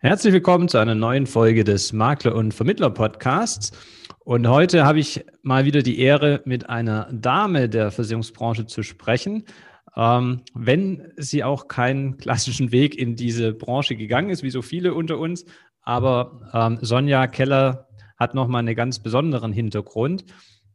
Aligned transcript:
Herzlich 0.00 0.32
willkommen 0.32 0.68
zu 0.68 0.78
einer 0.78 0.94
neuen 0.94 1.26
Folge 1.26 1.64
des 1.64 1.92
Makler 1.92 2.36
und 2.36 2.54
Vermittler 2.54 2.88
Podcasts. 2.88 3.72
Und 4.20 4.46
heute 4.46 4.84
habe 4.84 5.00
ich 5.00 5.24
mal 5.42 5.64
wieder 5.64 5.82
die 5.82 5.98
Ehre, 5.98 6.40
mit 6.44 6.70
einer 6.70 7.08
Dame 7.10 7.68
der 7.68 7.90
Versicherungsbranche 7.90 8.66
zu 8.66 8.84
sprechen. 8.84 9.42
Ähm, 9.96 10.42
wenn 10.54 11.12
sie 11.16 11.42
auch 11.42 11.66
keinen 11.66 12.16
klassischen 12.16 12.70
Weg 12.70 12.96
in 12.96 13.16
diese 13.16 13.52
Branche 13.52 13.96
gegangen 13.96 14.30
ist, 14.30 14.44
wie 14.44 14.50
so 14.50 14.62
viele 14.62 14.94
unter 14.94 15.18
uns, 15.18 15.44
aber 15.82 16.48
ähm, 16.54 16.78
Sonja 16.80 17.26
Keller 17.26 17.88
hat 18.16 18.34
nochmal 18.34 18.60
einen 18.60 18.76
ganz 18.76 19.00
besonderen 19.00 19.52
Hintergrund. 19.52 20.26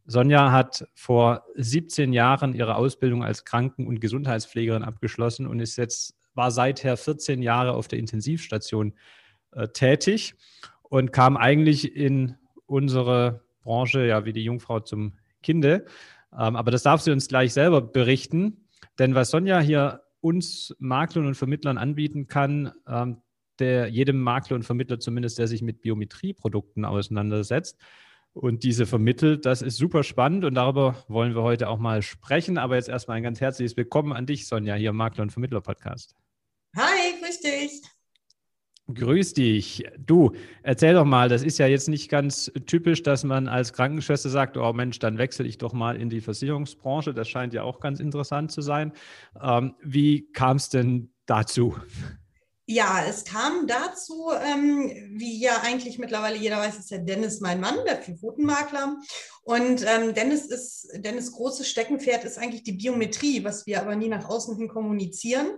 Sonja 0.04 0.52
hat 0.52 0.86
vor 0.92 1.46
17 1.54 2.12
Jahren 2.12 2.52
ihre 2.52 2.74
Ausbildung 2.74 3.24
als 3.24 3.46
Kranken- 3.46 3.86
und 3.86 4.02
Gesundheitspflegerin 4.02 4.82
abgeschlossen 4.82 5.46
und 5.46 5.60
ist 5.60 5.76
jetzt 5.76 6.14
war 6.34 6.50
seither 6.50 6.96
14 6.96 7.42
Jahre 7.42 7.72
auf 7.72 7.88
der 7.88 7.98
Intensivstation 7.98 8.94
äh, 9.52 9.68
tätig 9.68 10.34
und 10.82 11.12
kam 11.12 11.36
eigentlich 11.36 11.96
in 11.96 12.36
unsere 12.66 13.42
Branche 13.62 14.06
ja 14.06 14.24
wie 14.24 14.32
die 14.32 14.44
Jungfrau 14.44 14.80
zum 14.80 15.14
Kinde. 15.42 15.86
Ähm, 16.32 16.56
aber 16.56 16.70
das 16.70 16.82
darf 16.82 17.00
sie 17.00 17.10
uns 17.10 17.28
gleich 17.28 17.52
selber 17.52 17.80
berichten, 17.80 18.68
denn 18.98 19.14
was 19.14 19.30
Sonja 19.30 19.60
hier 19.60 20.02
uns 20.20 20.74
Maklern 20.78 21.26
und 21.26 21.34
Vermittlern 21.34 21.78
anbieten 21.78 22.26
kann, 22.26 22.72
ähm, 22.88 23.22
der 23.58 23.88
jedem 23.88 24.20
Makler 24.20 24.56
und 24.56 24.64
Vermittler 24.64 24.98
zumindest, 24.98 25.38
der 25.38 25.46
sich 25.46 25.62
mit 25.62 25.80
Biometrieprodukten 25.80 26.84
auseinandersetzt 26.84 27.78
und 28.34 28.64
diese 28.64 28.84
vermittelt. 28.84 29.46
Das 29.46 29.62
ist 29.62 29.76
super 29.76 30.02
spannend 30.02 30.44
und 30.44 30.54
darüber 30.54 31.02
wollen 31.08 31.34
wir 31.34 31.42
heute 31.42 31.68
auch 31.68 31.78
mal 31.78 32.02
sprechen. 32.02 32.58
Aber 32.58 32.74
jetzt 32.74 32.88
erstmal 32.88 33.16
ein 33.16 33.22
ganz 33.22 33.40
herzliches 33.40 33.76
Willkommen 33.76 34.12
an 34.12 34.26
dich, 34.26 34.46
Sonja, 34.46 34.74
hier 34.74 34.90
im 34.90 34.96
Makler 34.96 35.22
und 35.22 35.30
Vermittler 35.30 35.60
Podcast. 35.60 36.14
Hi, 36.76 37.14
grüß 37.20 37.40
dich. 37.40 37.82
Grüß 38.92 39.32
dich. 39.32 39.84
Du, 39.96 40.32
erzähl 40.62 40.92
doch 40.92 41.06
mal, 41.06 41.30
das 41.30 41.42
ist 41.42 41.58
ja 41.58 41.66
jetzt 41.66 41.88
nicht 41.88 42.10
ganz 42.10 42.52
typisch, 42.66 43.02
dass 43.02 43.24
man 43.24 43.48
als 43.48 43.72
Krankenschwester 43.72 44.28
sagt, 44.28 44.58
oh 44.58 44.72
Mensch, 44.74 44.98
dann 44.98 45.16
wechsle 45.16 45.46
ich 45.46 45.56
doch 45.56 45.72
mal 45.72 45.96
in 45.96 46.10
die 46.10 46.20
Versicherungsbranche. 46.20 47.14
Das 47.14 47.28
scheint 47.28 47.54
ja 47.54 47.62
auch 47.62 47.80
ganz 47.80 47.98
interessant 47.98 48.52
zu 48.52 48.60
sein. 48.60 48.92
Ähm, 49.40 49.74
wie 49.82 50.30
kam 50.32 50.58
es 50.58 50.68
denn 50.68 51.10
dazu? 51.24 51.76
Ja, 52.66 53.04
es 53.06 53.24
kam 53.24 53.66
dazu, 53.66 54.30
ähm, 54.32 54.90
wie 55.18 55.38
ja 55.38 55.60
eigentlich 55.62 55.98
mittlerweile 55.98 56.36
jeder 56.36 56.56
weiß, 56.58 56.78
ist 56.78 56.90
ja 56.90 56.96
Dennis 56.96 57.40
mein 57.40 57.60
Mann, 57.60 57.76
der 57.84 58.00
Pfotenmakler. 58.00 58.96
Und 59.42 59.84
ähm, 59.86 60.14
Dennis 60.14 60.46
ist, 60.46 60.88
Dennis 60.94 61.32
großes 61.32 61.68
Steckenpferd 61.68 62.24
ist 62.24 62.38
eigentlich 62.38 62.62
die 62.62 62.72
Biometrie, 62.72 63.44
was 63.44 63.66
wir 63.66 63.82
aber 63.82 63.96
nie 63.96 64.08
nach 64.08 64.26
außen 64.26 64.56
hin 64.56 64.68
kommunizieren. 64.68 65.48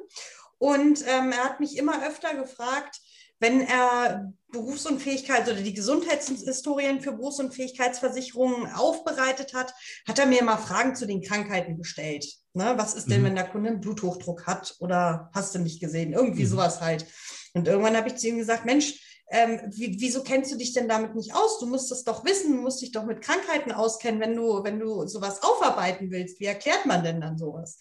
Und 0.58 1.02
ähm, 1.06 1.30
er 1.30 1.44
hat 1.44 1.60
mich 1.60 1.76
immer 1.76 2.04
öfter 2.04 2.34
gefragt, 2.34 3.00
wenn 3.38 3.60
er 3.60 4.32
Berufsunfähigkeit 4.50 5.48
oder 5.48 5.60
die 5.60 5.74
Gesundheitshistorien 5.74 7.00
für 7.00 7.12
Berufsunfähigkeitsversicherungen 7.12 8.72
aufbereitet 8.72 9.54
hat, 9.54 9.74
hat 10.06 10.18
er 10.18 10.26
mir 10.26 10.40
immer 10.40 10.56
Fragen 10.56 10.94
zu 10.94 11.06
den 11.06 11.22
Krankheiten 11.22 11.76
gestellt. 11.76 12.26
Ne? 12.54 12.74
Was 12.76 12.94
ist 12.94 13.10
denn, 13.10 13.20
mhm. 13.20 13.26
wenn 13.26 13.34
der 13.34 13.48
Kunde 13.48 13.70
einen 13.70 13.80
Bluthochdruck 13.80 14.46
hat 14.46 14.76
oder 14.78 15.30
hast 15.34 15.54
du 15.54 15.58
nicht 15.58 15.80
gesehen? 15.80 16.12
Irgendwie 16.12 16.44
mhm. 16.44 16.48
sowas 16.48 16.80
halt. 16.80 17.06
Und 17.54 17.68
irgendwann 17.68 17.96
habe 17.96 18.08
ich 18.08 18.16
zu 18.16 18.28
ihm 18.28 18.38
gesagt, 18.38 18.64
Mensch, 18.64 19.02
ähm, 19.28 19.60
wie, 19.74 19.96
wieso 19.98 20.22
kennst 20.22 20.52
du 20.52 20.56
dich 20.56 20.72
denn 20.72 20.88
damit 20.88 21.14
nicht 21.16 21.34
aus? 21.34 21.58
Du 21.58 21.66
musst 21.66 21.90
es 21.90 22.04
doch 22.04 22.24
wissen, 22.24 22.56
du 22.56 22.62
musst 22.62 22.80
dich 22.80 22.92
doch 22.92 23.04
mit 23.04 23.22
Krankheiten 23.22 23.72
auskennen, 23.72 24.20
wenn 24.20 24.36
du, 24.36 24.62
wenn 24.62 24.78
du 24.78 25.06
sowas 25.06 25.42
aufarbeiten 25.42 26.10
willst. 26.10 26.38
Wie 26.38 26.44
erklärt 26.44 26.86
man 26.86 27.02
denn 27.02 27.20
dann 27.20 27.36
sowas? 27.36 27.78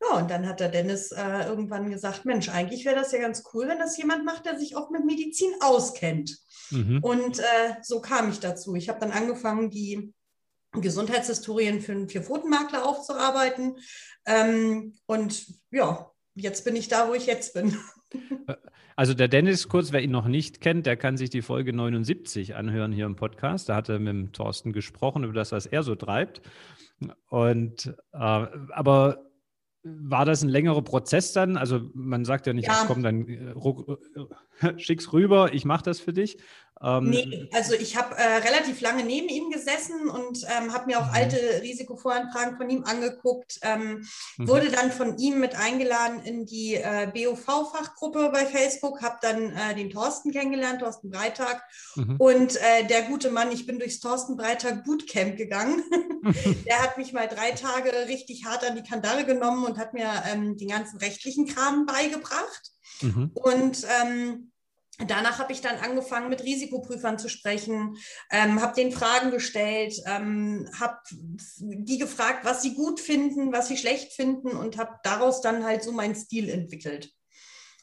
Ja, 0.00 0.18
und 0.18 0.30
dann 0.30 0.46
hat 0.46 0.60
der 0.60 0.68
Dennis 0.68 1.10
äh, 1.10 1.46
irgendwann 1.46 1.90
gesagt, 1.90 2.24
Mensch, 2.24 2.48
eigentlich 2.48 2.84
wäre 2.84 2.94
das 2.94 3.10
ja 3.10 3.18
ganz 3.18 3.42
cool, 3.52 3.66
wenn 3.66 3.78
das 3.78 3.96
jemand 3.96 4.24
macht, 4.24 4.46
der 4.46 4.58
sich 4.58 4.76
auch 4.76 4.90
mit 4.90 5.04
Medizin 5.04 5.50
auskennt. 5.60 6.38
Mhm. 6.70 7.00
Und 7.02 7.40
äh, 7.40 7.74
so 7.82 8.00
kam 8.00 8.30
ich 8.30 8.38
dazu. 8.38 8.76
Ich 8.76 8.88
habe 8.88 9.00
dann 9.00 9.10
angefangen, 9.10 9.70
die 9.70 10.12
Gesundheitshistorien 10.72 11.80
für 11.80 11.92
einen 11.92 12.08
Vierpfotenmakler 12.08 12.86
aufzuarbeiten. 12.86 13.76
Ähm, 14.24 14.94
und 15.06 15.46
ja, 15.70 16.10
jetzt 16.34 16.64
bin 16.64 16.76
ich 16.76 16.88
da, 16.88 17.08
wo 17.08 17.14
ich 17.14 17.26
jetzt 17.26 17.54
bin. 17.54 17.76
Also 18.96 19.14
der 19.14 19.28
Dennis, 19.28 19.68
kurz, 19.68 19.92
wer 19.92 20.02
ihn 20.02 20.10
noch 20.10 20.26
nicht 20.26 20.60
kennt, 20.60 20.84
der 20.84 20.96
kann 20.96 21.16
sich 21.16 21.30
die 21.30 21.40
Folge 21.42 21.72
79 21.72 22.56
anhören 22.56 22.90
hier 22.90 23.06
im 23.06 23.14
Podcast. 23.14 23.68
Da 23.68 23.76
hat 23.76 23.88
er 23.88 24.00
mit 24.00 24.08
dem 24.08 24.32
Thorsten 24.32 24.72
gesprochen 24.72 25.22
über 25.22 25.34
das, 25.34 25.52
was 25.52 25.66
er 25.66 25.84
so 25.84 25.94
treibt. 25.94 26.42
Und 27.28 27.94
äh, 28.12 28.16
aber 28.18 29.27
war 29.84 30.24
das 30.24 30.42
ein 30.42 30.48
längerer 30.48 30.82
Prozess 30.82 31.32
dann? 31.32 31.56
Also 31.56 31.80
man 31.94 32.24
sagt 32.24 32.46
ja 32.46 32.52
nicht, 32.52 32.66
ja. 32.66 32.84
komm, 32.86 33.02
dann 33.02 33.28
äh, 33.28 33.54
schick's 34.76 35.12
rüber, 35.12 35.54
ich 35.54 35.64
mache 35.64 35.84
das 35.84 36.00
für 36.00 36.12
dich. 36.12 36.38
Ähm, 36.82 37.10
nee, 37.10 37.48
also 37.52 37.74
ich 37.74 37.96
habe 37.96 38.16
äh, 38.16 38.36
relativ 38.36 38.80
lange 38.80 39.04
neben 39.04 39.28
ihm 39.28 39.50
gesessen 39.50 40.08
und 40.08 40.44
ähm, 40.44 40.72
habe 40.72 40.86
mir 40.86 41.00
auch 41.00 41.08
mhm. 41.08 41.14
alte 41.14 41.36
Risikovoranfragen 41.62 42.56
von 42.56 42.70
ihm 42.70 42.84
angeguckt, 42.84 43.58
ähm, 43.62 44.06
mhm. 44.36 44.48
wurde 44.48 44.70
dann 44.70 44.92
von 44.92 45.18
ihm 45.18 45.40
mit 45.40 45.56
eingeladen 45.56 46.22
in 46.22 46.46
die 46.46 46.74
äh, 46.74 47.10
BOV-Fachgruppe 47.12 48.30
bei 48.32 48.46
Facebook, 48.46 49.02
habe 49.02 49.18
dann 49.22 49.52
äh, 49.52 49.74
den 49.74 49.90
Thorsten 49.90 50.30
kennengelernt, 50.30 50.80
Thorsten 50.80 51.10
Breitag 51.10 51.60
mhm. 51.96 52.16
und 52.18 52.56
äh, 52.56 52.86
der 52.86 53.02
gute 53.02 53.30
Mann, 53.30 53.50
ich 53.50 53.66
bin 53.66 53.78
durchs 53.78 53.98
Thorsten 54.00 54.36
Breitag 54.36 54.84
Bootcamp 54.84 55.36
gegangen. 55.36 55.82
der 56.66 56.82
hat 56.82 56.96
mich 56.96 57.12
mal 57.12 57.26
drei 57.26 57.52
Tage 57.52 57.90
richtig 58.06 58.44
hart 58.44 58.64
an 58.64 58.76
die 58.76 58.88
Kandare 58.88 59.24
genommen 59.24 59.64
und 59.64 59.78
hat 59.78 59.94
mir 59.94 60.08
ähm, 60.32 60.56
den 60.56 60.68
ganzen 60.68 60.98
rechtlichen 60.98 61.46
Kram 61.46 61.86
beigebracht. 61.86 62.70
Mhm. 63.00 63.30
Und 63.34 63.86
ähm, 64.02 64.52
Danach 65.06 65.38
habe 65.38 65.52
ich 65.52 65.60
dann 65.60 65.76
angefangen, 65.76 66.28
mit 66.28 66.42
Risikoprüfern 66.42 67.18
zu 67.18 67.28
sprechen, 67.28 67.96
ähm, 68.32 68.60
habe 68.60 68.74
den 68.74 68.90
Fragen 68.90 69.30
gestellt, 69.30 69.94
ähm, 70.06 70.68
habe 70.78 70.98
die 71.60 71.98
gefragt, 71.98 72.44
was 72.44 72.62
sie 72.62 72.74
gut 72.74 72.98
finden, 72.98 73.52
was 73.52 73.68
sie 73.68 73.76
schlecht 73.76 74.12
finden 74.12 74.48
und 74.48 74.76
habe 74.76 74.96
daraus 75.04 75.40
dann 75.40 75.64
halt 75.64 75.84
so 75.84 75.92
meinen 75.92 76.16
Stil 76.16 76.48
entwickelt. 76.48 77.12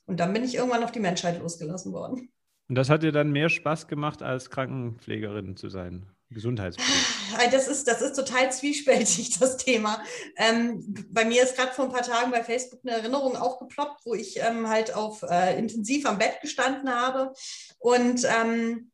Und 0.06 0.20
dann 0.20 0.34
bin 0.34 0.44
ich 0.44 0.56
irgendwann 0.56 0.84
auf 0.84 0.92
die 0.92 1.00
Menschheit 1.00 1.40
losgelassen 1.40 1.94
worden. 1.94 2.32
Und 2.68 2.76
das 2.76 2.90
hat 2.90 3.04
dir 3.04 3.12
dann 3.12 3.32
mehr 3.32 3.50
Spaß 3.50 3.88
gemacht, 3.88 4.22
als 4.22 4.50
Krankenpflegerin 4.50 5.56
zu 5.56 5.70
sein? 5.70 6.08
Gesundheitspolitik? 6.30 7.52
Das 7.52 7.68
ist, 7.68 7.88
das 7.88 8.02
ist 8.02 8.16
total 8.16 8.52
zwiespältig, 8.52 9.38
das 9.40 9.58
Thema. 9.58 10.02
Ähm, 10.38 11.06
bei 11.10 11.26
mir 11.26 11.44
ist 11.44 11.56
gerade 11.56 11.74
vor 11.74 11.86
ein 11.86 11.92
paar 11.92 12.02
Tagen 12.02 12.32
bei 12.32 12.44
Facebook 12.44 12.80
eine 12.84 12.98
Erinnerung 12.98 13.36
aufgeploppt, 13.36 14.06
wo 14.06 14.16
ich 14.16 14.40
ähm, 14.40 14.70
halt 14.70 14.94
auf 14.94 15.24
äh, 15.24 15.58
intensiv 15.58 16.06
am 16.06 16.18
Bett 16.18 16.40
gestanden 16.42 16.90
habe. 16.90 17.34
Und 17.78 18.26
ähm, 18.26 18.92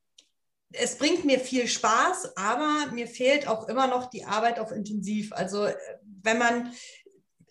es 0.74 0.98
bringt 0.98 1.26
mir 1.26 1.40
viel 1.40 1.68
Spaß, 1.68 2.38
aber 2.38 2.92
mir 2.94 3.08
fehlt 3.08 3.48
auch 3.48 3.68
immer 3.68 3.88
noch 3.88 4.10
die 4.10 4.26
Arbeit 4.26 4.60
auf 4.60 4.72
intensiv. 4.72 5.34
Also 5.34 5.66
äh, 5.66 5.76
wenn 6.24 6.38
man 6.38 6.74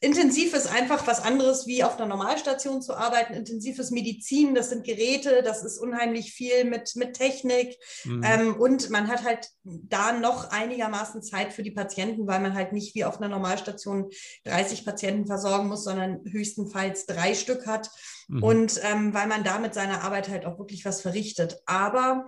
Intensiv 0.03 0.55
ist 0.55 0.67
einfach 0.67 1.07
was 1.07 1.21
anderes, 1.21 1.67
wie 1.67 1.85
auf 1.85 1.99
einer 1.99 2.07
Normalstation 2.07 2.81
zu 2.81 2.95
arbeiten. 2.95 3.35
Intensives 3.35 3.91
Medizin, 3.91 4.55
das 4.55 4.71
sind 4.71 4.85
Geräte, 4.85 5.43
das 5.43 5.63
ist 5.63 5.79
unheimlich 5.79 6.33
viel 6.33 6.65
mit, 6.65 6.97
mit 6.97 7.15
Technik. 7.15 7.77
Mhm. 8.05 8.23
Ähm, 8.25 8.57
und 8.57 8.89
man 8.89 9.09
hat 9.09 9.25
halt 9.25 9.51
da 9.65 10.13
noch 10.13 10.51
einigermaßen 10.51 11.23
Zeit 11.23 11.53
für 11.53 11.63
die 11.63 11.71
Patienten, 11.71 12.27
weil 12.27 12.41
man 12.41 12.55
halt 12.55 12.73
nicht 12.73 12.95
wie 12.95 13.05
auf 13.05 13.19
einer 13.19 13.29
Normalstation 13.29 14.09
30 14.45 14.87
Patienten 14.87 15.27
versorgen 15.27 15.69
muss, 15.69 15.85
sondern 15.85 16.21
höchstenfalls 16.25 17.05
drei 17.05 17.35
Stück 17.35 17.67
hat. 17.67 17.91
Mhm. 18.29 18.43
Und 18.43 18.81
ähm, 18.83 19.13
weil 19.13 19.27
man 19.27 19.45
da 19.45 19.59
mit 19.59 19.75
seiner 19.75 20.03
Arbeit 20.03 20.31
halt 20.31 20.47
auch 20.47 20.59
wirklich 20.59 20.87
was 20.87 21.03
verrichtet. 21.03 21.61
Aber 21.67 22.25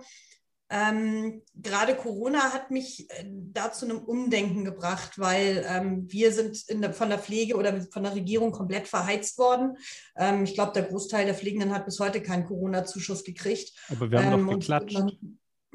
ähm, 0.73 1.43
gerade 1.53 1.95
Corona 1.95 2.51
hat 2.51 2.71
mich 2.71 3.07
äh, 3.11 3.25
da 3.27 3.71
zu 3.71 3.85
einem 3.85 3.99
Umdenken 3.99 4.65
gebracht, 4.65 5.19
weil 5.19 5.63
ähm, 5.69 6.11
wir 6.11 6.31
sind 6.31 6.65
der, 6.67 6.91
von 6.93 7.09
der 7.09 7.19
Pflege 7.19 7.55
oder 7.55 7.79
von 7.91 8.01
der 8.01 8.15
Regierung 8.15 8.51
komplett 8.51 8.87
verheizt 8.87 9.37
worden. 9.37 9.77
Ähm, 10.15 10.45
ich 10.45 10.55
glaube, 10.55 10.71
der 10.73 10.83
Großteil 10.83 11.25
der 11.25 11.35
Pflegenden 11.35 11.75
hat 11.75 11.85
bis 11.85 11.99
heute 11.99 12.23
keinen 12.23 12.45
Corona-Zuschuss 12.45 13.23
gekriegt. 13.23 13.71
Aber 13.91 14.09
wir 14.09 14.25
haben 14.25 14.31
doch 14.31 14.51
ähm, 14.53 14.59
geklatscht. 14.59 14.95
Und, 14.95 15.19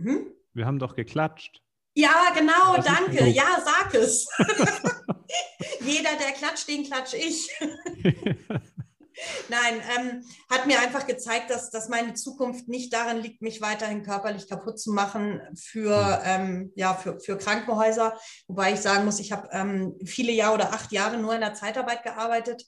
hm? 0.01 0.27
Wir 0.53 0.67
haben 0.67 0.81
doch 0.81 0.97
geklatscht. 0.97 1.63
Ja, 1.95 2.33
genau, 2.37 2.77
das 2.77 2.87
danke. 2.87 3.29
Ja, 3.29 3.63
sag 3.65 3.95
es. 3.95 4.29
Jeder, 5.81 6.11
der 6.19 6.33
klatscht, 6.33 6.69
den 6.69 6.83
klatsch 6.85 7.15
ich. 7.15 7.49
Nein, 9.49 9.83
ähm, 9.97 10.25
hat 10.51 10.67
mir 10.67 10.81
einfach 10.81 11.07
gezeigt, 11.07 11.51
dass, 11.51 11.71
dass 11.71 11.89
meine 11.89 12.15
Zukunft 12.15 12.69
nicht 12.69 12.93
darin 12.93 13.19
liegt, 13.19 13.43
mich 13.43 13.61
weiterhin 13.61 14.03
körperlich 14.03 14.49
kaputt 14.49 14.79
zu 14.79 14.93
machen 14.93 15.41
für, 15.57 16.23
ähm, 16.25 16.73
ja, 16.77 16.95
für, 16.95 17.19
für 17.21 17.37
Krankenhäuser. 17.37 18.19
Wobei 18.47 18.73
ich 18.73 18.81
sagen 18.81 19.05
muss, 19.05 19.21
ich 19.21 19.33
habe 19.33 19.49
ähm, 19.53 19.97
viele 20.05 20.33
Jahre 20.33 20.55
oder 20.55 20.73
acht 20.73 20.93
Jahre 20.93 21.19
nur 21.19 21.35
in 21.35 21.41
der 21.41 21.55
Zeitarbeit 21.55 22.03
gearbeitet 22.03 22.65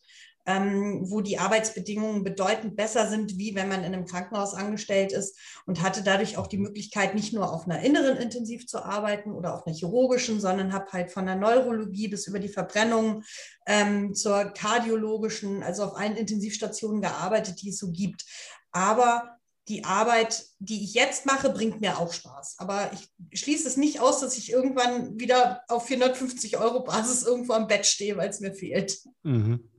ähm, 0.47 1.03
wo 1.11 1.21
die 1.21 1.39
Arbeitsbedingungen 1.39 2.25
bedeutend 2.25 2.77
besser 2.77 3.09
sind, 3.09 3.39
wie 3.39 3.55
wenn 3.55 3.69
man 3.69 3.81
in 3.81 3.95
einem 3.95 4.07
Krankenhaus 4.07 4.55
angestellt 4.55 5.13
ist 5.13 5.39
und 5.67 5.83
hatte 5.83 6.03
dadurch 6.03 6.37
auch 6.37 6.47
die 6.47 6.59
Möglichkeit, 6.59 7.15
nicht 7.15 7.33
nur 7.33 7.53
auf 7.53 7.67
einer 7.67 7.81
inneren 7.83 8.17
intensiv 8.17 8.67
zu 8.67 8.85
arbeiten 8.85 9.33
oder 9.33 9.55
auf 9.55 9.67
einer 9.67 9.77
chirurgischen, 9.77 10.41
sondern 10.41 10.73
habe 10.73 10.93
halt 10.93 11.11
von 11.11 11.27
der 11.27 11.37
Neurologie 11.37 12.09
bis 12.09 12.27
über 12.27 12.39
die 12.39 12.49
Verbrennung 12.49 13.23
ähm, 13.67 14.15
zur 14.15 14.45
kardiologischen, 14.47 15.63
also 15.63 15.85
auf 15.85 15.97
allen 15.97 16.17
Intensivstationen 16.17 17.03
gearbeitet, 17.03 17.63
die 17.63 17.71
es 17.71 17.79
so 17.79 17.91
gibt. 17.93 18.25
Aber 18.73 19.41
die 19.69 19.85
Arbeit, 19.85 20.47
die 20.59 20.83
ich 20.83 20.95
jetzt 20.95 21.27
mache, 21.27 21.51
bringt 21.51 21.81
mir 21.81 21.99
auch 21.99 22.13
Spaß. 22.13 22.57
Aber 22.59 22.91
ich 23.31 23.41
schließe 23.41 23.69
es 23.69 23.77
nicht 23.77 24.01
aus, 24.01 24.21
dass 24.21 24.37
ich 24.37 24.51
irgendwann 24.51 25.19
wieder 25.21 25.63
auf 25.69 25.87
450 25.87 26.59
Euro 26.59 26.83
Basis 26.83 27.23
irgendwo 27.23 27.53
am 27.53 27.69
Bett 27.69 27.87
stehe, 27.87 28.17
weil 28.17 28.29
es 28.29 28.41
mir 28.41 28.53
fehlt. 28.53 28.99
Mhm. 29.23 29.70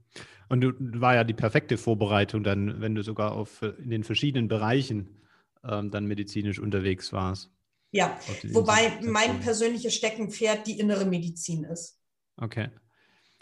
Und 0.51 0.59
du 0.59 0.73
war 0.99 1.15
ja 1.15 1.23
die 1.23 1.33
perfekte 1.33 1.77
Vorbereitung 1.77 2.43
dann, 2.43 2.81
wenn 2.81 2.93
du 2.93 3.03
sogar 3.03 3.31
auf, 3.31 3.61
in 3.61 3.89
den 3.89 4.03
verschiedenen 4.03 4.49
Bereichen 4.49 5.21
ähm, 5.63 5.91
dann 5.91 6.07
medizinisch 6.07 6.59
unterwegs 6.59 7.13
warst. 7.13 7.49
Ja, 7.91 8.19
wobei 8.51 8.99
mein 9.01 9.39
persönliches 9.39 9.95
Steckenpferd 9.95 10.67
die 10.67 10.77
innere 10.77 11.05
Medizin 11.05 11.63
ist. 11.63 12.01
Okay. 12.35 12.67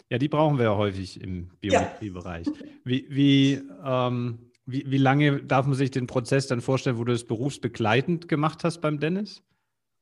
Ja, 0.08 0.18
die 0.18 0.28
brauchen 0.28 0.58
wir 0.58 0.66
ja 0.66 0.76
häufig 0.76 1.20
im 1.20 1.50
Biometriebereich. 1.58 2.46
Ja. 2.46 2.52
Wie, 2.84 3.06
wie, 3.10 3.60
ähm, 3.84 4.52
wie, 4.66 4.88
wie 4.88 4.98
lange 4.98 5.42
darf 5.42 5.66
man 5.66 5.74
sich 5.74 5.90
den 5.90 6.06
Prozess 6.06 6.46
dann 6.46 6.60
vorstellen, 6.60 6.96
wo 6.96 7.02
du 7.02 7.10
das 7.10 7.24
berufsbegleitend 7.24 8.28
gemacht 8.28 8.62
hast 8.62 8.80
beim 8.80 9.00
Dennis? 9.00 9.42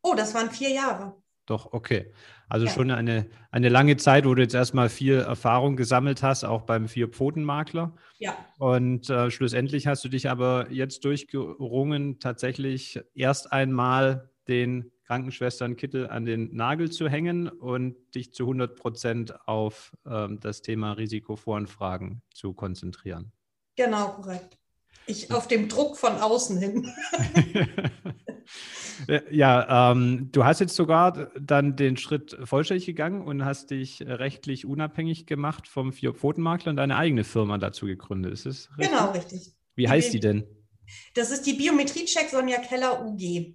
Oh, 0.03 0.13
das 0.15 0.35
waren 0.35 0.51
vier 0.51 0.73
Jahre. 0.73 1.15
Doch, 1.47 1.73
okay. 1.73 2.13
Also 2.49 2.67
ja. 2.67 2.73
schon 2.73 2.91
eine, 2.91 3.27
eine 3.51 3.69
lange 3.69 3.97
Zeit, 3.97 4.25
wo 4.25 4.35
du 4.35 4.43
jetzt 4.43 4.55
erstmal 4.55 4.89
viel 4.89 5.19
Erfahrung 5.19 5.77
gesammelt 5.77 6.23
hast, 6.23 6.45
auch 6.45 6.63
beim 6.63 6.89
Vier-Pfoten-Makler. 6.89 7.95
Ja. 8.19 8.37
Und 8.59 9.11
äh, 9.11 9.31
schlussendlich 9.31 9.87
hast 9.87 10.05
du 10.05 10.09
dich 10.09 10.31
aber 10.31 10.71
jetzt 10.71 11.05
durchgerungen, 11.05 12.19
tatsächlich 12.21 13.01
erst 13.15 13.53
einmal 13.53 14.31
den 14.49 14.91
Krankenschwesternkittel 15.05 16.09
an 16.09 16.25
den 16.25 16.55
Nagel 16.55 16.91
zu 16.91 17.09
hängen 17.09 17.49
und 17.49 17.97
dich 18.15 18.33
zu 18.35 18.45
100 18.45 18.77
Prozent 18.77 19.49
auf 19.49 19.93
ähm, 20.07 20.39
das 20.41 20.63
Thema 20.63 20.93
Risikovoranfragen 20.93 22.23
zu 22.35 22.53
konzentrieren. 22.53 23.33
Genau, 23.77 24.09
korrekt. 24.09 24.59
Ich 25.07 25.33
auf 25.33 25.49
dem 25.49 25.69
Druck 25.69 25.97
von 25.97 26.17
außen 26.17 26.59
hin. 26.59 26.93
ja, 29.31 29.93
ähm, 29.93 30.31
du 30.33 30.45
hast 30.45 30.61
jetzt 30.61 30.75
sogar 30.75 31.31
dann 31.39 31.77
den 31.77 31.97
Schritt 31.97 32.37
vollständig 32.45 32.87
gegangen 32.87 33.23
und 33.23 33.45
hast 33.45 33.71
dich 33.71 34.03
rechtlich 34.03 34.67
unabhängig 34.67 35.27
gemacht 35.27 35.69
vom 35.69 35.93
Vier-Pfoten-Makler 35.93 36.71
und 36.71 36.77
deine 36.77 36.97
eigene 36.97 37.25
Firma 37.25 37.59
dazu 37.59 37.87
gegründet. 37.87 38.33
Ist 38.33 38.47
es 38.47 38.71
richtig? 38.79 38.91
Genau, 38.91 39.11
richtig. 39.13 39.53
Wie 39.75 39.83
die 39.83 39.89
heißt 39.89 40.13
die 40.13 40.21
denn? 40.21 40.45
Das 41.15 41.31
ist 41.31 41.43
die 41.43 41.53
Biometrie-Check 41.53 42.31
Sonja 42.31 42.59
Keller 42.59 43.05
UG. 43.05 43.55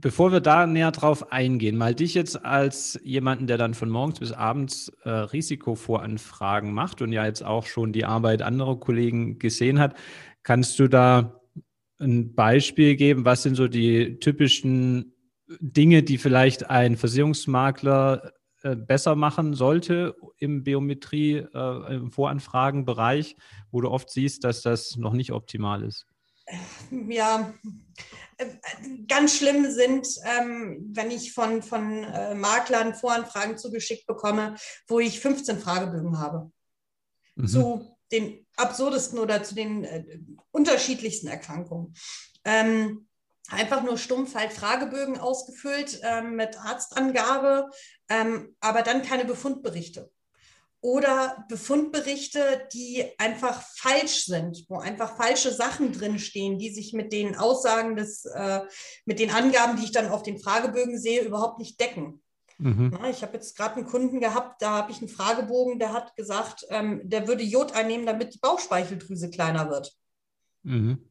bevor 0.00 0.32
wir 0.32 0.40
da 0.40 0.66
näher 0.66 0.92
drauf 0.92 1.32
eingehen, 1.32 1.76
mal 1.76 1.94
dich 1.94 2.14
jetzt 2.14 2.44
als 2.44 2.98
jemanden, 3.02 3.46
der 3.46 3.58
dann 3.58 3.74
von 3.74 3.90
morgens 3.90 4.20
bis 4.20 4.32
abends 4.32 4.92
äh, 5.02 5.10
Risikovoranfragen 5.10 6.72
macht 6.72 7.02
und 7.02 7.12
ja 7.12 7.26
jetzt 7.26 7.44
auch 7.44 7.66
schon 7.66 7.92
die 7.92 8.04
Arbeit 8.04 8.42
anderer 8.42 8.78
Kollegen 8.78 9.38
gesehen 9.38 9.80
hat, 9.80 9.96
kannst 10.42 10.78
du 10.78 10.88
da 10.88 11.40
ein 11.98 12.34
Beispiel 12.34 12.94
geben? 12.94 13.24
Was 13.24 13.42
sind 13.42 13.56
so 13.56 13.66
die 13.66 14.20
typischen 14.20 15.14
Dinge, 15.60 16.02
die 16.04 16.18
vielleicht 16.18 16.70
ein 16.70 16.96
Versicherungsmakler 16.96 18.32
äh, 18.62 18.76
besser 18.76 19.16
machen 19.16 19.54
sollte 19.54 20.14
im 20.38 20.62
Biometrie, 20.62 21.38
äh, 21.38 22.10
Voranfragenbereich, 22.10 23.36
wo 23.72 23.80
du 23.80 23.90
oft 23.90 24.10
siehst, 24.10 24.44
dass 24.44 24.62
das 24.62 24.96
noch 24.96 25.12
nicht 25.12 25.32
optimal 25.32 25.82
ist? 25.82 26.06
Ja, 27.08 27.52
ganz 29.08 29.36
schlimm 29.36 29.70
sind, 29.70 30.06
ähm, 30.24 30.90
wenn 30.92 31.10
ich 31.10 31.32
von, 31.32 31.62
von 31.62 32.04
äh, 32.04 32.34
Maklern 32.34 32.94
Voranfragen 32.94 33.58
zugeschickt 33.58 34.06
bekomme, 34.06 34.54
wo 34.86 35.00
ich 35.00 35.20
15 35.20 35.58
Fragebögen 35.58 36.18
habe. 36.18 36.50
Mhm. 37.34 37.48
Zu 37.48 37.98
den 38.12 38.46
absurdesten 38.56 39.18
oder 39.18 39.42
zu 39.42 39.54
den 39.54 39.84
äh, 39.84 40.20
unterschiedlichsten 40.50 41.26
Erkrankungen. 41.26 41.94
Ähm, 42.44 43.08
einfach 43.48 43.82
nur 43.82 43.98
stumpf 43.98 44.34
halt 44.34 44.52
Fragebögen 44.52 45.18
ausgefüllt 45.18 46.00
ähm, 46.02 46.36
mit 46.36 46.56
Arztangabe, 46.58 47.70
ähm, 48.08 48.54
aber 48.60 48.82
dann 48.82 49.02
keine 49.02 49.24
Befundberichte. 49.24 50.10
Oder 50.80 51.44
Befundberichte, 51.48 52.68
die 52.72 53.04
einfach 53.18 53.62
falsch 53.76 54.26
sind, 54.26 54.64
wo 54.68 54.78
einfach 54.78 55.16
falsche 55.16 55.52
Sachen 55.52 55.92
drinstehen, 55.92 56.58
die 56.58 56.70
sich 56.70 56.92
mit 56.92 57.12
den 57.12 57.36
Aussagen 57.36 57.96
des, 57.96 58.24
äh, 58.26 58.60
mit 59.04 59.18
den 59.18 59.30
Angaben, 59.30 59.76
die 59.76 59.84
ich 59.84 59.92
dann 59.92 60.08
auf 60.08 60.22
den 60.22 60.38
Fragebögen 60.38 60.98
sehe, 60.98 61.22
überhaupt 61.22 61.58
nicht 61.58 61.80
decken. 61.80 62.22
Mhm. 62.58 62.90
Na, 62.92 63.10
ich 63.10 63.22
habe 63.22 63.34
jetzt 63.34 63.56
gerade 63.56 63.76
einen 63.76 63.86
Kunden 63.86 64.20
gehabt, 64.20 64.62
da 64.62 64.70
habe 64.70 64.92
ich 64.92 64.98
einen 64.98 65.08
Fragebogen, 65.08 65.78
der 65.78 65.92
hat 65.92 66.14
gesagt, 66.16 66.64
ähm, 66.70 67.00
der 67.04 67.26
würde 67.26 67.42
Jod 67.42 67.72
einnehmen, 67.72 68.06
damit 68.06 68.34
die 68.34 68.38
Bauchspeicheldrüse 68.38 69.30
kleiner 69.30 69.70
wird. 69.70 69.92
Mhm 70.62 71.08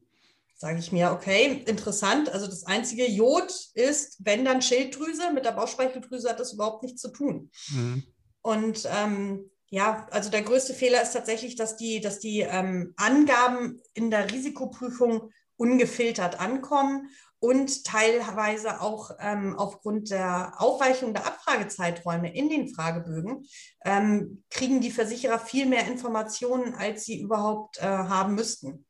sage 0.58 0.80
ich 0.80 0.90
mir, 0.90 1.12
okay, 1.12 1.62
interessant. 1.66 2.28
Also 2.30 2.46
das 2.46 2.64
einzige 2.64 3.08
Jod 3.08 3.52
ist, 3.74 4.16
wenn 4.24 4.44
dann 4.44 4.60
Schilddrüse, 4.60 5.32
mit 5.32 5.44
der 5.44 5.52
Bauchspeicheldrüse 5.52 6.28
hat 6.28 6.40
das 6.40 6.52
überhaupt 6.52 6.82
nichts 6.82 7.00
zu 7.00 7.12
tun. 7.12 7.50
Mhm. 7.70 8.02
Und 8.42 8.88
ähm, 8.92 9.50
ja, 9.70 10.06
also 10.10 10.30
der 10.30 10.42
größte 10.42 10.74
Fehler 10.74 11.02
ist 11.02 11.12
tatsächlich, 11.12 11.56
dass 11.56 11.76
die, 11.76 12.00
dass 12.00 12.18
die 12.18 12.40
ähm, 12.40 12.94
Angaben 12.96 13.82
in 13.94 14.10
der 14.10 14.30
Risikoprüfung 14.30 15.30
ungefiltert 15.56 16.40
ankommen 16.40 17.10
und 17.40 17.84
teilweise 17.84 18.80
auch 18.80 19.10
ähm, 19.20 19.56
aufgrund 19.56 20.10
der 20.10 20.54
Aufweichung 20.60 21.14
der 21.14 21.26
Abfragezeiträume 21.26 22.34
in 22.34 22.48
den 22.48 22.74
Fragebögen 22.74 23.46
ähm, 23.84 24.42
kriegen 24.50 24.80
die 24.80 24.90
Versicherer 24.90 25.38
viel 25.38 25.66
mehr 25.66 25.86
Informationen, 25.86 26.74
als 26.74 27.04
sie 27.04 27.20
überhaupt 27.20 27.78
äh, 27.78 27.82
haben 27.82 28.34
müssten. 28.34 28.86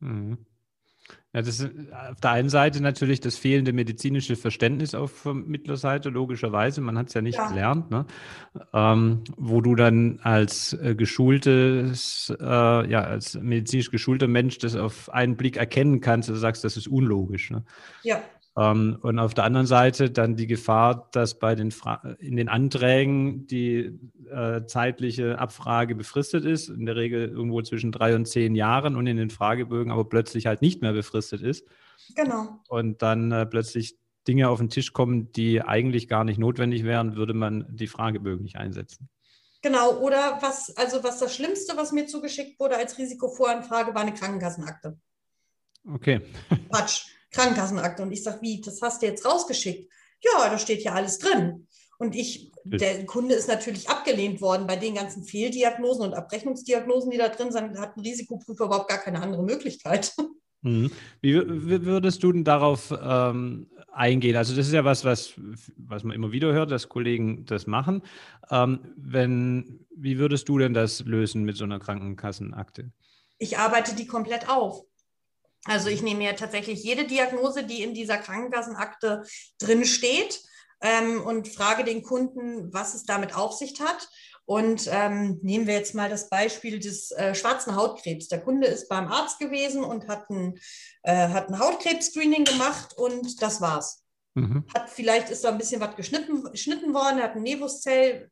Mhm. 0.00 0.46
Ja, 1.36 1.42
das 1.42 1.60
ist 1.60 1.70
auf 1.92 2.18
der 2.22 2.30
einen 2.30 2.48
Seite 2.48 2.82
natürlich 2.82 3.20
das 3.20 3.36
fehlende 3.36 3.74
medizinische 3.74 4.36
Verständnis 4.36 4.94
auf 4.94 5.12
Vermittlerseite, 5.12 6.08
logischerweise. 6.08 6.80
Man 6.80 6.96
hat 6.96 7.08
es 7.08 7.14
ja 7.14 7.20
nicht 7.20 7.36
ja. 7.36 7.48
gelernt, 7.48 7.90
ne? 7.90 8.06
ähm, 8.72 9.22
wo 9.36 9.60
du 9.60 9.74
dann 9.74 10.18
als 10.22 10.72
äh, 10.72 10.94
geschultes, 10.94 12.34
äh, 12.40 12.44
ja, 12.90 13.02
als 13.02 13.34
medizinisch 13.34 13.90
geschulter 13.90 14.28
Mensch 14.28 14.56
das 14.56 14.76
auf 14.76 15.12
einen 15.12 15.36
Blick 15.36 15.58
erkennen 15.58 16.00
kannst, 16.00 16.30
du 16.30 16.34
sagst, 16.36 16.64
das 16.64 16.78
ist 16.78 16.88
unlogisch. 16.88 17.50
Ne? 17.50 17.64
Ja. 18.02 18.22
Ähm, 18.56 18.98
und 19.02 19.18
auf 19.18 19.34
der 19.34 19.44
anderen 19.44 19.66
Seite 19.66 20.10
dann 20.10 20.36
die 20.36 20.46
Gefahr, 20.46 21.08
dass 21.12 21.38
bei 21.38 21.54
den 21.54 21.70
Fra 21.70 22.16
in 22.18 22.36
den 22.36 22.48
Anträgen 22.48 23.46
die 23.46 23.98
äh, 24.30 24.64
zeitliche 24.66 25.38
Abfrage 25.38 25.94
befristet 25.94 26.44
ist, 26.44 26.68
in 26.68 26.86
der 26.86 26.96
Regel 26.96 27.28
irgendwo 27.28 27.60
zwischen 27.62 27.92
drei 27.92 28.14
und 28.14 28.26
zehn 28.26 28.54
Jahren 28.54 28.96
und 28.96 29.06
in 29.06 29.18
den 29.18 29.30
Fragebögen 29.30 29.92
aber 29.92 30.08
plötzlich 30.08 30.46
halt 30.46 30.62
nicht 30.62 30.80
mehr 30.80 30.92
befristet 30.92 31.42
ist. 31.42 31.66
Genau. 32.14 32.60
Und 32.68 33.02
dann 33.02 33.30
äh, 33.30 33.46
plötzlich 33.46 33.98
Dinge 34.26 34.48
auf 34.48 34.58
den 34.58 34.70
Tisch 34.70 34.92
kommen, 34.92 35.30
die 35.32 35.62
eigentlich 35.62 36.08
gar 36.08 36.24
nicht 36.24 36.38
notwendig 36.38 36.84
wären, 36.84 37.14
würde 37.16 37.34
man 37.34 37.66
die 37.68 37.86
Fragebögen 37.86 38.42
nicht 38.42 38.56
einsetzen. 38.56 39.08
Genau, 39.62 39.98
oder 39.98 40.38
was, 40.40 40.76
also 40.76 41.02
was 41.02 41.18
das 41.18 41.34
Schlimmste, 41.34 41.76
was 41.76 41.92
mir 41.92 42.06
zugeschickt 42.06 42.58
wurde 42.58 42.76
als 42.76 42.98
Risikovoranfrage, 42.98 43.94
war 43.94 44.02
eine 44.02 44.14
Krankenkassenakte. 44.14 44.98
Okay. 45.92 46.20
Quatsch. 46.70 47.06
Krankenkassenakte. 47.30 48.02
Und 48.02 48.12
ich 48.12 48.22
sage, 48.22 48.38
wie, 48.42 48.60
das 48.60 48.80
hast 48.82 49.02
du 49.02 49.06
jetzt 49.06 49.24
rausgeschickt? 49.24 49.90
Ja, 50.22 50.48
da 50.48 50.58
steht 50.58 50.82
ja 50.82 50.92
alles 50.92 51.18
drin. 51.18 51.66
Und 51.98 52.14
ich, 52.14 52.52
der 52.64 53.06
Kunde 53.06 53.34
ist 53.34 53.48
natürlich 53.48 53.88
abgelehnt 53.88 54.40
worden 54.40 54.66
bei 54.66 54.76
den 54.76 54.94
ganzen 54.94 55.24
Fehldiagnosen 55.24 56.04
und 56.04 56.14
Abrechnungsdiagnosen, 56.14 57.10
die 57.10 57.18
da 57.18 57.28
drin 57.28 57.52
sind, 57.52 57.78
hat 57.78 57.96
ein 57.96 58.00
Risikoprüfer 58.00 58.66
überhaupt 58.66 58.88
gar 58.88 58.98
keine 58.98 59.22
andere 59.22 59.42
Möglichkeit. 59.42 60.14
Mhm. 60.62 60.90
Wie, 61.20 61.34
wie, 61.34 61.84
würdest 61.84 62.22
du 62.22 62.32
denn 62.32 62.44
darauf 62.44 62.92
ähm, 63.00 63.68
eingehen? 63.92 64.36
Also 64.36 64.54
das 64.56 64.66
ist 64.66 64.72
ja 64.72 64.84
was, 64.84 65.04
was, 65.04 65.34
was 65.76 66.02
man 66.02 66.14
immer 66.14 66.32
wieder 66.32 66.52
hört, 66.52 66.70
dass 66.70 66.88
Kollegen 66.88 67.46
das 67.46 67.66
machen. 67.66 68.02
Ähm, 68.50 68.80
wenn, 68.96 69.86
wie 69.94 70.18
würdest 70.18 70.48
du 70.48 70.58
denn 70.58 70.74
das 70.74 71.00
lösen 71.04 71.44
mit 71.44 71.56
so 71.56 71.64
einer 71.64 71.78
Krankenkassenakte? 71.78 72.90
Ich 73.38 73.58
arbeite 73.58 73.94
die 73.94 74.06
komplett 74.06 74.48
auf. 74.48 74.82
Also 75.66 75.88
ich 75.88 76.02
nehme 76.02 76.18
mir 76.18 76.36
tatsächlich 76.36 76.82
jede 76.82 77.06
Diagnose, 77.06 77.64
die 77.64 77.82
in 77.82 77.94
dieser 77.94 78.18
Krankenkassenakte 78.18 79.24
drin 79.58 79.84
steht 79.84 80.40
ähm, 80.80 81.22
und 81.22 81.48
frage 81.48 81.84
den 81.84 82.02
Kunden, 82.02 82.72
was 82.72 82.94
es 82.94 83.04
damit 83.04 83.34
auf 83.34 83.52
sich 83.52 83.80
hat. 83.80 84.08
Und 84.44 84.88
ähm, 84.92 85.40
nehmen 85.42 85.66
wir 85.66 85.74
jetzt 85.74 85.94
mal 85.94 86.08
das 86.08 86.28
Beispiel 86.28 86.78
des 86.78 87.10
äh, 87.10 87.34
schwarzen 87.34 87.74
Hautkrebs. 87.74 88.28
Der 88.28 88.40
Kunde 88.40 88.68
ist 88.68 88.88
beim 88.88 89.08
Arzt 89.08 89.40
gewesen 89.40 89.82
und 89.82 90.06
hat 90.06 90.30
ein, 90.30 90.54
äh, 91.02 91.28
hat 91.28 91.48
ein 91.48 91.58
Hautkrebs-Screening 91.58 92.44
gemacht 92.44 92.96
und 92.96 93.42
das 93.42 93.60
war's. 93.60 94.04
Mhm. 94.34 94.64
Hat 94.72 94.88
vielleicht 94.88 95.30
ist 95.30 95.42
da 95.42 95.48
ein 95.48 95.58
bisschen 95.58 95.80
was 95.80 95.96
geschnitten, 95.96 96.44
geschnitten 96.44 96.94
worden, 96.94 97.18
er 97.18 97.24
hat 97.24 97.36
ein 97.36 97.42
Nevuszell, 97.42 98.30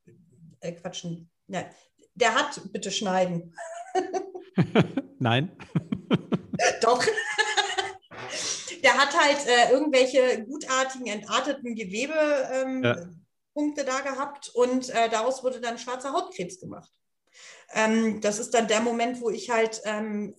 äh, 0.60 0.72
Quatsch, 0.72 1.04
ne, 1.48 1.70
der 2.14 2.34
hat, 2.34 2.60
bitte 2.72 2.92
schneiden. 2.92 3.54
Nein. 5.18 5.50
Doch. 6.80 7.04
Der 8.82 8.94
hat 8.98 9.18
halt 9.18 9.46
äh, 9.46 9.72
irgendwelche 9.72 10.44
gutartigen, 10.44 11.06
entarteten 11.06 11.74
Gewebe 11.74 12.14
ähm, 12.52 12.82
ja. 12.82 12.96
Da 13.84 14.00
gehabt 14.00 14.50
und 14.54 14.90
äh, 14.90 15.08
daraus 15.08 15.42
wurde 15.42 15.60
dann 15.60 15.78
schwarzer 15.78 16.12
Hautkrebs 16.12 16.60
gemacht. 16.60 16.90
Ähm, 17.72 18.20
das 18.20 18.38
ist 18.38 18.52
dann 18.52 18.68
der 18.68 18.80
Moment, 18.80 19.20
wo 19.20 19.30
ich 19.30 19.48
halt 19.48 19.80
ähm, 19.84 20.34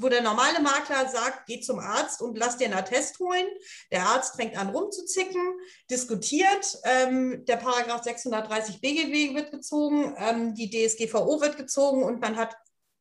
wo 0.00 0.08
der 0.08 0.22
normale 0.22 0.60
Makler 0.60 1.08
sagt, 1.08 1.46
geh 1.46 1.60
zum 1.60 1.78
Arzt 1.78 2.22
und 2.22 2.38
lass 2.38 2.56
dir 2.56 2.66
einen 2.66 2.74
Attest 2.74 3.18
holen. 3.18 3.46
Der 3.90 4.06
Arzt 4.06 4.36
fängt 4.36 4.56
an 4.56 4.70
rumzuzicken, 4.70 5.58
diskutiert, 5.90 6.78
ähm, 6.84 7.44
der 7.46 7.56
Paragraph 7.56 8.04
630 8.04 8.80
BGB 8.80 9.34
wird 9.34 9.50
gezogen, 9.50 10.14
ähm, 10.18 10.54
die 10.54 10.70
DSGVO 10.70 11.40
wird 11.40 11.56
gezogen 11.56 12.02
und 12.04 12.20
man 12.20 12.36
hat 12.36 12.56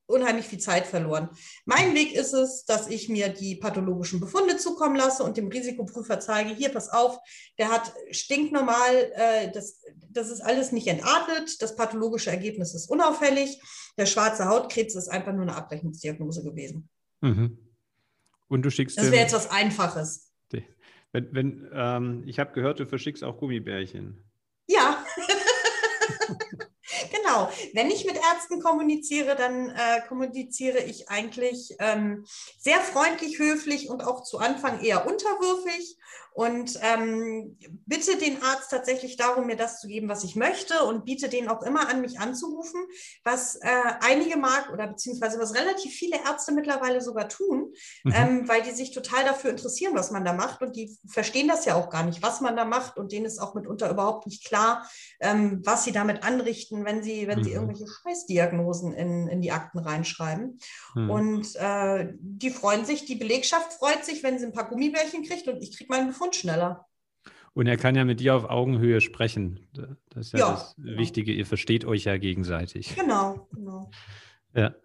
unheimlich 0.07 0.45
viel 0.45 0.59
Zeit 0.59 0.87
verloren. 0.87 1.29
Mein 1.65 1.93
Weg 1.93 2.15
ist 2.15 2.33
es, 2.33 2.65
dass 2.65 2.87
ich 2.87 3.09
mir 3.09 3.29
die 3.29 3.55
pathologischen 3.55 4.19
Befunde 4.19 4.57
zukommen 4.57 4.95
lasse 4.95 5.23
und 5.23 5.37
dem 5.37 5.47
Risikoprüfer 5.47 6.19
zeige, 6.19 6.55
hier, 6.55 6.69
pass 6.69 6.89
auf, 6.89 7.19
der 7.57 7.69
hat 7.69 7.93
stinknormal, 8.11 9.11
äh, 9.13 9.51
das, 9.51 9.83
das 10.09 10.29
ist 10.29 10.41
alles 10.41 10.71
nicht 10.71 10.87
entartet, 10.87 11.61
das 11.61 11.75
pathologische 11.75 12.31
Ergebnis 12.31 12.73
ist 12.73 12.89
unauffällig, 12.89 13.61
der 13.97 14.05
schwarze 14.05 14.45
Hautkrebs 14.45 14.95
ist 14.95 15.09
einfach 15.09 15.33
nur 15.33 15.43
eine 15.43 15.55
Abrechnungsdiagnose 15.55 16.43
gewesen. 16.43 16.89
Mhm. 17.21 17.57
Und 18.47 18.61
du 18.61 18.71
schickst. 18.71 18.97
Das 18.97 19.11
wäre 19.11 19.23
jetzt 19.23 19.33
was 19.33 19.51
Einfaches. 19.51 20.27
Wenn, 21.11 21.33
wenn 21.33 21.69
ähm, 21.73 22.23
ich 22.25 22.39
habe 22.39 22.53
gehört, 22.53 22.79
du 22.79 22.85
verschickst 22.85 23.23
auch 23.23 23.37
Gummibärchen. 23.37 24.23
Ja. 24.67 25.03
Genau. 27.27 27.49
Wenn 27.73 27.89
ich 27.91 28.05
mit 28.05 28.15
Ärzten 28.15 28.61
kommuniziere, 28.61 29.35
dann 29.35 29.69
äh, 29.69 30.01
kommuniziere 30.07 30.79
ich 30.79 31.09
eigentlich 31.09 31.75
ähm, 31.79 32.25
sehr 32.59 32.79
freundlich, 32.79 33.39
höflich 33.39 33.89
und 33.89 34.03
auch 34.03 34.23
zu 34.23 34.39
Anfang 34.39 34.81
eher 34.81 35.05
unterwürfig 35.05 35.97
und 36.37 36.79
ähm, 36.83 37.57
bitte 37.87 38.15
den 38.15 38.43
Arzt 38.43 38.69
tatsächlich 38.69 39.17
darum, 39.17 39.47
mir 39.47 39.55
das 39.55 39.81
zu 39.81 39.87
geben, 39.87 40.07
was 40.07 40.23
ich 40.23 40.35
möchte 40.35 40.83
und 40.83 41.03
biete 41.03 41.29
den 41.29 41.49
auch 41.49 41.63
immer 41.63 41.89
an, 41.89 41.99
mich 41.99 42.19
anzurufen, 42.19 42.79
was 43.23 43.55
äh, 43.55 43.69
einige 44.01 44.37
mag 44.37 44.71
oder 44.71 44.85
beziehungsweise 44.85 45.39
was 45.39 45.55
relativ 45.55 45.95
viele 45.95 46.17
Ärzte 46.17 46.51
mittlerweile 46.51 47.01
sogar 47.01 47.27
tun, 47.27 47.73
mhm. 48.03 48.13
ähm, 48.15 48.47
weil 48.47 48.61
die 48.61 48.69
sich 48.69 48.91
total 48.91 49.23
dafür 49.23 49.49
interessieren, 49.49 49.95
was 49.95 50.11
man 50.11 50.25
da 50.25 50.33
macht 50.33 50.61
und 50.61 50.75
die 50.75 50.95
verstehen 51.07 51.47
das 51.47 51.65
ja 51.65 51.73
auch 51.73 51.89
gar 51.89 52.03
nicht, 52.03 52.21
was 52.21 52.39
man 52.39 52.55
da 52.55 52.65
macht 52.65 52.97
und 52.97 53.11
denen 53.11 53.25
ist 53.25 53.39
auch 53.39 53.55
mitunter 53.55 53.89
überhaupt 53.89 54.27
nicht 54.27 54.45
klar, 54.45 54.87
ähm, 55.19 55.63
was 55.65 55.85
sie 55.85 55.91
damit 55.91 56.21
anrichten, 56.21 56.85
wenn 56.85 57.01
sie, 57.01 57.16
wenn 57.25 57.39
mhm. 57.39 57.43
sie 57.43 57.53
irgendwelche 57.53 57.87
Scheißdiagnosen 57.87 58.93
in, 58.93 59.27
in 59.27 59.41
die 59.41 59.51
Akten 59.51 59.79
reinschreiben. 59.79 60.59
Mhm. 60.93 61.09
Und 61.09 61.55
äh, 61.55 62.13
die 62.19 62.51
freuen 62.51 62.85
sich, 62.85 63.05
die 63.05 63.15
Belegschaft 63.15 63.73
freut 63.73 64.05
sich, 64.05 64.21
wenn 64.21 64.37
sie 64.37 64.45
ein 64.45 64.53
paar 64.53 64.69
Gummibärchen 64.69 65.23
kriegt 65.23 65.47
und 65.47 65.63
ich 65.63 65.75
kriege 65.75 65.91
meinen 65.91 66.07
Befund 66.07 66.27
und 66.27 66.35
schneller. 66.35 66.85
Und 67.53 67.65
er 67.65 67.77
kann 67.77 67.95
ja 67.95 68.05
mit 68.05 68.19
dir 68.19 68.35
auf 68.35 68.49
Augenhöhe 68.49 69.01
sprechen. 69.01 69.67
Das 70.11 70.27
ist 70.27 70.33
ja, 70.33 70.39
ja 70.39 70.51
das 70.51 70.75
genau. 70.75 70.97
Wichtige, 70.99 71.31
ihr 71.31 71.45
versteht 71.45 71.85
euch 71.85 72.03
ja 72.03 72.17
gegenseitig. 72.17 72.95
Genau, 72.95 73.47
genau. 73.55 73.89
Ja, 74.53 74.75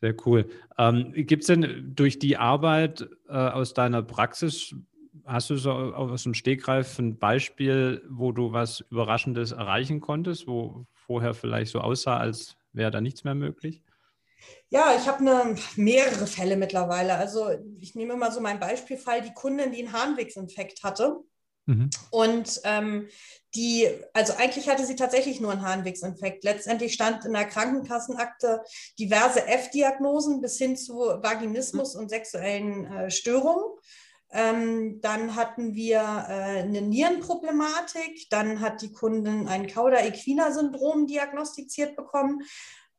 sehr 0.00 0.14
cool. 0.24 0.48
Ähm, 0.78 1.12
Gibt 1.14 1.42
es 1.42 1.48
denn 1.48 1.92
durch 1.94 2.18
die 2.18 2.36
Arbeit 2.36 3.08
äh, 3.28 3.32
aus 3.32 3.74
deiner 3.74 4.02
Praxis, 4.02 4.74
hast 5.24 5.50
du 5.50 5.56
so 5.56 5.72
aus 5.72 6.22
dem 6.22 6.34
Stegreif 6.34 6.98
ein 6.98 7.18
Beispiel, 7.18 8.02
wo 8.08 8.32
du 8.32 8.52
was 8.52 8.80
Überraschendes 8.90 9.52
erreichen 9.52 10.00
konntest, 10.00 10.46
wo 10.46 10.86
vorher 11.06 11.34
vielleicht 11.34 11.72
so 11.72 11.80
aussah, 11.80 12.18
als 12.18 12.56
wäre 12.72 12.90
da 12.90 13.00
nichts 13.00 13.24
mehr 13.24 13.34
möglich? 13.34 13.82
Ja, 14.68 14.94
ich 14.98 15.06
habe 15.06 15.24
ne, 15.24 15.56
mehrere 15.76 16.26
Fälle 16.26 16.56
mittlerweile. 16.56 17.14
Also 17.14 17.50
ich 17.78 17.94
nehme 17.94 18.16
mal 18.16 18.32
so 18.32 18.40
mein 18.40 18.60
Beispielfall, 18.60 19.22
die 19.22 19.32
Kundin, 19.32 19.72
die 19.72 19.84
einen 19.84 19.92
Harnwegsinfekt 19.92 20.82
hatte. 20.82 21.20
Mhm. 21.66 21.88
Und 22.10 22.60
ähm, 22.64 23.08
die, 23.54 23.88
also 24.12 24.34
eigentlich 24.34 24.68
hatte 24.68 24.84
sie 24.84 24.96
tatsächlich 24.96 25.40
nur 25.40 25.52
einen 25.52 25.62
Harnwegsinfekt. 25.62 26.44
Letztendlich 26.44 26.92
stand 26.92 27.24
in 27.24 27.32
der 27.32 27.46
Krankenkassenakte 27.46 28.62
diverse 28.98 29.46
F-Diagnosen 29.46 30.40
bis 30.40 30.58
hin 30.58 30.76
zu 30.76 30.94
Vaginismus 30.94 31.94
mhm. 31.94 32.00
und 32.00 32.08
sexuellen 32.10 32.86
äh, 32.86 33.10
Störungen. 33.10 33.78
Ähm, 34.34 35.00
dann 35.00 35.36
hatten 35.36 35.76
wir 35.76 36.00
äh, 36.00 36.62
eine 36.62 36.82
Nierenproblematik. 36.82 38.28
Dann 38.30 38.60
hat 38.60 38.82
die 38.82 38.92
Kundin 38.92 39.46
ein 39.46 39.68
Cauda-Equina-Syndrom 39.68 41.06
diagnostiziert 41.06 41.94
bekommen. 41.94 42.42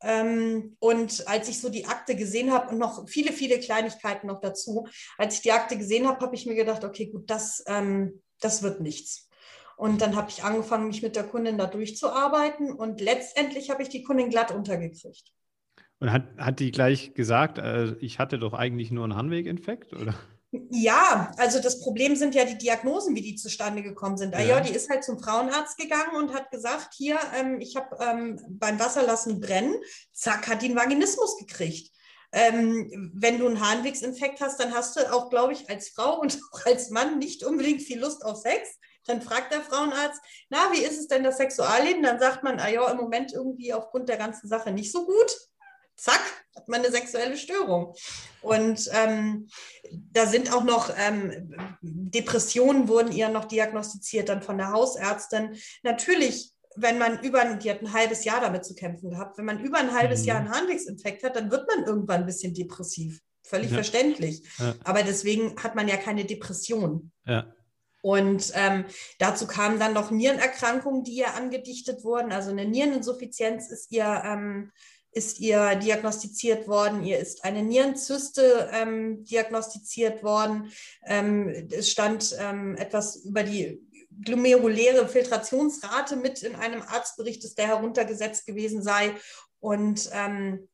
Ähm, 0.02 0.76
und 0.78 1.28
als 1.28 1.50
ich 1.50 1.60
so 1.60 1.68
die 1.68 1.84
Akte 1.84 2.16
gesehen 2.16 2.52
habe 2.52 2.70
und 2.70 2.78
noch 2.78 3.06
viele, 3.06 3.32
viele 3.32 3.60
Kleinigkeiten 3.60 4.28
noch 4.28 4.40
dazu, 4.40 4.88
als 5.18 5.36
ich 5.36 5.42
die 5.42 5.52
Akte 5.52 5.76
gesehen 5.76 6.08
habe, 6.08 6.24
habe 6.24 6.34
ich 6.34 6.46
mir 6.46 6.54
gedacht, 6.54 6.84
okay, 6.84 7.06
gut, 7.06 7.28
das, 7.28 7.62
ähm, 7.66 8.22
das 8.40 8.62
wird 8.62 8.80
nichts. 8.80 9.28
Und 9.76 10.00
dann 10.00 10.16
habe 10.16 10.30
ich 10.30 10.42
angefangen, 10.42 10.88
mich 10.88 11.02
mit 11.02 11.16
der 11.16 11.24
Kundin 11.24 11.58
da 11.58 11.66
durchzuarbeiten 11.66 12.72
und 12.72 13.02
letztendlich 13.02 13.68
habe 13.68 13.82
ich 13.82 13.90
die 13.90 14.02
Kundin 14.02 14.30
glatt 14.30 14.52
untergekriegt. 14.52 15.32
Und 15.98 16.12
hat, 16.12 16.24
hat 16.38 16.60
die 16.60 16.70
gleich 16.70 17.12
gesagt, 17.12 17.58
äh, 17.58 17.94
ich 18.00 18.18
hatte 18.18 18.38
doch 18.38 18.54
eigentlich 18.54 18.90
nur 18.90 19.04
einen 19.04 19.16
Harnweginfekt, 19.16 19.92
oder? 19.92 20.14
Ja, 20.70 21.32
also 21.36 21.60
das 21.60 21.80
Problem 21.80 22.16
sind 22.16 22.34
ja 22.34 22.44
die 22.44 22.58
Diagnosen, 22.58 23.14
wie 23.14 23.22
die 23.22 23.36
zustande 23.36 23.82
gekommen 23.82 24.16
sind. 24.16 24.34
Ja. 24.34 24.60
die 24.60 24.74
ist 24.74 24.90
halt 24.90 25.04
zum 25.04 25.18
Frauenarzt 25.18 25.76
gegangen 25.78 26.16
und 26.16 26.34
hat 26.34 26.50
gesagt, 26.50 26.94
hier, 26.94 27.18
ähm, 27.34 27.60
ich 27.60 27.76
habe 27.76 27.96
ähm, 28.00 28.40
beim 28.48 28.78
Wasserlassen 28.78 29.40
brennen, 29.40 29.76
zack, 30.12 30.48
hat 30.48 30.62
die 30.62 30.66
einen 30.66 30.76
Vaginismus 30.76 31.38
gekriegt. 31.38 31.92
Ähm, 32.32 33.12
wenn 33.14 33.38
du 33.38 33.46
einen 33.46 33.60
Harnwegsinfekt 33.60 34.40
hast, 34.40 34.58
dann 34.60 34.74
hast 34.74 34.96
du 34.96 35.12
auch, 35.12 35.30
glaube 35.30 35.52
ich, 35.52 35.70
als 35.70 35.90
Frau 35.90 36.20
und 36.20 36.38
auch 36.52 36.66
als 36.66 36.90
Mann 36.90 37.18
nicht 37.18 37.44
unbedingt 37.44 37.82
viel 37.82 38.00
Lust 38.00 38.24
auf 38.24 38.36
Sex. 38.38 38.68
Dann 39.06 39.22
fragt 39.22 39.52
der 39.52 39.62
Frauenarzt, 39.62 40.20
na, 40.50 40.58
wie 40.72 40.82
ist 40.82 40.98
es 40.98 41.06
denn 41.06 41.22
das 41.22 41.36
Sexualleben? 41.36 42.02
Dann 42.02 42.18
sagt 42.18 42.42
man, 42.42 42.58
ah 42.58 42.68
ja, 42.68 42.90
im 42.90 42.96
Moment 42.96 43.32
irgendwie 43.32 43.72
aufgrund 43.72 44.08
der 44.08 44.16
ganzen 44.16 44.48
Sache 44.48 44.72
nicht 44.72 44.90
so 44.90 45.06
gut 45.06 45.36
zack, 45.96 46.20
hat 46.54 46.68
man 46.68 46.80
eine 46.80 46.90
sexuelle 46.90 47.36
Störung. 47.36 47.94
Und 48.42 48.88
ähm, 48.92 49.48
da 49.90 50.26
sind 50.26 50.52
auch 50.52 50.64
noch 50.64 50.90
ähm, 50.96 51.54
Depressionen 51.80 52.88
wurden 52.88 53.12
ihr 53.12 53.28
noch 53.28 53.46
diagnostiziert, 53.46 54.28
dann 54.28 54.42
von 54.42 54.58
der 54.58 54.72
Hausärztin. 54.72 55.56
Natürlich, 55.82 56.52
wenn 56.76 56.98
man 56.98 57.20
über, 57.20 57.44
die 57.54 57.70
hat 57.70 57.82
ein 57.82 57.92
halbes 57.92 58.24
Jahr 58.24 58.40
damit 58.40 58.64
zu 58.64 58.74
kämpfen 58.74 59.10
gehabt, 59.10 59.38
wenn 59.38 59.44
man 59.44 59.60
über 59.60 59.78
ein 59.78 59.94
halbes 59.94 60.22
mhm. 60.22 60.26
Jahr 60.26 60.38
einen 60.38 60.50
Harnwegsinfekt 60.50 61.22
hat, 61.24 61.36
dann 61.36 61.50
wird 61.50 61.66
man 61.68 61.86
irgendwann 61.86 62.20
ein 62.20 62.26
bisschen 62.26 62.54
depressiv. 62.54 63.20
Völlig 63.42 63.70
ja. 63.70 63.76
verständlich. 63.76 64.42
Ja. 64.58 64.74
Aber 64.84 65.02
deswegen 65.02 65.56
hat 65.62 65.76
man 65.76 65.88
ja 65.88 65.96
keine 65.96 66.24
Depression. 66.24 67.12
Ja. 67.24 67.52
Und 68.02 68.52
ähm, 68.54 68.84
dazu 69.18 69.46
kamen 69.46 69.80
dann 69.80 69.92
noch 69.92 70.10
Nierenerkrankungen, 70.10 71.02
die 71.02 71.14
ihr 71.14 71.34
angedichtet 71.34 72.04
wurden. 72.04 72.30
Also 72.30 72.50
eine 72.50 72.64
Niereninsuffizienz 72.64 73.70
ist 73.70 73.90
ihr 73.90 74.22
ähm, 74.24 74.70
ist 75.16 75.40
ihr 75.40 75.76
diagnostiziert 75.76 76.68
worden, 76.68 77.02
ihr 77.02 77.18
ist 77.18 77.42
eine 77.42 77.62
Nierenzyste 77.62 78.68
ähm, 78.70 79.24
diagnostiziert 79.24 80.22
worden. 80.22 80.70
Ähm, 81.06 81.48
es 81.70 81.90
stand 81.90 82.36
ähm, 82.38 82.76
etwas 82.76 83.16
über 83.24 83.42
die 83.42 83.80
glomeruläre 84.10 85.08
Filtrationsrate 85.08 86.16
mit 86.16 86.42
in 86.42 86.54
einem 86.54 86.82
Arztbericht, 86.82 87.42
dass 87.44 87.54
der 87.54 87.68
heruntergesetzt 87.68 88.46
gewesen 88.46 88.82
sei. 88.82 89.14
Und 89.58 90.10
ähm, 90.12 90.68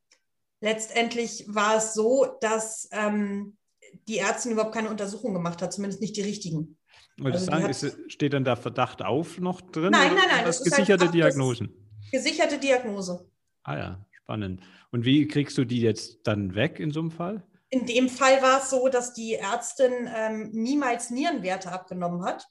letztendlich 0.60 1.44
war 1.46 1.76
es 1.76 1.94
so, 1.94 2.26
dass 2.40 2.88
ähm, 2.90 3.56
die 4.08 4.18
Ärztin 4.18 4.52
überhaupt 4.52 4.74
keine 4.74 4.90
Untersuchung 4.90 5.34
gemacht 5.34 5.62
hat, 5.62 5.72
zumindest 5.72 6.00
nicht 6.00 6.16
die 6.16 6.22
richtigen. 6.22 6.78
Wollte 7.18 7.38
also 7.38 7.50
sagen, 7.50 7.68
ist, 7.68 7.96
steht 8.08 8.32
dann 8.32 8.44
da 8.44 8.56
Verdacht 8.56 9.02
auf 9.02 9.38
noch 9.38 9.60
drin? 9.60 9.92
Nein, 9.92 10.14
nein, 10.16 10.24
nein. 10.28 10.44
Das 10.44 10.58
halt 10.58 10.70
gesicherte 10.70 11.04
halt 11.04 11.14
Diagnosen. 11.14 11.72
Gesicherte 12.10 12.58
Diagnose. 12.58 13.28
Ah 13.62 13.76
ja, 13.76 14.06
Spannend. 14.22 14.62
Und 14.90 15.04
wie 15.04 15.26
kriegst 15.26 15.58
du 15.58 15.64
die 15.64 15.80
jetzt 15.80 16.20
dann 16.24 16.54
weg 16.54 16.78
in 16.78 16.90
so 16.90 17.00
einem 17.00 17.10
Fall? 17.10 17.42
In 17.70 17.86
dem 17.86 18.08
Fall 18.08 18.42
war 18.42 18.60
es 18.60 18.70
so, 18.70 18.88
dass 18.88 19.14
die 19.14 19.34
Ärztin 19.34 20.08
ähm, 20.14 20.50
niemals 20.52 21.10
Nierenwerte 21.10 21.72
abgenommen 21.72 22.24
hat. 22.24 22.46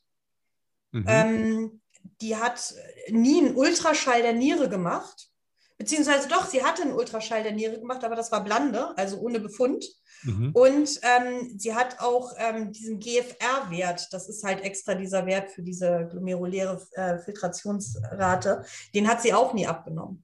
Mhm. 0.92 1.06
Ähm, 1.08 1.82
die 2.22 2.36
hat 2.36 2.74
nie 3.10 3.40
einen 3.40 3.56
Ultraschall 3.56 4.22
der 4.22 4.34
Niere 4.34 4.68
gemacht. 4.68 5.30
Beziehungsweise 5.78 6.28
doch, 6.28 6.46
sie 6.46 6.63
hatte 6.63 6.84
einen 6.84 6.94
Ultraschall 6.94 7.44
der 7.44 7.54
Niere 7.54 7.80
gemacht, 7.80 8.04
aber 8.04 8.16
das 8.16 8.32
war 8.32 8.44
blande, 8.44 8.96
also 8.98 9.20
ohne 9.20 9.40
Befund. 9.40 9.86
Mhm. 10.24 10.51
Und 10.54 11.00
ähm, 11.01 11.58
sie 11.58 11.74
hat 11.74 12.00
auch 12.00 12.34
ähm, 12.38 12.72
diesen 12.72 13.00
GFR-Wert, 13.00 14.08
das 14.12 14.30
ist 14.30 14.44
halt 14.44 14.62
extra 14.62 14.94
dieser 14.94 15.25
Wert 15.25 15.51
für 15.51 15.63
diese 15.63 16.08
glomeruläre 16.12 16.80
äh, 16.92 17.18
Filtrationsrate, 17.20 18.63
den 18.94 19.08
hat 19.08 19.22
sie 19.22 19.34
auch 19.34 19.54
nie 19.54 19.66
abgenommen. 19.66 20.24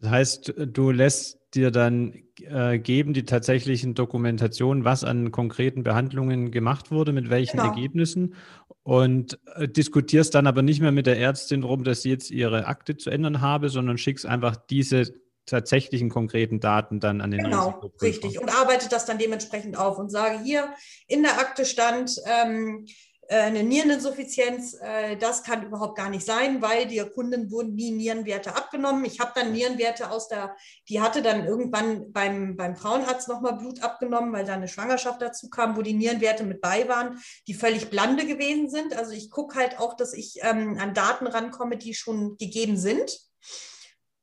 Das 0.00 0.10
heißt, 0.10 0.54
du 0.56 0.90
lässt 0.90 1.38
dir 1.54 1.70
dann 1.70 2.14
äh, 2.40 2.78
geben 2.78 3.12
die 3.12 3.24
tatsächlichen 3.24 3.94
Dokumentationen, 3.94 4.84
was 4.84 5.04
an 5.04 5.30
konkreten 5.30 5.82
Behandlungen 5.82 6.50
gemacht 6.50 6.90
wurde, 6.90 7.12
mit 7.12 7.28
welchen 7.28 7.58
genau. 7.58 7.70
Ergebnissen 7.70 8.34
und 8.82 9.38
äh, 9.56 9.68
diskutierst 9.68 10.34
dann 10.34 10.46
aber 10.46 10.62
nicht 10.62 10.80
mehr 10.80 10.92
mit 10.92 11.06
der 11.06 11.18
Ärztin 11.18 11.62
darum, 11.62 11.84
dass 11.84 12.02
sie 12.02 12.10
jetzt 12.10 12.30
ihre 12.30 12.66
Akte 12.66 12.96
zu 12.96 13.10
ändern 13.10 13.40
habe, 13.40 13.68
sondern 13.68 13.98
schickst 13.98 14.26
einfach 14.26 14.56
diese 14.56 15.12
tatsächlichen 15.46 16.08
konkreten 16.08 16.60
Daten 16.60 17.00
dann 17.00 17.20
an 17.20 17.32
den 17.32 17.42
Genau, 17.42 17.92
richtig. 18.00 18.40
Und 18.40 18.50
arbeite 18.50 18.88
das 18.88 19.04
dann 19.04 19.18
dementsprechend 19.18 19.76
auf 19.76 19.98
und 19.98 20.10
sage 20.10 20.38
hier, 20.42 20.68
in 21.08 21.22
der 21.22 21.40
Akte 21.40 21.64
stand, 21.64 22.16
ähm, 22.26 22.86
äh, 22.86 22.92
eine 23.36 23.62
Niereninsuffizienz, 23.62 24.76
äh, 24.80 25.16
das 25.16 25.44
kann 25.44 25.64
überhaupt 25.64 25.96
gar 25.96 26.10
nicht 26.10 26.26
sein, 26.26 26.60
weil 26.60 26.88
der 26.88 27.08
Kunden 27.08 27.50
wurden 27.50 27.76
nie 27.76 27.92
Nierenwerte 27.92 28.56
abgenommen. 28.56 29.04
Ich 29.04 29.20
habe 29.20 29.30
dann 29.34 29.52
Nierenwerte 29.52 30.10
aus 30.10 30.26
der, 30.26 30.56
die 30.88 31.00
hatte 31.00 31.22
dann 31.22 31.46
irgendwann 31.46 32.12
beim, 32.12 32.56
beim 32.56 32.74
Frauenarzt 32.74 33.28
nochmal 33.28 33.56
Blut 33.56 33.82
abgenommen, 33.82 34.32
weil 34.32 34.44
da 34.44 34.54
eine 34.54 34.66
Schwangerschaft 34.66 35.22
dazu 35.22 35.48
kam, 35.48 35.76
wo 35.76 35.82
die 35.82 35.94
Nierenwerte 35.94 36.42
mit 36.42 36.60
bei 36.60 36.88
waren, 36.88 37.20
die 37.46 37.54
völlig 37.54 37.88
blande 37.88 38.26
gewesen 38.26 38.68
sind. 38.68 38.96
Also 38.96 39.12
ich 39.12 39.30
gucke 39.30 39.56
halt 39.56 39.78
auch, 39.78 39.94
dass 39.96 40.12
ich 40.12 40.38
ähm, 40.42 40.78
an 40.80 40.92
Daten 40.92 41.28
rankomme, 41.28 41.76
die 41.76 41.94
schon 41.94 42.36
gegeben 42.36 42.76
sind. 42.76 43.16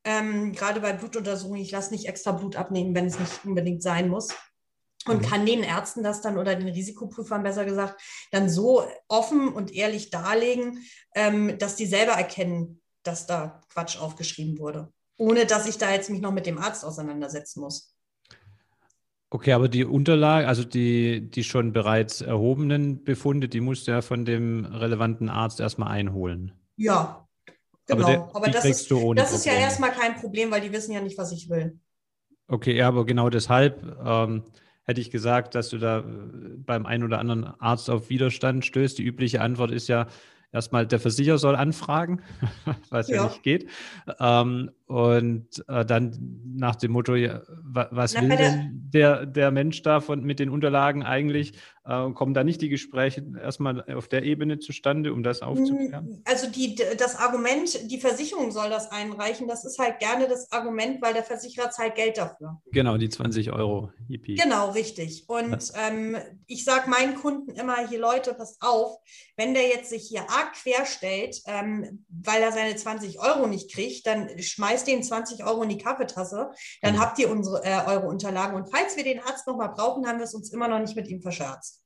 Ähm, 0.04 0.52
gerade 0.52 0.82
bei 0.82 0.92
Blutuntersuchungen, 0.92 1.62
ich 1.62 1.72
lasse 1.72 1.94
nicht 1.94 2.08
extra 2.08 2.34
Blut 2.34 2.58
abnehmen, 2.58 2.94
wenn 2.94 3.06
es 3.06 3.20
nicht 3.20 3.46
unbedingt 3.46 3.82
sein 3.82 4.10
muss 4.10 4.30
und 5.06 5.22
mhm. 5.22 5.26
kann 5.26 5.46
den 5.46 5.64
Ärzten 5.64 6.04
das 6.04 6.22
dann 6.22 6.38
oder 6.38 6.56
den 6.56 6.68
Risikoprüfern 6.68 7.44
besser 7.44 7.66
gesagt 7.66 8.02
dann 8.32 8.50
so 8.50 8.84
offen 9.08 9.50
und 9.50 9.74
ehrlich 9.74 10.10
darlegen, 10.10 10.84
ähm, 11.16 11.58
dass 11.58 11.76
die 11.76 11.86
selber 11.86 12.14
erkennen, 12.14 12.82
dass 13.04 13.26
da 13.26 13.62
Quatsch 13.70 13.98
aufgeschrieben 14.00 14.60
wurde, 14.60 14.92
ohne 15.18 15.46
dass 15.46 15.68
ich 15.68 15.78
da 15.78 15.92
jetzt 15.92 16.10
mich 16.10 16.22
noch 16.22 16.34
mit 16.34 16.46
dem 16.46 16.58
Arzt 16.58 16.84
auseinandersetzen 16.84 17.62
muss. 17.62 17.94
Okay, 19.30 19.52
aber 19.52 19.68
die 19.68 19.84
Unterlagen, 19.84 20.48
also 20.48 20.64
die, 20.64 21.30
die 21.30 21.44
schon 21.44 21.74
bereits 21.74 22.22
erhobenen 22.22 23.04
Befunde, 23.04 23.50
die 23.50 23.60
musst 23.60 23.88
du 23.88 23.92
ja 23.92 24.02
von 24.02 24.24
dem 24.24 24.64
relevanten 24.66 25.28
Arzt 25.28 25.60
erstmal 25.60 25.90
einholen. 25.90 26.54
Ja, 26.78 27.28
genau. 27.88 28.04
Aber, 28.04 28.12
der, 28.12 28.36
aber 28.36 28.48
das, 28.50 28.64
ist, 28.64 28.90
das 29.16 29.34
ist 29.34 29.46
ja 29.46 29.54
erstmal 29.54 29.92
kein 29.92 30.16
Problem, 30.16 30.50
weil 30.50 30.62
die 30.62 30.72
wissen 30.72 30.94
ja 30.94 31.02
nicht, 31.02 31.18
was 31.18 31.34
ich 31.34 31.50
will. 31.50 31.78
Okay, 32.48 32.78
ja, 32.78 32.88
aber 32.88 33.06
genau 33.06 33.30
deshalb 33.30 33.84
ähm, 34.02 34.44
hätte 34.88 35.02
ich 35.02 35.12
gesagt, 35.12 35.54
dass 35.54 35.70
du 35.70 35.78
da 35.78 36.00
äh, 36.00 36.04
beim 36.58 36.86
einen 36.86 37.04
oder 37.04 37.20
anderen 37.20 37.44
Arzt 37.60 37.90
auf 37.90 38.10
Widerstand 38.10 38.66
stößt. 38.66 38.98
Die 38.98 39.04
übliche 39.04 39.42
Antwort 39.42 39.72
ist 39.72 39.88
ja, 39.90 40.08
erstmal 40.52 40.88
der 40.88 41.00
Versicherer 41.00 41.38
soll 41.38 41.56
anfragen, 41.56 42.22
was 42.90 43.10
ja, 43.10 43.18
ja 43.18 43.24
nicht 43.26 43.44
geht. 43.44 43.70
Ähm, 44.20 44.72
und 44.86 45.64
äh, 45.68 45.86
dann 45.86 46.42
nach 46.56 46.78
dem 46.78 46.92
Motto, 46.92 47.16
ja, 47.16 47.42
was 47.64 48.14
Na, 48.14 48.22
will 48.22 48.30
denn 48.30 48.90
der, 48.94 49.26
der 49.26 49.52
Mensch 49.52 49.82
da 49.82 50.00
von, 50.00 50.24
mit 50.24 50.40
den 50.40 50.50
Unterlagen 50.50 51.04
eigentlich? 51.04 51.54
Äh, 51.88 52.12
kommen 52.14 52.34
da 52.34 52.44
nicht 52.44 52.62
die 52.62 52.70
Gespräche 52.70 53.26
erstmal 53.42 53.84
auf 53.94 54.08
der 54.08 54.24
Ebene 54.24 54.60
zustande, 54.60 55.14
um 55.14 55.24
das 55.24 55.42
aufzuklären? 55.42 56.22
Also 56.26 56.50
die, 56.50 56.76
das 56.98 57.18
Argument, 57.18 57.92
die 57.92 58.00
Versicherung 58.00 58.52
soll 58.52 58.70
das 58.70 58.92
einreichen, 58.92 59.48
das 59.48 59.66
ist 59.66 59.80
halt 59.80 60.00
gerne 60.00 60.28
das 60.28 60.52
Argument, 60.52 61.02
weil 61.02 61.14
der 61.14 61.24
Versicherer 61.24 61.72
zahlt 61.72 61.96
Geld 61.96 62.18
dafür. 62.18 62.62
Genau, 62.72 62.98
die 62.98 63.10
20 63.10 63.52
Euro. 63.52 63.92
Yippie. 64.08 64.36
Genau, 64.36 64.72
richtig. 64.72 65.26
Und 65.28 65.72
ähm, 65.76 66.18
ich 66.46 66.64
sage 66.64 66.90
meinen 66.90 67.16
Kunden 67.16 67.52
immer 67.56 67.88
hier, 67.88 68.00
Leute, 68.00 68.34
passt 68.34 68.62
auf, 68.62 68.98
wenn 69.36 69.54
der 69.54 69.68
jetzt 69.68 69.90
sich 69.90 70.08
hier 70.08 70.22
arg 70.30 70.54
querstellt, 70.54 71.42
ähm, 71.46 72.06
weil 72.10 72.42
er 72.42 72.52
seine 72.52 72.76
20 72.76 73.20
Euro 73.20 73.48
nicht 73.48 73.74
kriegt, 73.74 74.06
dann 74.08 74.30
schmeißt 74.40 74.68
schmeiß 74.68 74.84
den 74.84 75.04
20 75.04 75.46
Euro 75.46 75.64
in 75.64 75.70
die 75.70 75.78
Kaffeetasse, 75.78 76.52
dann 76.82 76.96
mhm. 76.96 77.00
habt 77.00 77.20
ihr 77.20 77.30
unsere, 77.30 77.64
äh, 77.64 77.86
eure 77.88 78.08
Unterlagen. 78.08 78.56
Und 78.56 78.70
falls 78.70 78.96
wir 78.96 79.04
den 79.04 79.20
Arzt 79.20 79.48
nochmal 79.48 79.70
brauchen, 79.70 80.08
haben 80.08 80.20
wir 80.20 80.26
es 80.26 80.34
uns 80.34 80.52
immer 80.52 80.68
noch 80.68 80.80
nicht 80.80 80.96
mit 80.96 81.08
ihm 81.08 81.22
verscherzt. 81.22 81.77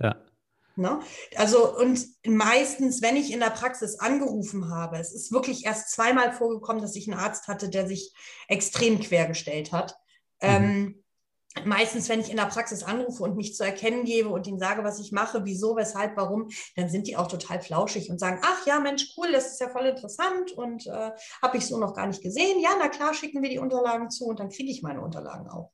Ja. 0.00 0.16
Ne? 0.76 1.00
Also, 1.36 1.76
und 1.76 2.06
meistens, 2.24 3.02
wenn 3.02 3.16
ich 3.16 3.32
in 3.32 3.40
der 3.40 3.50
Praxis 3.50 3.98
angerufen 3.98 4.70
habe, 4.70 4.98
es 4.98 5.12
ist 5.12 5.30
wirklich 5.30 5.66
erst 5.66 5.90
zweimal 5.90 6.32
vorgekommen, 6.32 6.80
dass 6.80 6.96
ich 6.96 7.10
einen 7.10 7.20
Arzt 7.20 7.48
hatte, 7.48 7.68
der 7.68 7.86
sich 7.86 8.14
extrem 8.48 9.00
quergestellt 9.00 9.72
hat. 9.72 9.96
Mhm. 10.40 10.48
Ähm, 10.48 11.04
meistens, 11.64 12.08
wenn 12.08 12.20
ich 12.20 12.30
in 12.30 12.36
der 12.36 12.44
Praxis 12.44 12.82
anrufe 12.82 13.24
und 13.24 13.36
mich 13.36 13.54
zu 13.54 13.64
erkennen 13.64 14.04
gebe 14.04 14.28
und 14.28 14.46
ihnen 14.46 14.58
sage, 14.58 14.84
was 14.84 15.00
ich 15.00 15.12
mache, 15.12 15.44
wieso, 15.44 15.76
weshalb, 15.76 16.16
warum, 16.16 16.48
dann 16.76 16.88
sind 16.88 17.08
die 17.08 17.16
auch 17.16 17.26
total 17.26 17.60
flauschig 17.60 18.08
und 18.08 18.18
sagen, 18.18 18.40
ach 18.42 18.66
ja, 18.66 18.80
Mensch, 18.80 19.12
cool, 19.16 19.32
das 19.32 19.52
ist 19.52 19.60
ja 19.60 19.68
voll 19.68 19.86
interessant 19.86 20.52
und 20.52 20.86
äh, 20.86 21.10
habe 21.42 21.56
ich 21.56 21.66
so 21.66 21.78
noch 21.78 21.94
gar 21.94 22.06
nicht 22.06 22.22
gesehen. 22.22 22.60
Ja, 22.60 22.70
na 22.78 22.88
klar, 22.88 23.14
schicken 23.14 23.42
wir 23.42 23.50
die 23.50 23.58
Unterlagen 23.58 24.10
zu 24.10 24.26
und 24.26 24.40
dann 24.40 24.48
kriege 24.48 24.70
ich 24.70 24.82
meine 24.82 25.02
Unterlagen 25.02 25.48
auch. 25.48 25.72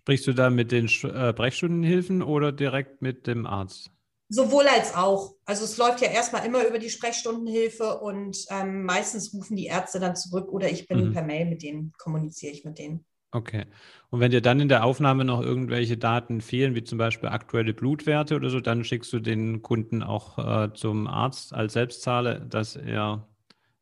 Sprichst 0.00 0.26
du 0.26 0.32
da 0.32 0.50
mit 0.50 0.72
den 0.72 0.86
äh, 1.02 1.32
Brechstundenhilfen 1.32 2.22
oder 2.22 2.52
direkt 2.52 3.02
mit 3.02 3.26
dem 3.26 3.46
Arzt? 3.46 3.90
Sowohl 4.28 4.66
als 4.66 4.94
auch. 4.94 5.34
Also 5.44 5.64
es 5.64 5.76
läuft 5.76 6.00
ja 6.00 6.08
erstmal 6.08 6.46
immer 6.46 6.66
über 6.66 6.78
die 6.78 6.88
Sprechstundenhilfe 6.88 7.98
und 7.98 8.46
ähm, 8.48 8.84
meistens 8.84 9.34
rufen 9.34 9.56
die 9.56 9.66
Ärzte 9.66 10.00
dann 10.00 10.16
zurück 10.16 10.48
oder 10.50 10.70
ich 10.70 10.86
bin 10.86 11.08
mhm. 11.08 11.12
per 11.12 11.22
Mail 11.22 11.46
mit 11.46 11.62
denen, 11.62 11.92
kommuniziere 11.98 12.52
ich 12.52 12.64
mit 12.64 12.78
denen. 12.78 13.04
Okay. 13.32 13.66
Und 14.10 14.20
wenn 14.20 14.30
dir 14.30 14.40
dann 14.40 14.58
in 14.58 14.68
der 14.68 14.84
Aufnahme 14.84 15.24
noch 15.24 15.40
irgendwelche 15.40 15.96
Daten 15.96 16.40
fehlen, 16.40 16.74
wie 16.74 16.82
zum 16.82 16.98
Beispiel 16.98 17.28
aktuelle 17.28 17.74
Blutwerte 17.74 18.34
oder 18.34 18.50
so, 18.50 18.60
dann 18.60 18.84
schickst 18.84 19.12
du 19.12 19.20
den 19.20 19.62
Kunden 19.62 20.02
auch 20.02 20.38
äh, 20.38 20.72
zum 20.74 21.06
Arzt 21.06 21.52
als 21.52 21.74
Selbstzahler, 21.74 22.40
dass 22.40 22.76
er 22.76 23.28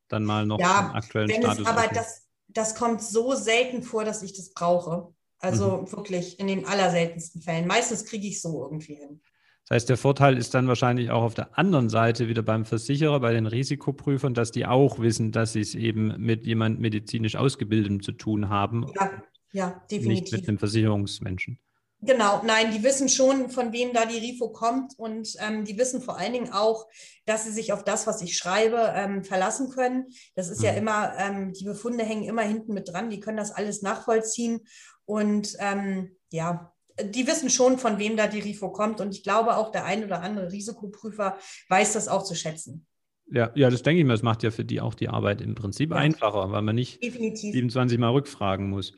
dann 0.09 0.25
mal 0.25 0.45
noch 0.47 0.59
ja, 0.59 0.83
den 0.83 0.97
aktuellen 0.97 1.29
wenn 1.29 1.43
Status. 1.43 1.61
Es, 1.61 1.67
aber 1.67 1.89
das, 1.95 2.27
das 2.49 2.75
kommt 2.75 3.03
so 3.03 3.35
selten 3.35 3.83
vor, 3.83 4.05
dass 4.05 4.23
ich 4.23 4.35
das 4.35 4.51
brauche. 4.51 5.15
Also 5.41 5.79
mhm. 5.79 5.93
wirklich 5.93 6.41
in 6.41 6.49
den 6.49 6.67
allerseltensten 6.67 7.43
Fällen. 7.43 7.67
Meistens 7.67 8.05
kriege 8.05 8.27
ich 8.27 8.41
so 8.41 8.65
irgendwie 8.65 8.95
hin. 8.95 9.21
Das 9.69 9.77
heißt, 9.77 9.89
der 9.91 9.99
Vorteil 9.99 10.39
ist 10.39 10.55
dann 10.55 10.67
wahrscheinlich 10.67 11.11
auch 11.11 11.23
auf 11.23 11.35
der 11.35 11.59
anderen 11.59 11.91
Seite 11.91 12.29
wieder 12.29 12.43
beim 12.43 12.65
Versicherer, 12.65 13.21
bei 13.21 13.35
den 13.35 13.47
Risikoprüfern, 13.47 14.33
dass 14.33 14.51
die 14.51 14.65
auch 14.65 14.99
wissen, 14.99 15.31
dass 15.31 15.53
sie 15.53 15.61
es 15.61 15.75
eben 15.75 16.15
mit 16.19 16.47
jemand 16.47 16.81
medizinisch 16.81 17.37
Ausgebildetem 17.37 18.03
zu 18.03 18.13
tun 18.13 18.49
haben. 18.49 18.87
Ja, 18.95 19.23
ja, 19.53 19.83
definitiv. 19.91 20.23
Nicht 20.23 20.33
mit 20.33 20.49
einem 20.49 20.59
Versicherungsmenschen. 20.59 21.59
Genau, 22.01 22.43
nein, 22.45 22.71
die 22.71 22.85
wissen 22.85 23.09
schon, 23.09 23.51
von 23.51 23.73
wem 23.73 23.93
da 23.93 24.07
die 24.07 24.19
RIFO 24.19 24.51
kommt 24.51 24.93
und 24.97 25.35
ähm, 25.41 25.65
die 25.65 25.77
wissen 25.79 26.01
vor 26.01 26.17
allen 26.17 26.33
Dingen 26.33 26.53
auch, 26.53 26.87
dass 27.27 27.45
sie 27.45 27.51
sich 27.51 27.73
auf 27.73 27.83
das, 27.83 28.07
was 28.07 28.23
ich 28.23 28.37
schreibe, 28.37 28.93
ähm, 28.95 29.25
verlassen 29.25 29.71
können. 29.71 30.07
Das 30.37 30.49
ist 30.49 30.61
mhm. 30.61 30.65
ja 30.65 30.73
immer, 30.75 31.13
ähm, 31.19 31.53
die 31.55 31.65
Befunde 31.65 32.05
hängen 32.05 32.23
immer 32.23 32.43
hinten 32.43 32.73
mit 32.73 32.89
dran, 32.89 33.11
die 33.11 33.19
können 33.19 33.37
das 33.37 33.51
alles 33.51 33.83
nachvollziehen 33.83 34.61
und 35.07 35.57
ähm, 35.59 36.17
ja, 36.31 36.73
die 37.03 37.27
wissen 37.27 37.51
schon, 37.51 37.79
von 37.79 37.99
wem 37.99 38.17
da 38.17 38.29
die 38.29 38.41
RIFO 38.41 38.71
kommt 38.71 39.01
und 39.01 39.13
ich 39.13 39.25
glaube 39.25 39.57
auch 39.57 39.73
der 39.73 39.85
ein 39.85 40.05
oder 40.05 40.23
andere 40.23 40.53
Risikoprüfer 40.53 41.37
weiß 41.69 41.95
das 41.95 42.07
auch 42.07 42.23
zu 42.23 42.37
schätzen. 42.37 42.87
Ja, 43.31 43.51
ja, 43.57 43.71
das 43.71 43.83
denke 43.83 44.01
ich 44.01 44.07
mir, 44.07 44.13
das 44.13 44.23
macht 44.23 44.45
ja 44.45 44.53
für 44.53 44.65
die 44.65 44.81
auch 44.81 44.95
die 44.95 45.09
Arbeit 45.09 45.41
im 45.41 45.57
Prinzip 45.57 45.91
ja. 45.91 45.97
einfacher, 45.97 46.51
weil 46.53 46.63
man 46.63 46.77
nicht 46.77 47.03
Definitiv. 47.03 47.53
27 47.53 47.99
Mal 47.99 48.11
rückfragen 48.11 48.71
muss 48.71 48.93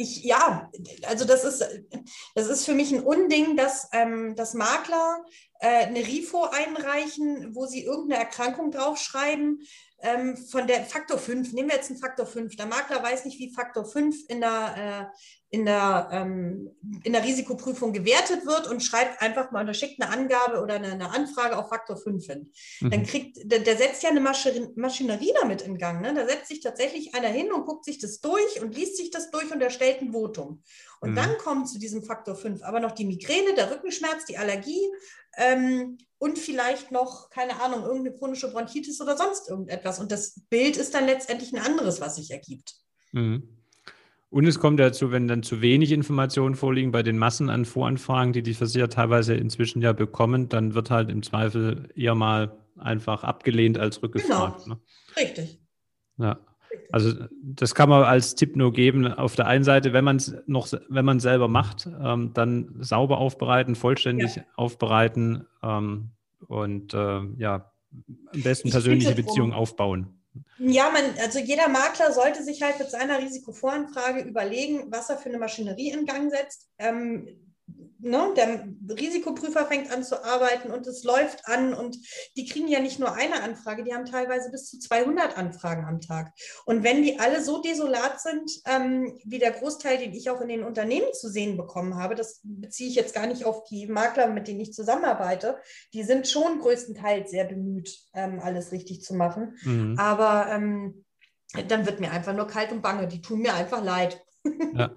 ich, 0.00 0.22
ja, 0.22 0.70
also 1.08 1.24
das 1.24 1.42
ist, 1.42 1.64
das 2.36 2.46
ist 2.46 2.64
für 2.64 2.74
mich 2.74 2.92
ein 2.92 3.02
Unding, 3.02 3.56
dass, 3.56 3.88
ähm, 3.92 4.36
dass 4.36 4.54
Makler 4.54 5.24
äh, 5.58 5.86
eine 5.86 5.98
RIFO 5.98 6.44
einreichen, 6.44 7.52
wo 7.54 7.66
sie 7.66 7.82
irgendeine 7.84 8.22
Erkrankung 8.22 8.70
draufschreiben, 8.70 9.60
ähm, 10.00 10.36
von 10.36 10.68
der 10.68 10.84
Faktor 10.84 11.18
5, 11.18 11.52
nehmen 11.52 11.70
wir 11.70 11.76
jetzt 11.76 11.90
einen 11.90 11.98
Faktor 11.98 12.26
5. 12.26 12.54
Der 12.54 12.66
Makler 12.66 13.02
weiß 13.02 13.24
nicht, 13.24 13.40
wie 13.40 13.52
Faktor 13.52 13.84
5 13.84 14.28
in 14.28 14.40
der, 14.40 15.10
äh, 15.47 15.47
in 15.50 15.64
der, 15.64 16.08
ähm, 16.12 16.76
in 17.04 17.14
der 17.14 17.24
Risikoprüfung 17.24 17.94
gewertet 17.94 18.44
wird 18.44 18.66
und 18.66 18.82
schreibt 18.82 19.22
einfach 19.22 19.50
mal 19.50 19.64
oder 19.64 19.72
schickt 19.72 20.00
eine 20.00 20.12
Angabe 20.12 20.60
oder 20.60 20.74
eine, 20.74 20.92
eine 20.92 21.10
Anfrage 21.10 21.56
auf 21.56 21.70
Faktor 21.70 21.96
5 21.96 22.26
hin. 22.26 22.52
Mhm. 22.80 22.90
Dann 22.90 23.02
kriegt, 23.04 23.38
der, 23.50 23.60
der, 23.60 23.78
setzt 23.78 24.02
ja 24.02 24.10
eine 24.10 24.20
Maschinerie 24.20 25.32
damit 25.40 25.62
in 25.62 25.78
Gang. 25.78 26.02
Ne? 26.02 26.12
Da 26.12 26.26
setzt 26.26 26.48
sich 26.48 26.60
tatsächlich 26.60 27.14
einer 27.14 27.28
hin 27.28 27.50
und 27.50 27.64
guckt 27.64 27.86
sich 27.86 27.98
das 27.98 28.20
durch 28.20 28.60
und 28.60 28.76
liest 28.76 28.98
sich 28.98 29.10
das 29.10 29.30
durch 29.30 29.50
und 29.50 29.62
erstellt 29.62 30.02
ein 30.02 30.12
Votum. 30.12 30.62
Und 31.00 31.12
mhm. 31.12 31.16
dann 31.16 31.38
kommt 31.38 31.68
zu 31.70 31.78
diesem 31.78 32.02
Faktor 32.02 32.36
5 32.36 32.62
aber 32.62 32.80
noch 32.80 32.92
die 32.92 33.06
Migräne, 33.06 33.54
der 33.54 33.70
Rückenschmerz, 33.70 34.26
die 34.26 34.36
Allergie 34.36 34.86
ähm, 35.38 35.96
und 36.18 36.38
vielleicht 36.38 36.92
noch, 36.92 37.30
keine 37.30 37.58
Ahnung, 37.62 37.84
irgendeine 37.84 38.16
chronische 38.16 38.50
Bronchitis 38.52 39.00
oder 39.00 39.16
sonst 39.16 39.48
irgendetwas. 39.48 39.98
Und 39.98 40.12
das 40.12 40.40
Bild 40.50 40.76
ist 40.76 40.92
dann 40.92 41.06
letztendlich 41.06 41.54
ein 41.54 41.64
anderes, 41.64 42.02
was 42.02 42.16
sich 42.16 42.30
ergibt. 42.30 42.74
Mhm. 43.12 43.57
Und 44.30 44.46
es 44.46 44.58
kommt 44.58 44.78
dazu, 44.78 45.10
wenn 45.10 45.26
dann 45.26 45.42
zu 45.42 45.62
wenig 45.62 45.90
Informationen 45.90 46.54
vorliegen 46.54 46.92
bei 46.92 47.02
den 47.02 47.16
Massen 47.16 47.48
an 47.48 47.64
Voranfragen, 47.64 48.32
die 48.34 48.42
die 48.42 48.54
Versicherer 48.54 48.90
teilweise 48.90 49.34
inzwischen 49.34 49.80
ja 49.80 49.92
bekommen, 49.92 50.48
dann 50.50 50.74
wird 50.74 50.90
halt 50.90 51.08
im 51.10 51.22
Zweifel 51.22 51.88
eher 51.94 52.14
mal 52.14 52.58
einfach 52.76 53.24
abgelehnt 53.24 53.78
als 53.78 54.02
rückgefragt. 54.02 54.64
Genau. 54.64 54.76
Ne? 54.76 54.80
Richtig. 55.16 55.60
Ja. 56.18 56.38
Also 56.92 57.12
das 57.42 57.74
kann 57.74 57.88
man 57.88 58.04
als 58.04 58.34
Tipp 58.34 58.56
nur 58.56 58.72
geben. 58.72 59.06
Auf 59.06 59.34
der 59.34 59.46
einen 59.46 59.64
Seite, 59.64 59.92
wenn 59.92 60.04
man 60.04 60.16
es 60.16 60.34
noch, 60.46 60.68
wenn 60.88 61.04
man 61.04 61.20
selber 61.20 61.48
macht, 61.48 61.88
ähm, 62.00 62.32
dann 62.34 62.76
sauber 62.80 63.18
aufbereiten, 63.18 63.74
vollständig 63.74 64.36
ja. 64.36 64.44
aufbereiten 64.56 65.46
ähm, 65.62 66.10
und 66.46 66.92
äh, 66.94 67.20
ja, 67.38 67.72
am 68.32 68.42
besten 68.42 68.70
persönliche 68.70 69.14
Beziehungen 69.14 69.52
aufbauen. 69.52 70.17
Ja, 70.58 70.90
man, 70.90 71.04
also 71.20 71.38
jeder 71.38 71.68
Makler 71.68 72.12
sollte 72.12 72.42
sich 72.42 72.62
halt 72.62 72.78
mit 72.78 72.90
seiner 72.90 73.18
Risikovoranfrage 73.18 74.20
überlegen, 74.20 74.90
was 74.90 75.10
er 75.10 75.18
für 75.18 75.28
eine 75.28 75.38
Maschinerie 75.38 75.90
in 75.90 76.06
Gang 76.06 76.30
setzt. 76.30 76.68
Ähm, 76.78 77.47
ne, 77.98 78.32
der 78.36 78.66
Risikoprüfer 78.88 79.66
fängt 79.66 79.90
an 79.90 80.04
zu 80.04 80.24
arbeiten 80.24 80.70
und 80.70 80.86
es 80.86 81.04
läuft 81.04 81.46
an 81.46 81.74
und 81.74 81.96
die 82.36 82.46
kriegen 82.46 82.68
ja 82.68 82.80
nicht 82.80 82.98
nur 82.98 83.14
eine 83.14 83.42
Anfrage, 83.42 83.84
die 83.84 83.94
haben 83.94 84.06
teilweise 84.06 84.50
bis 84.50 84.70
zu 84.70 84.78
200 84.78 85.36
Anfragen 85.36 85.84
am 85.84 86.00
Tag. 86.00 86.32
Und 86.64 86.82
wenn 86.82 87.02
die 87.02 87.18
alle 87.18 87.42
so 87.42 87.60
desolat 87.60 88.20
sind, 88.20 88.50
ähm, 88.66 89.18
wie 89.24 89.38
der 89.38 89.52
Großteil, 89.52 89.98
den 89.98 90.12
ich 90.12 90.30
auch 90.30 90.40
in 90.40 90.48
den 90.48 90.64
Unternehmen 90.64 91.12
zu 91.12 91.28
sehen 91.28 91.56
bekommen 91.56 91.96
habe, 91.96 92.14
das 92.14 92.40
beziehe 92.42 92.88
ich 92.88 92.96
jetzt 92.96 93.14
gar 93.14 93.26
nicht 93.26 93.44
auf 93.44 93.64
die 93.64 93.86
Makler, 93.86 94.28
mit 94.28 94.48
denen 94.48 94.60
ich 94.60 94.72
zusammenarbeite, 94.72 95.58
die 95.92 96.02
sind 96.02 96.28
schon 96.28 96.60
größtenteils 96.60 97.30
sehr 97.30 97.44
bemüht, 97.44 97.98
ähm, 98.14 98.40
alles 98.40 98.72
richtig 98.72 99.02
zu 99.02 99.14
machen. 99.14 99.58
Mhm. 99.62 99.98
Aber 99.98 100.48
ähm, 100.50 101.04
dann 101.68 101.86
wird 101.86 102.00
mir 102.00 102.10
einfach 102.10 102.34
nur 102.34 102.46
kalt 102.46 102.72
und 102.72 102.82
bange. 102.82 103.08
Die 103.08 103.22
tun 103.22 103.40
mir 103.40 103.54
einfach 103.54 103.82
leid. 103.82 104.22
Ja. 104.74 104.90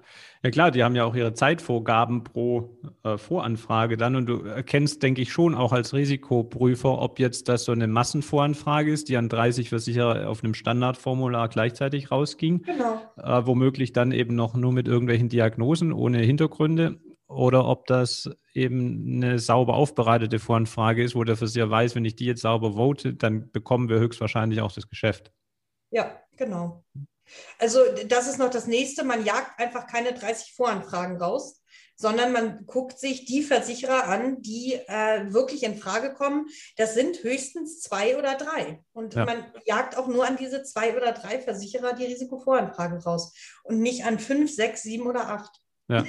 ja, 0.44 0.52
klar, 0.52 0.72
die 0.72 0.84
haben 0.84 0.96
ja 0.96 1.06
auch 1.06 1.16
ihre 1.16 1.34
Zeitvorgaben 1.34 2.24
pro 2.24 2.78
äh, 3.04 3.18
Voranfrage 3.18 3.98
dann 3.98 4.16
und 4.16 4.28
du 4.28 4.44
erkennst, 4.44 5.02
denke 5.02 5.22
ich, 5.22 5.32
schon 5.32 5.56
auch 5.56 5.72
als 5.74 5.94
Risikoprüfer, 5.94 7.00
ob 7.00 7.20
jetzt 7.20 7.50
das 7.50 7.66
so 7.66 7.72
eine 7.72 7.88
Massenvoranfrage 7.88 8.92
ist, 8.92 9.10
die 9.10 9.18
an 9.18 9.30
30 9.30 9.70
Versicherer 9.70 10.30
auf 10.30 10.44
einem 10.44 10.54
Standardformular 10.54 11.50
gleichzeitig 11.50 12.12
rausging, 12.12 12.64
genau. 12.64 13.02
äh, 13.18 13.46
womöglich 13.46 13.94
dann 13.94 14.12
eben 14.12 14.36
noch 14.36 14.54
nur 14.54 14.72
mit 14.72 14.88
irgendwelchen 14.88 15.30
Diagnosen 15.30 15.94
ohne 15.94 16.20
Hintergründe 16.20 17.00
oder 17.32 17.66
ob 17.66 17.88
das 17.88 18.30
eben 18.54 19.24
eine 19.24 19.40
sauber 19.40 19.76
aufbereitete 19.76 20.40
Voranfrage 20.40 21.04
ist, 21.04 21.16
wo 21.16 21.24
der 21.24 21.38
Versicherer 21.38 21.70
weiß, 21.70 21.96
wenn 21.96 22.06
ich 22.06 22.16
die 22.16 22.26
jetzt 22.26 22.42
sauber 22.42 22.74
vote, 22.74 23.14
dann 23.14 23.52
bekommen 23.52 23.90
wir 23.90 24.00
höchstwahrscheinlich 24.00 24.62
auch 24.62 24.74
das 24.74 24.90
Geschäft. 24.90 25.32
Ja, 25.92 26.12
genau. 26.38 26.84
Also 27.60 27.80
das 28.08 28.28
ist 28.28 28.40
noch 28.40 28.50
das 28.50 28.68
nächste. 28.68 29.04
Man 29.04 29.26
jagt 29.26 29.60
einfach 29.60 29.88
keine 29.88 30.14
30 30.14 30.54
Voranfragen 30.56 31.18
raus, 31.18 31.62
sondern 31.96 32.34
man 32.34 32.66
guckt 32.66 33.00
sich 33.00 33.26
die 33.26 33.44
Versicherer 33.44 34.08
an, 34.08 34.42
die 34.42 34.74
äh, 34.88 35.32
wirklich 35.32 35.64
in 35.64 35.76
Frage 35.76 36.14
kommen. 36.14 36.48
Das 36.76 36.96
sind 36.96 37.24
höchstens 37.24 37.80
zwei 37.80 38.18
oder 38.18 38.36
drei. 38.36 38.84
Und 38.92 39.14
ja. 39.14 39.26
man 39.26 39.46
jagt 39.66 39.98
auch 39.98 40.08
nur 40.08 40.28
an 40.28 40.36
diese 40.36 40.64
zwei 40.64 40.98
oder 40.98 41.12
drei 41.12 41.40
Versicherer 41.40 41.94
die 41.94 42.06
Risikovoranfragen 42.06 43.00
raus 43.00 43.34
und 43.64 43.80
nicht 43.80 44.06
an 44.06 44.18
fünf, 44.18 44.52
sechs, 44.52 44.82
sieben 44.82 45.06
oder 45.06 45.30
acht. 45.30 45.62
Ja. 45.88 46.06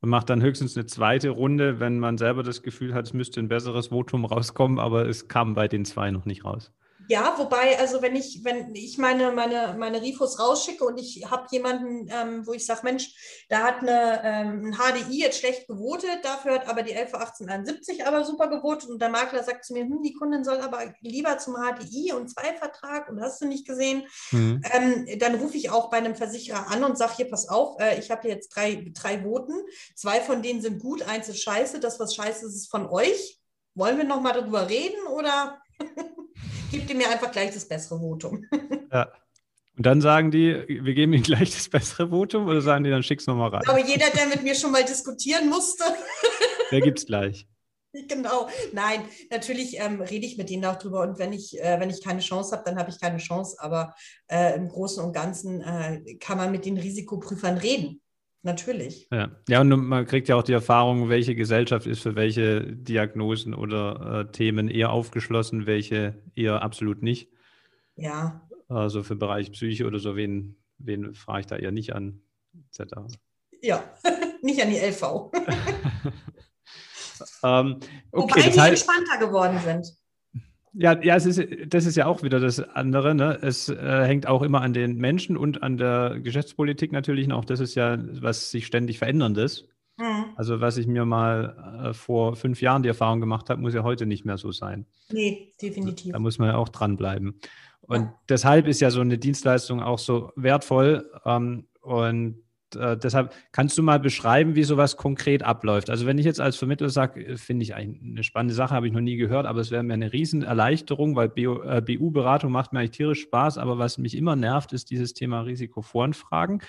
Man 0.00 0.10
macht 0.10 0.30
dann 0.30 0.42
höchstens 0.42 0.76
eine 0.76 0.86
zweite 0.86 1.30
Runde, 1.30 1.78
wenn 1.80 1.98
man 1.98 2.18
selber 2.18 2.42
das 2.42 2.62
Gefühl 2.62 2.92
hat, 2.92 3.06
es 3.06 3.12
müsste 3.12 3.40
ein 3.40 3.48
besseres 3.48 3.88
Votum 3.88 4.24
rauskommen, 4.24 4.78
aber 4.80 5.08
es 5.08 5.28
kam 5.28 5.54
bei 5.54 5.68
den 5.68 5.84
zwei 5.84 6.10
noch 6.10 6.24
nicht 6.24 6.44
raus. 6.44 6.72
Ja, 7.12 7.34
wobei, 7.36 7.78
also 7.78 8.00
wenn 8.00 8.16
ich, 8.16 8.42
wenn 8.42 8.74
ich 8.74 8.96
meine, 8.96 9.32
meine, 9.32 9.76
meine 9.78 10.00
Rifos 10.00 10.38
rausschicke 10.38 10.82
und 10.82 10.98
ich 10.98 11.30
habe 11.30 11.46
jemanden, 11.50 12.08
ähm, 12.10 12.46
wo 12.46 12.54
ich 12.54 12.64
sage, 12.64 12.80
Mensch, 12.84 13.44
da 13.50 13.64
hat 13.64 13.80
eine, 13.80 14.22
ähm, 14.24 14.72
ein 14.72 14.72
HDI 14.72 15.20
jetzt 15.20 15.38
schlecht 15.40 15.68
gewotet, 15.68 16.20
dafür 16.24 16.54
hat 16.54 16.68
aber 16.70 16.82
die 16.82 16.94
111871 16.94 18.06
aber 18.06 18.24
super 18.24 18.48
gewotet 18.48 18.88
und 18.88 19.02
der 19.02 19.10
Makler 19.10 19.44
sagt 19.44 19.66
zu 19.66 19.74
mir, 19.74 19.82
hm, 19.82 20.00
die 20.02 20.14
Kundin 20.14 20.42
soll 20.42 20.56
aber 20.62 20.94
lieber 21.02 21.36
zum 21.36 21.56
HDI 21.56 22.14
und 22.14 22.30
Zweivertrag 22.30 23.10
und 23.10 23.20
hast 23.20 23.42
du 23.42 23.46
nicht 23.46 23.66
gesehen, 23.66 24.04
mhm. 24.30 24.62
ähm, 24.72 25.06
dann 25.18 25.34
rufe 25.34 25.58
ich 25.58 25.68
auch 25.68 25.90
bei 25.90 25.98
einem 25.98 26.14
Versicherer 26.14 26.70
an 26.70 26.82
und 26.82 26.96
sage, 26.96 27.12
hier, 27.16 27.28
pass 27.28 27.46
auf, 27.46 27.78
äh, 27.78 27.98
ich 27.98 28.10
habe 28.10 28.26
jetzt 28.26 28.56
drei, 28.56 28.90
drei 28.94 29.22
Voten, 29.22 29.52
zwei 29.96 30.22
von 30.22 30.40
denen 30.40 30.62
sind 30.62 30.80
gut, 30.80 31.02
eins 31.02 31.28
ist 31.28 31.42
scheiße, 31.42 31.78
das, 31.78 32.00
was 32.00 32.14
scheiße 32.14 32.46
ist, 32.46 32.56
ist 32.56 32.70
von 32.70 32.86
euch. 32.86 33.38
Wollen 33.74 33.98
wir 33.98 34.04
nochmal 34.04 34.32
darüber 34.32 34.70
reden 34.70 35.06
oder 35.08 35.58
Gebt 36.72 36.88
ihr 36.88 36.96
mir 36.96 37.10
einfach 37.10 37.30
gleich 37.30 37.52
das 37.52 37.68
bessere 37.68 38.00
Votum. 38.00 38.46
ja. 38.92 39.12
Und 39.76 39.86
dann 39.86 40.00
sagen 40.00 40.30
die, 40.30 40.64
wir 40.66 40.94
geben 40.94 41.12
ihnen 41.12 41.22
gleich 41.22 41.50
das 41.54 41.68
bessere 41.68 42.08
Votum 42.08 42.46
oder 42.46 42.60
sagen 42.60 42.84
die, 42.84 42.90
dann 42.90 43.02
schick's 43.02 43.26
nochmal 43.26 43.50
rein? 43.50 43.62
Aber 43.66 43.78
jeder, 43.78 44.08
der 44.10 44.26
mit 44.26 44.42
mir 44.42 44.54
schon 44.54 44.72
mal 44.72 44.84
diskutieren 44.84 45.48
musste. 45.48 45.84
der 46.70 46.80
gibt's 46.80 47.06
gleich. 47.06 47.46
Genau, 48.08 48.48
nein, 48.72 49.02
natürlich 49.30 49.78
ähm, 49.78 50.00
rede 50.00 50.24
ich 50.24 50.38
mit 50.38 50.48
denen 50.48 50.64
auch 50.64 50.76
drüber 50.76 51.02
und 51.02 51.18
wenn 51.18 51.34
ich, 51.34 51.60
äh, 51.60 51.78
wenn 51.78 51.90
ich 51.90 52.02
keine 52.02 52.20
Chance 52.20 52.56
habe, 52.56 52.64
dann 52.64 52.78
habe 52.78 52.90
ich 52.90 52.98
keine 52.98 53.18
Chance. 53.18 53.56
Aber 53.58 53.94
äh, 54.28 54.56
im 54.56 54.68
Großen 54.68 55.04
und 55.04 55.12
Ganzen 55.12 55.60
äh, 55.60 56.16
kann 56.18 56.38
man 56.38 56.52
mit 56.52 56.64
den 56.64 56.78
Risikoprüfern 56.78 57.58
reden. 57.58 58.01
Natürlich. 58.44 59.06
Ja. 59.12 59.30
ja, 59.48 59.60
und 59.60 59.68
man 59.68 60.04
kriegt 60.04 60.28
ja 60.28 60.34
auch 60.34 60.42
die 60.42 60.52
Erfahrung, 60.52 61.08
welche 61.08 61.36
Gesellschaft 61.36 61.86
ist 61.86 62.02
für 62.02 62.16
welche 62.16 62.62
Diagnosen 62.62 63.54
oder 63.54 64.26
äh, 64.28 64.32
Themen 64.32 64.68
eher 64.68 64.90
aufgeschlossen, 64.90 65.66
welche 65.66 66.20
eher 66.34 66.60
absolut 66.60 67.02
nicht. 67.02 67.30
Ja. 67.94 68.48
Also 68.68 69.04
für 69.04 69.14
Bereich 69.14 69.52
Psyche 69.52 69.86
oder 69.86 70.00
so, 70.00 70.16
wen, 70.16 70.56
wen 70.78 71.14
frage 71.14 71.40
ich 71.40 71.46
da 71.46 71.56
eher 71.56 71.70
nicht 71.70 71.94
an, 71.94 72.20
etc. 72.70 72.94
Ja, 73.60 73.84
nicht 74.42 74.60
an 74.60 74.70
die 74.70 74.78
LV. 74.78 75.02
ähm, 77.44 77.78
okay, 78.10 78.34
Wobei 78.34 78.50
die 78.50 78.60
heißt, 78.60 78.86
entspannter 78.86 79.18
geworden 79.24 79.60
sind. 79.60 80.01
Ja, 80.74 80.98
ja, 81.02 81.16
es 81.16 81.26
ist, 81.26 81.40
das 81.66 81.84
ist 81.84 81.96
ja 81.96 82.06
auch 82.06 82.22
wieder 82.22 82.40
das 82.40 82.58
andere. 82.60 83.14
Ne? 83.14 83.38
Es 83.42 83.68
äh, 83.68 84.04
hängt 84.04 84.26
auch 84.26 84.42
immer 84.42 84.62
an 84.62 84.72
den 84.72 84.96
Menschen 84.96 85.36
und 85.36 85.62
an 85.62 85.76
der 85.76 86.18
Geschäftspolitik 86.20 86.92
natürlich 86.92 87.26
noch. 87.26 87.44
Das 87.44 87.60
ist 87.60 87.74
ja 87.74 87.98
was 88.20 88.50
sich 88.50 88.66
ständig 88.66 88.98
veränderndes. 88.98 89.68
Mhm. 89.98 90.24
Also 90.36 90.60
was 90.60 90.78
ich 90.78 90.86
mir 90.86 91.04
mal 91.04 91.90
äh, 91.90 91.92
vor 91.92 92.36
fünf 92.36 92.62
Jahren 92.62 92.82
die 92.82 92.88
Erfahrung 92.88 93.20
gemacht 93.20 93.50
habe, 93.50 93.60
muss 93.60 93.74
ja 93.74 93.82
heute 93.82 94.06
nicht 94.06 94.24
mehr 94.24 94.38
so 94.38 94.50
sein. 94.50 94.86
Nee, 95.10 95.52
definitiv. 95.60 96.12
Da 96.12 96.18
muss 96.18 96.38
man 96.38 96.48
ja 96.48 96.56
auch 96.56 96.70
dranbleiben. 96.70 97.38
Und 97.82 98.02
ja. 98.02 98.14
deshalb 98.28 98.66
ist 98.66 98.80
ja 98.80 98.90
so 98.90 99.00
eine 99.00 99.18
Dienstleistung 99.18 99.82
auch 99.82 99.98
so 99.98 100.32
wertvoll. 100.36 101.10
Ähm, 101.26 101.66
und 101.82 102.41
äh, 102.76 102.96
deshalb 102.96 103.34
kannst 103.52 103.76
du 103.78 103.82
mal 103.82 104.00
beschreiben, 104.00 104.54
wie 104.54 104.64
sowas 104.64 104.96
konkret 104.96 105.42
abläuft. 105.42 105.90
Also 105.90 106.06
wenn 106.06 106.18
ich 106.18 106.24
jetzt 106.24 106.40
als 106.40 106.56
Vermittler 106.56 106.90
sage, 106.90 107.24
äh, 107.24 107.36
finde 107.36 107.62
ich 107.64 107.74
eine 107.74 108.22
spannende 108.24 108.54
Sache, 108.54 108.74
habe 108.74 108.86
ich 108.86 108.92
noch 108.92 109.00
nie 109.00 109.16
gehört, 109.16 109.46
aber 109.46 109.60
es 109.60 109.70
wäre 109.70 109.82
mir 109.82 109.94
eine 109.94 110.12
Riesenerleichterung, 110.12 111.16
weil 111.16 111.28
BU-Beratung 111.28 112.50
äh, 112.50 112.52
macht 112.52 112.72
mir 112.72 112.80
eigentlich 112.80 112.92
tierisch 112.92 113.22
Spaß, 113.22 113.58
aber 113.58 113.78
was 113.78 113.98
mich 113.98 114.16
immer 114.16 114.36
nervt, 114.36 114.72
ist 114.72 114.90
dieses 114.90 115.14
Thema 115.14 115.42
Risikovoranfragen. 115.42 116.62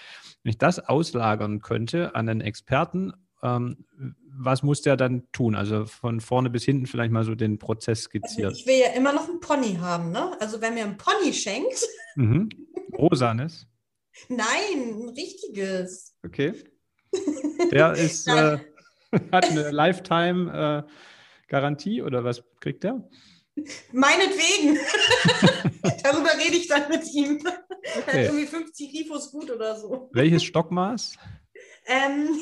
Wenn 0.44 0.50
ich 0.50 0.58
das 0.58 0.80
auslagern 0.80 1.62
könnte 1.62 2.16
an 2.16 2.30
einen 2.30 2.42
Experten, 2.42 3.14
ähm, 3.44 3.86
was 4.36 4.64
muss 4.64 4.82
der 4.82 4.98
dann 4.98 5.24
tun? 5.32 5.56
Also 5.56 5.86
von 5.86 6.22
vorne 6.22 6.50
bis 6.50 6.64
hinten 6.64 6.88
vielleicht 6.88 7.12
mal 7.12 7.24
so 7.24 7.36
den 7.36 7.60
Prozess 7.60 8.04
skizziert. 8.04 8.48
Also 8.48 8.60
ich 8.60 8.66
will 8.66 8.80
ja 8.80 8.98
immer 8.98 9.14
noch 9.14 9.30
einen 9.30 9.40
Pony 9.40 9.76
haben, 9.80 10.12
ne? 10.12 10.32
Also 10.40 10.62
wenn 10.62 10.74
mir 10.74 10.86
ein 10.86 10.98
Pony 10.98 11.34
schenkt. 11.34 11.86
Mhm. 12.16 12.50
Rosanes. 12.98 13.68
Nein, 14.30 15.02
ein 15.02 15.10
richtiges. 15.10 16.16
Okay. 16.24 16.54
Der 17.72 17.94
ist, 17.94 18.28
äh, 18.28 18.60
hat 19.32 19.46
eine 19.46 19.72
Lifetime-Garantie 19.72 21.98
äh, 22.00 22.04
oder 22.04 22.24
was 22.24 22.44
kriegt 22.60 22.84
der? 22.84 23.04
Meinetwegen. 23.92 24.80
Darüber 26.04 26.32
rede 26.38 26.58
ich 26.58 26.68
dann 26.68 26.90
mit 26.90 27.08
ihm. 27.14 27.38
Okay. 27.38 27.54
Er 27.94 28.06
hat 28.06 28.16
irgendwie 28.16 28.48
50 28.48 28.94
Rifos 28.94 29.32
gut 29.32 29.50
oder 29.52 29.80
so. 29.80 30.10
Welches 30.12 30.44
Stockmaß? 30.44 31.16
Ähm, 31.86 32.42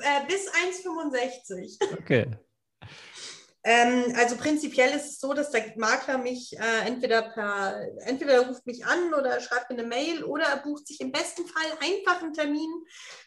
äh, 0.00 0.26
bis 0.26 0.48
1,65. 0.48 1.92
Okay. 1.98 2.26
Ähm, 3.64 4.12
also 4.16 4.36
prinzipiell 4.36 4.90
ist 4.90 5.06
es 5.06 5.20
so, 5.20 5.34
dass 5.34 5.50
der 5.50 5.64
Makler 5.76 6.18
mich 6.18 6.56
äh, 6.58 6.86
entweder 6.86 7.22
per, 7.22 7.80
entweder 8.06 8.32
er 8.32 8.48
ruft 8.48 8.66
mich 8.66 8.84
an 8.84 9.14
oder 9.14 9.40
schreibt 9.40 9.70
mir 9.70 9.78
eine 9.78 9.86
Mail 9.86 10.24
oder 10.24 10.44
er 10.46 10.56
bucht 10.56 10.88
sich 10.88 11.00
im 11.00 11.12
besten 11.12 11.46
Fall 11.46 11.70
einfach 11.80 12.22
einen 12.22 12.32
Termin 12.32 12.70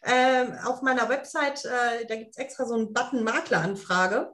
äh, 0.02 0.45
auf 0.65 0.82
meiner 0.82 1.08
Website. 1.08 1.63
Äh, 1.63 2.06
da 2.06 2.15
gibt 2.15 2.32
es 2.32 2.38
extra 2.38 2.65
so 2.65 2.74
einen 2.74 2.93
Button 2.93 3.24
Makleranfrage. 3.24 4.34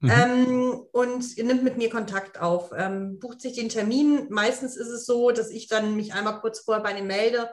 Mhm. 0.00 0.10
Ähm, 0.10 0.86
und 0.90 1.36
nimmt 1.38 1.62
mit 1.62 1.76
mir 1.76 1.88
Kontakt 1.88 2.40
auf, 2.40 2.70
ähm, 2.76 3.20
bucht 3.20 3.40
sich 3.40 3.52
den 3.52 3.68
Termin. 3.68 4.26
Meistens 4.30 4.76
ist 4.76 4.88
es 4.88 5.06
so, 5.06 5.30
dass 5.30 5.50
ich 5.50 5.68
dann 5.68 5.94
mich 5.94 6.12
einmal 6.12 6.40
kurz 6.40 6.60
vorher 6.60 6.82
bei 6.82 6.98
ihm 6.98 7.06
melde 7.06 7.50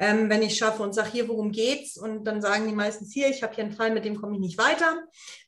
ähm, 0.00 0.30
wenn 0.30 0.40
ich 0.40 0.56
schaffe 0.56 0.82
und 0.82 0.94
sage, 0.94 1.10
hier, 1.12 1.28
worum 1.28 1.52
geht's? 1.52 1.98
Und 1.98 2.24
dann 2.24 2.40
sagen 2.40 2.66
die 2.66 2.74
meistens 2.74 3.12
hier, 3.12 3.28
ich 3.28 3.42
habe 3.42 3.54
hier 3.54 3.64
einen 3.64 3.74
Fall, 3.74 3.90
mit 3.92 4.06
dem 4.06 4.18
komme 4.18 4.34
ich 4.34 4.40
nicht 4.40 4.58
weiter. 4.58 4.98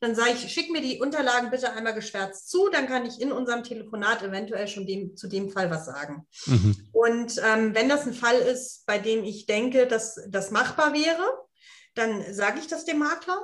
Dann 0.01 0.15
sage 0.15 0.33
ich, 0.35 0.53
schick 0.53 0.71
mir 0.71 0.83
die 0.83 1.01
Unterlagen 1.01 1.51
bitte 1.51 1.73
einmal 1.73 1.95
geschwärzt 1.95 2.51
zu, 2.51 2.69
dann 2.69 2.87
kann 2.87 3.07
ich 3.07 3.19
in 3.19 3.33
unserem 3.33 3.65
Telefonat 3.65 4.23
eventuell 4.23 4.69
schon 4.69 4.87
dem, 4.87 5.17
zu 5.17 5.27
dem 5.27 5.49
Fall 5.49 5.71
was 5.71 5.87
sagen. 5.87 6.27
Mhm. 6.45 6.89
Und 6.93 7.41
ähm, 7.43 7.75
wenn 7.75 7.89
das 7.89 8.07
ein 8.07 8.13
Fall 8.13 8.37
ist, 8.37 8.85
bei 8.85 8.99
dem 8.99 9.25
ich 9.25 9.47
denke, 9.47 9.87
dass 9.87 10.21
das 10.29 10.51
machbar 10.51 10.93
wäre, 10.93 11.25
dann 11.95 12.23
sage 12.35 12.59
ich 12.61 12.67
das 12.67 12.85
dem 12.85 12.99
Makler. 12.99 13.41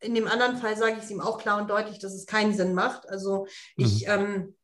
In 0.00 0.14
dem 0.14 0.26
anderen 0.26 0.56
Fall 0.56 0.76
sage 0.76 0.96
ich 0.98 1.04
es 1.04 1.10
ihm 1.10 1.20
auch 1.20 1.38
klar 1.38 1.60
und 1.60 1.70
deutlich, 1.70 2.00
dass 2.00 2.14
es 2.14 2.26
keinen 2.26 2.54
Sinn 2.54 2.74
macht. 2.74 3.08
Also 3.08 3.46
ich 3.76 4.06
mhm. 4.06 4.12
ähm, 4.12 4.57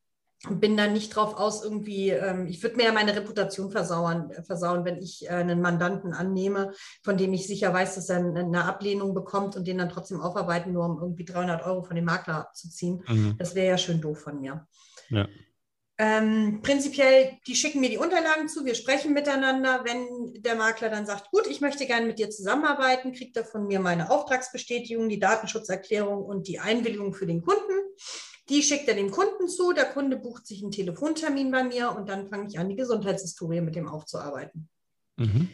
bin 0.48 0.76
dann 0.76 0.92
nicht 0.92 1.14
drauf 1.14 1.36
aus, 1.36 1.64
irgendwie, 1.64 2.10
ähm, 2.10 2.46
ich 2.46 2.62
würde 2.62 2.76
mir 2.76 2.84
ja 2.84 2.92
meine 2.92 3.14
Reputation 3.14 3.70
versauern, 3.70 4.30
äh, 4.30 4.42
versauen, 4.42 4.84
wenn 4.84 4.98
ich 4.98 5.26
äh, 5.26 5.30
einen 5.30 5.60
Mandanten 5.60 6.12
annehme, 6.12 6.72
von 7.02 7.16
dem 7.16 7.32
ich 7.32 7.46
sicher 7.46 7.72
weiß, 7.72 7.94
dass 7.94 8.08
er 8.08 8.18
eine 8.18 8.64
Ablehnung 8.64 9.14
bekommt 9.14 9.56
und 9.56 9.66
den 9.66 9.78
dann 9.78 9.88
trotzdem 9.88 10.20
aufarbeiten, 10.20 10.72
nur 10.72 10.84
um 10.84 10.98
irgendwie 11.00 11.24
300 11.24 11.64
Euro 11.64 11.82
von 11.82 11.96
dem 11.96 12.04
Makler 12.04 12.36
abzuziehen. 12.36 13.02
Mhm. 13.06 13.36
Das 13.38 13.54
wäre 13.54 13.68
ja 13.68 13.78
schön 13.78 14.00
doof 14.00 14.20
von 14.20 14.40
mir. 14.40 14.66
Ja. 15.10 15.28
Ähm, 15.96 16.60
prinzipiell, 16.62 17.38
die 17.46 17.54
schicken 17.54 17.80
mir 17.80 17.88
die 17.88 17.98
Unterlagen 17.98 18.48
zu, 18.48 18.64
wir 18.64 18.74
sprechen 18.74 19.12
miteinander. 19.12 19.84
Wenn 19.84 20.42
der 20.42 20.56
Makler 20.56 20.88
dann 20.88 21.06
sagt, 21.06 21.30
gut, 21.30 21.46
ich 21.46 21.60
möchte 21.60 21.86
gerne 21.86 22.06
mit 22.06 22.18
dir 22.18 22.30
zusammenarbeiten, 22.30 23.12
kriegt 23.12 23.36
er 23.36 23.44
von 23.44 23.68
mir 23.68 23.78
meine 23.78 24.10
Auftragsbestätigung, 24.10 25.08
die 25.08 25.20
Datenschutzerklärung 25.20 26.24
und 26.24 26.48
die 26.48 26.58
Einwilligung 26.58 27.14
für 27.14 27.26
den 27.26 27.42
Kunden. 27.42 27.62
Die 28.48 28.62
schickt 28.62 28.88
er 28.88 28.94
dem 28.94 29.10
Kunden 29.10 29.48
zu, 29.48 29.72
der 29.72 29.86
Kunde 29.86 30.16
bucht 30.16 30.46
sich 30.46 30.62
einen 30.62 30.70
Telefontermin 30.70 31.50
bei 31.50 31.64
mir 31.64 31.94
und 31.96 32.08
dann 32.08 32.28
fange 32.28 32.46
ich 32.48 32.58
an, 32.58 32.68
die 32.68 32.76
Gesundheitshistorie 32.76 33.60
mit 33.60 33.74
dem 33.74 33.88
aufzuarbeiten. 33.88 34.68
Mhm. 35.16 35.48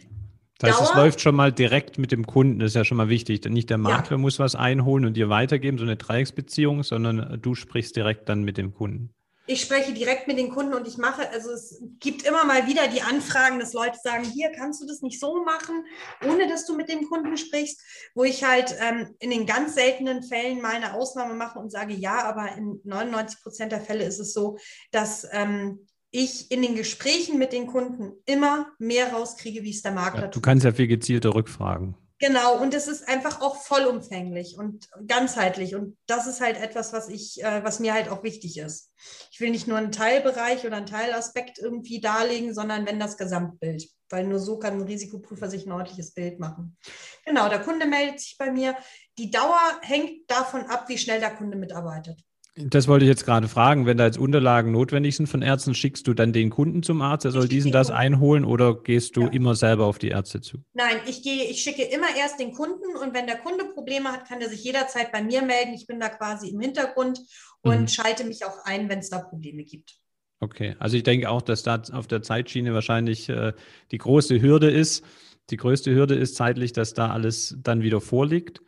Das 0.59 0.70
heißt, 0.70 0.81
Dauer, 0.81 0.88
es 0.90 0.94
läuft 0.94 1.20
schon 1.20 1.35
mal 1.37 1.53
direkt 1.53 1.98
mit 1.98 2.12
dem 2.12 2.26
Kunden, 2.26 2.59
das 2.59 2.72
ist 2.72 2.74
ja 2.74 2.85
schon 2.85 2.96
mal 2.96 3.09
wichtig. 3.09 3.44
Nicht 3.48 3.70
der 3.70 3.79
Makler 3.79 4.16
ja. 4.16 4.18
muss 4.18 4.38
was 4.38 4.55
einholen 4.55 5.07
und 5.07 5.14
dir 5.14 5.29
weitergeben, 5.29 5.79
so 5.79 5.85
eine 5.85 5.96
Dreiecksbeziehung, 5.96 6.83
sondern 6.83 7.40
du 7.40 7.55
sprichst 7.55 7.96
direkt 7.96 8.29
dann 8.29 8.42
mit 8.42 8.59
dem 8.59 8.74
Kunden 8.74 9.14
ich 9.50 9.60
spreche 9.60 9.92
direkt 9.92 10.28
mit 10.28 10.38
den 10.38 10.50
Kunden 10.50 10.74
und 10.74 10.86
ich 10.86 10.96
mache, 10.96 11.28
also 11.28 11.50
es 11.50 11.82
gibt 11.98 12.22
immer 12.22 12.44
mal 12.44 12.68
wieder 12.68 12.86
die 12.86 13.02
Anfragen, 13.02 13.58
dass 13.58 13.72
Leute 13.72 13.98
sagen, 14.00 14.22
hier 14.22 14.52
kannst 14.52 14.80
du 14.80 14.86
das 14.86 15.02
nicht 15.02 15.18
so 15.18 15.42
machen, 15.44 15.84
ohne 16.24 16.46
dass 16.46 16.66
du 16.66 16.76
mit 16.76 16.88
dem 16.88 17.08
Kunden 17.08 17.36
sprichst, 17.36 17.82
wo 18.14 18.22
ich 18.22 18.44
halt 18.44 18.76
ähm, 18.78 19.16
in 19.18 19.30
den 19.30 19.46
ganz 19.46 19.74
seltenen 19.74 20.22
Fällen 20.22 20.62
mal 20.62 20.76
eine 20.76 20.94
Ausnahme 20.94 21.34
mache 21.34 21.58
und 21.58 21.72
sage, 21.72 21.94
ja, 21.94 22.22
aber 22.22 22.56
in 22.56 22.80
99 22.84 23.42
Prozent 23.42 23.72
der 23.72 23.80
Fälle 23.80 24.04
ist 24.04 24.20
es 24.20 24.32
so, 24.32 24.56
dass 24.92 25.26
ähm, 25.32 25.84
ich 26.12 26.50
in 26.52 26.62
den 26.62 26.76
Gesprächen 26.76 27.36
mit 27.36 27.52
den 27.52 27.66
Kunden 27.66 28.12
immer 28.26 28.70
mehr 28.78 29.12
rauskriege, 29.12 29.64
wie 29.64 29.70
es 29.70 29.82
der 29.82 29.92
Makler 29.92 30.22
ja, 30.22 30.28
Du 30.28 30.40
kannst 30.40 30.64
ja 30.64 30.72
viel 30.72 30.86
gezielter 30.86 31.34
rückfragen. 31.34 31.96
Genau, 32.20 32.61
und 32.61 32.74
es 32.74 32.87
ist 32.87 33.09
einfach 33.09 33.40
auch 33.40 33.56
vollumfänglich 33.56 34.59
und 34.59 34.90
ganzheitlich. 35.06 35.74
Und 35.74 35.96
das 36.06 36.26
ist 36.26 36.42
halt 36.42 36.59
etwas, 36.59 36.92
was 36.92 37.09
ich, 37.09 37.42
äh, 37.42 37.64
was 37.64 37.80
mir 37.80 37.94
halt 37.94 38.11
auch 38.11 38.22
wichtig 38.22 38.59
ist. 38.59 38.92
Ich 39.33 39.40
will 39.40 39.50
nicht 39.50 39.66
nur 39.66 39.78
einen 39.78 39.90
Teilbereich 39.90 40.66
oder 40.66 40.76
einen 40.76 40.85
Teilaspekt 40.85 41.59
irgendwie 41.59 41.98
darlegen, 41.98 42.52
sondern 42.52 42.87
wenn 42.87 43.00
das 43.00 43.16
Gesamtbild. 43.16 43.88
Weil 44.11 44.26
nur 44.26 44.38
so 44.38 44.59
kann 44.59 44.74
ein 44.74 44.83
Risikoprüfer 44.83 45.48
sich 45.48 45.64
ein 45.64 45.72
ordentliches 45.72 46.12
Bild 46.12 46.38
machen. 46.38 46.76
Genau, 47.24 47.48
der 47.48 47.61
Kunde 47.61 47.87
meldet 47.87 48.20
sich 48.20 48.37
bei 48.37 48.50
mir. 48.50 48.76
Die 49.16 49.30
Dauer 49.30 49.59
hängt 49.80 50.30
davon 50.30 50.66
ab, 50.66 50.90
wie 50.90 50.98
schnell 50.98 51.20
der 51.20 51.35
Kunde 51.35 51.56
mitarbeitet. 51.56 52.22
Das 52.64 52.88
wollte 52.88 53.05
ich 53.05 53.09
jetzt 53.09 53.25
gerade 53.25 53.49
fragen. 53.49 53.87
Wenn 53.87 53.96
da 53.96 54.07
jetzt 54.07 54.18
Unterlagen 54.18 54.73
notwendig 54.73 55.16
sind 55.16 55.29
von 55.29 55.42
Ärzten, 55.42 55.75
schickst 55.75 56.07
du 56.07 56.14
dann 56.14 56.33
den 56.33 56.51
Kunden 56.51 56.83
zum 56.83 57.03
Arzt, 57.03 57.25
er 57.25 57.31
soll 57.31 57.49
diesen 57.49 57.73
das 57.73 57.90
einholen 57.90 58.44
oder 58.44 58.75
gehst 58.75 59.16
du 59.16 59.23
ja. 59.23 59.29
immer 59.29 59.55
selber 59.55 59.87
auf 59.87 59.99
die 59.99 60.09
Ärzte 60.09 60.40
zu? 60.40 60.59
Nein, 60.73 60.96
ich 61.07 61.23
gehe, 61.23 61.44
ich 61.44 61.62
schicke 61.62 61.83
immer 61.83 62.07
erst 62.18 62.40
den 62.40 62.53
Kunden 62.53 62.96
und 63.03 63.14
wenn 63.14 63.27
der 63.27 63.38
Kunde 63.38 63.64
Probleme 63.66 64.11
hat, 64.11 64.29
kann 64.29 64.40
er 64.40 64.49
sich 64.49 64.64
jederzeit 64.64 65.12
bei 65.12 65.23
mir 65.23 65.42
melden. 65.42 65.75
Ich 65.75 65.87
bin 65.87 66.01
da 66.01 66.09
quasi 66.09 66.49
im 66.49 66.61
Hintergrund 66.61 67.20
und 67.62 67.81
mhm. 67.81 67.88
schalte 67.88 68.25
mich 68.25 68.44
auch 68.44 68.64
ein, 68.64 68.88
wenn 68.88 69.01
es 69.01 69.11
da 69.11 69.18
Probleme 69.20 69.64
gibt. 69.64 69.96
Okay, 70.40 70.75
also 70.79 70.96
ich 70.96 71.03
denke 71.03 71.29
auch, 71.29 71.42
dass 71.42 71.62
da 71.62 71.83
auf 71.92 72.07
der 72.07 72.23
Zeitschiene 72.23 72.73
wahrscheinlich 72.73 73.29
äh, 73.29 73.53
die 73.90 73.99
große 73.99 74.40
Hürde 74.40 74.70
ist. 74.70 75.05
Die 75.51 75.59
größte 75.59 75.94
Hürde 75.94 76.14
ist 76.14 76.37
zeitlich, 76.37 76.73
dass 76.73 76.94
da 76.94 77.11
alles 77.11 77.57
dann 77.62 77.83
wieder 77.83 78.01
vorliegt. 78.01 78.62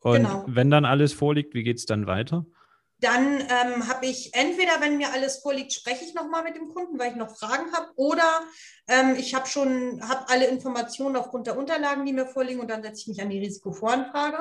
Und 0.00 0.16
genau. 0.16 0.44
wenn 0.48 0.70
dann 0.70 0.84
alles 0.84 1.12
vorliegt, 1.12 1.54
wie 1.54 1.62
geht 1.62 1.78
es 1.78 1.86
dann 1.86 2.06
weiter? 2.06 2.44
Dann 3.04 3.40
ähm, 3.40 3.86
habe 3.86 4.06
ich 4.06 4.32
entweder, 4.32 4.80
wenn 4.80 4.96
mir 4.96 5.12
alles 5.12 5.36
vorliegt, 5.36 5.74
spreche 5.74 6.06
ich 6.06 6.14
nochmal 6.14 6.42
mit 6.42 6.56
dem 6.56 6.68
Kunden, 6.68 6.98
weil 6.98 7.10
ich 7.10 7.16
noch 7.16 7.36
Fragen 7.36 7.70
habe, 7.74 7.88
oder 7.96 8.40
ähm, 8.88 9.14
ich 9.18 9.34
habe 9.34 9.46
schon 9.46 10.00
habe 10.08 10.26
alle 10.30 10.46
Informationen 10.46 11.16
aufgrund 11.16 11.46
der 11.46 11.58
Unterlagen, 11.58 12.06
die 12.06 12.14
mir 12.14 12.24
vorliegen, 12.24 12.60
und 12.60 12.70
dann 12.70 12.82
setze 12.82 13.02
ich 13.02 13.08
mich 13.08 13.20
an 13.20 13.28
die 13.28 13.40
Risikovoranfrage. 13.40 14.38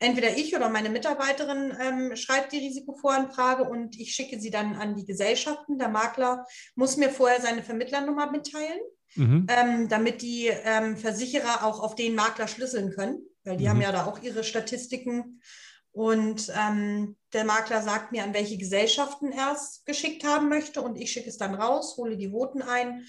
Entweder 0.00 0.38
ich 0.38 0.56
oder 0.56 0.70
meine 0.70 0.88
Mitarbeiterin 0.88 1.76
ähm, 1.78 2.16
schreibt 2.16 2.52
die 2.52 2.60
Risikovoranfrage 2.60 3.64
und 3.64 4.00
ich 4.00 4.14
schicke 4.14 4.40
sie 4.40 4.50
dann 4.50 4.76
an 4.76 4.96
die 4.96 5.04
Gesellschaften. 5.04 5.78
Der 5.78 5.90
Makler 5.90 6.46
muss 6.76 6.96
mir 6.96 7.10
vorher 7.10 7.42
seine 7.42 7.62
Vermittlernummer 7.62 8.30
mitteilen. 8.30 8.80
Mhm. 9.16 9.46
Ähm, 9.48 9.88
damit 9.88 10.20
die 10.20 10.48
ähm, 10.48 10.96
Versicherer 10.96 11.64
auch 11.64 11.80
auf 11.80 11.94
den 11.94 12.14
Makler 12.14 12.46
schlüsseln 12.46 12.90
können, 12.90 13.22
weil 13.42 13.56
die 13.56 13.64
mhm. 13.64 13.68
haben 13.70 13.80
ja 13.80 13.90
da 13.90 14.04
auch 14.04 14.22
ihre 14.22 14.44
Statistiken 14.44 15.40
und 15.98 16.52
ähm, 16.56 17.16
der 17.32 17.44
Makler 17.44 17.82
sagt 17.82 18.12
mir, 18.12 18.22
an 18.22 18.32
welche 18.32 18.56
Gesellschaften 18.56 19.32
er 19.32 19.54
es 19.56 19.82
geschickt 19.84 20.22
haben 20.22 20.48
möchte 20.48 20.80
und 20.80 20.94
ich 20.94 21.10
schicke 21.10 21.28
es 21.28 21.38
dann 21.38 21.56
raus, 21.56 21.96
hole 21.96 22.16
die 22.16 22.30
Voten 22.30 22.62
ein. 22.62 23.02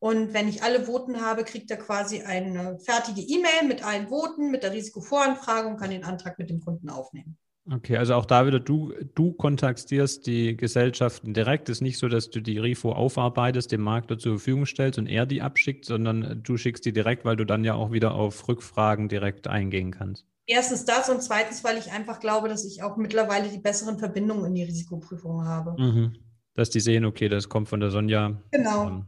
Und 0.00 0.34
wenn 0.34 0.46
ich 0.46 0.62
alle 0.62 0.84
Voten 0.84 1.22
habe, 1.22 1.44
kriegt 1.44 1.70
er 1.70 1.78
quasi 1.78 2.20
eine 2.20 2.78
fertige 2.80 3.22
E-Mail 3.22 3.66
mit 3.66 3.82
allen 3.82 4.08
Voten, 4.08 4.50
mit 4.50 4.64
der 4.64 4.72
Risikovoranfrage 4.72 5.66
und 5.66 5.78
kann 5.78 5.88
den 5.88 6.04
Antrag 6.04 6.38
mit 6.38 6.50
dem 6.50 6.60
Kunden 6.60 6.90
aufnehmen. 6.90 7.38
Okay, 7.72 7.96
also 7.96 8.12
auch 8.12 8.26
da 8.26 8.46
wieder, 8.46 8.60
du, 8.60 8.92
du 9.14 9.32
kontaktierst 9.32 10.26
die 10.26 10.58
Gesellschaften 10.58 11.32
direkt. 11.32 11.70
Es 11.70 11.78
ist 11.78 11.80
nicht 11.80 11.96
so, 11.96 12.06
dass 12.06 12.28
du 12.28 12.42
die 12.42 12.58
RIFO 12.58 12.92
aufarbeitest, 12.92 13.72
dem 13.72 13.80
Makler 13.80 14.18
zur 14.18 14.32
Verfügung 14.32 14.66
stellst 14.66 14.98
und 14.98 15.06
er 15.06 15.24
die 15.24 15.40
abschickt, 15.40 15.86
sondern 15.86 16.42
du 16.42 16.58
schickst 16.58 16.84
die 16.84 16.92
direkt, 16.92 17.24
weil 17.24 17.36
du 17.36 17.46
dann 17.46 17.64
ja 17.64 17.72
auch 17.72 17.92
wieder 17.92 18.14
auf 18.14 18.46
Rückfragen 18.46 19.08
direkt 19.08 19.48
eingehen 19.48 19.90
kannst. 19.90 20.26
Erstens 20.46 20.84
das 20.84 21.08
und 21.08 21.22
zweitens, 21.22 21.64
weil 21.64 21.76
ich 21.76 21.90
einfach 21.90 22.20
glaube, 22.20 22.48
dass 22.48 22.64
ich 22.64 22.82
auch 22.82 22.96
mittlerweile 22.96 23.48
die 23.48 23.58
besseren 23.58 23.98
Verbindungen 23.98 24.46
in 24.46 24.54
die 24.54 24.62
Risikoprüfung 24.62 25.44
habe. 25.44 25.74
Mhm. 25.80 26.16
Dass 26.54 26.70
die 26.70 26.80
sehen, 26.80 27.04
okay, 27.04 27.28
das 27.28 27.48
kommt 27.48 27.68
von 27.68 27.80
der 27.80 27.90
Sonja. 27.90 28.40
Genau. 28.52 28.86
Ähm, 28.88 29.06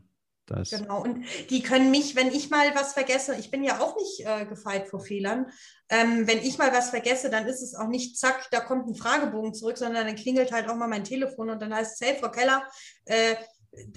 das. 0.49 0.71
Genau. 0.71 1.03
Und 1.03 1.25
die 1.51 1.63
können 1.63 1.91
mich, 1.91 2.17
wenn 2.17 2.29
ich 2.29 2.51
mal 2.51 2.75
was 2.75 2.95
vergesse, 2.95 3.37
ich 3.37 3.51
bin 3.51 3.65
ja 3.65 3.81
auch 3.81 3.97
nicht 3.97 4.27
äh, 4.27 4.47
gefeit 4.47 4.89
vor 4.89 5.01
Fehlern. 5.01 5.47
Ähm, 5.91 6.27
wenn 6.27 6.39
ich 6.39 6.59
mal 6.59 6.73
was 6.73 6.91
vergesse, 6.91 7.31
dann 7.31 7.47
ist 7.47 7.63
es 7.63 7.75
auch 7.75 7.89
nicht 7.89 8.19
zack, 8.19 8.49
da 8.51 8.61
kommt 8.61 8.89
ein 8.89 8.95
Fragebogen 8.95 9.55
zurück, 9.55 9.79
sondern 9.79 10.07
dann 10.07 10.17
klingelt 10.17 10.53
halt 10.53 10.69
auch 10.69 10.77
mal 10.77 10.89
mein 10.89 11.05
Telefon 11.05 11.51
und 11.51 11.61
dann 11.61 11.75
heißt 11.75 12.01
es, 12.01 12.07
hey, 12.07 12.17
Frau 12.19 12.31
Keller, 12.31 12.63
äh, 13.05 13.37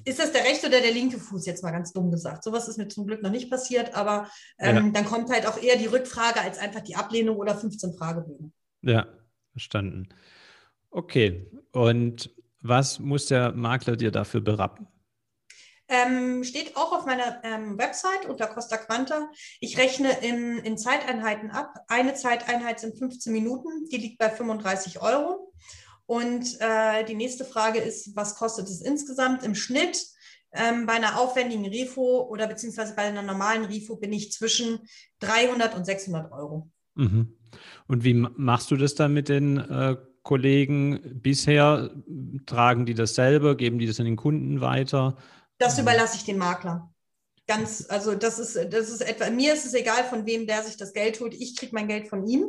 ist 0.06 0.20
das 0.20 0.32
der 0.32 0.44
rechte 0.44 0.68
oder 0.68 0.82
der 0.82 0.92
linke 0.92 1.20
Fuß, 1.20 1.46
jetzt 1.46 1.64
mal 1.64 1.72
ganz 1.72 1.94
dumm 1.94 2.12
gesagt. 2.12 2.44
Sowas 2.44 2.68
ist 2.68 2.78
mir 2.78 2.88
zum 2.88 3.06
Glück 3.08 3.22
noch 3.22 3.32
nicht 3.32 3.50
passiert, 3.50 3.94
aber 3.96 4.30
ähm, 4.58 4.76
ja. 4.76 4.92
dann 4.92 5.06
kommt 5.06 5.30
halt 5.30 5.46
auch 5.46 5.62
eher 5.62 5.78
die 5.78 5.88
Rückfrage 5.88 6.42
als 6.42 6.58
einfach 6.58 6.82
die 6.82 6.96
Ablehnung 6.96 7.38
oder 7.38 7.58
15 7.58 7.94
Fragebögen. 7.94 8.54
Ja, 8.82 9.08
verstanden. 9.52 10.10
Okay, 10.90 11.50
und 11.72 12.30
was 12.62 13.00
muss 13.00 13.28
der 13.28 13.54
Makler 13.54 13.96
dir 13.96 14.12
dafür 14.12 14.42
berappen? 14.42 14.88
Ähm, 15.88 16.46
steht 16.46 16.78
auch 16.78 16.94
auf 16.94 17.06
meiner 17.06 17.44
ähm, 17.44 17.78
Website 17.78 18.26
unter 18.26 18.48
Costa 18.48 18.78
Quanta. 18.78 19.30
Ich 19.60 19.78
rechne 19.78 20.10
in, 20.22 20.60
in 20.60 20.78
Zeiteinheiten 20.78 21.52
ab. 21.52 21.74
Eine 21.90 22.14
Zeiteinheit 22.14 22.80
sind 22.80 22.98
15 22.98 23.34
Minuten, 23.34 23.90
die 23.92 23.98
liegt 23.98 24.18
bei 24.18 24.30
35 24.30 25.02
Euro. 25.02 25.52
Und 26.12 26.60
äh, 26.60 27.06
die 27.06 27.16
nächste 27.16 27.46
Frage 27.46 27.80
ist, 27.80 28.18
was 28.18 28.36
kostet 28.36 28.68
es 28.68 28.82
insgesamt 28.82 29.44
im 29.44 29.56
Schnitt? 29.56 30.06
Ähm, 30.52 30.86
bei 30.86 30.92
einer 30.92 31.18
aufwendigen 31.18 31.66
RIFO 31.66 32.28
oder 32.30 32.48
beziehungsweise 32.48 32.96
bei 32.96 33.04
einer 33.04 33.22
normalen 33.22 33.64
RIFO 33.64 33.96
bin 33.96 34.12
ich 34.12 34.34
zwischen 34.34 34.80
300 35.20 35.74
und 35.74 35.86
600 35.86 36.30
Euro. 36.34 36.70
Mhm. 36.96 37.38
Und 37.88 38.04
wie 38.04 38.14
machst 38.14 38.72
du 38.72 38.76
das 38.76 38.94
dann 38.94 39.14
mit 39.14 39.30
den 39.30 39.56
äh, 39.56 39.96
Kollegen 40.22 41.00
bisher? 41.22 41.92
Tragen 42.46 42.86
die 42.86 42.94
das 42.94 43.16
selber? 43.16 43.56
Geben 43.56 43.80
die 43.80 43.88
das 43.88 44.02
an 44.02 44.06
den 44.06 44.18
Kunden 44.18 44.60
weiter? 44.60 45.16
Das 45.60 45.80
überlasse 45.80 46.18
ich 46.18 46.26
den 46.26 46.40
Makler. 46.40 46.94
Ganz, 47.48 47.86
also 47.88 48.16
das 48.16 48.38
ist, 48.38 48.58
das 48.74 48.90
ist 48.90 49.00
etwa, 49.00 49.30
mir 49.30 49.54
ist 49.54 49.66
es 49.66 49.74
egal, 49.74 50.04
von 50.04 50.26
wem 50.26 50.46
der 50.46 50.62
sich 50.64 50.76
das 50.76 50.92
Geld 50.92 51.22
holt. 51.22 51.34
Ich 51.36 51.56
kriege 51.56 51.74
mein 51.74 51.88
Geld 51.88 52.10
von 52.10 52.28
ihm. 52.28 52.48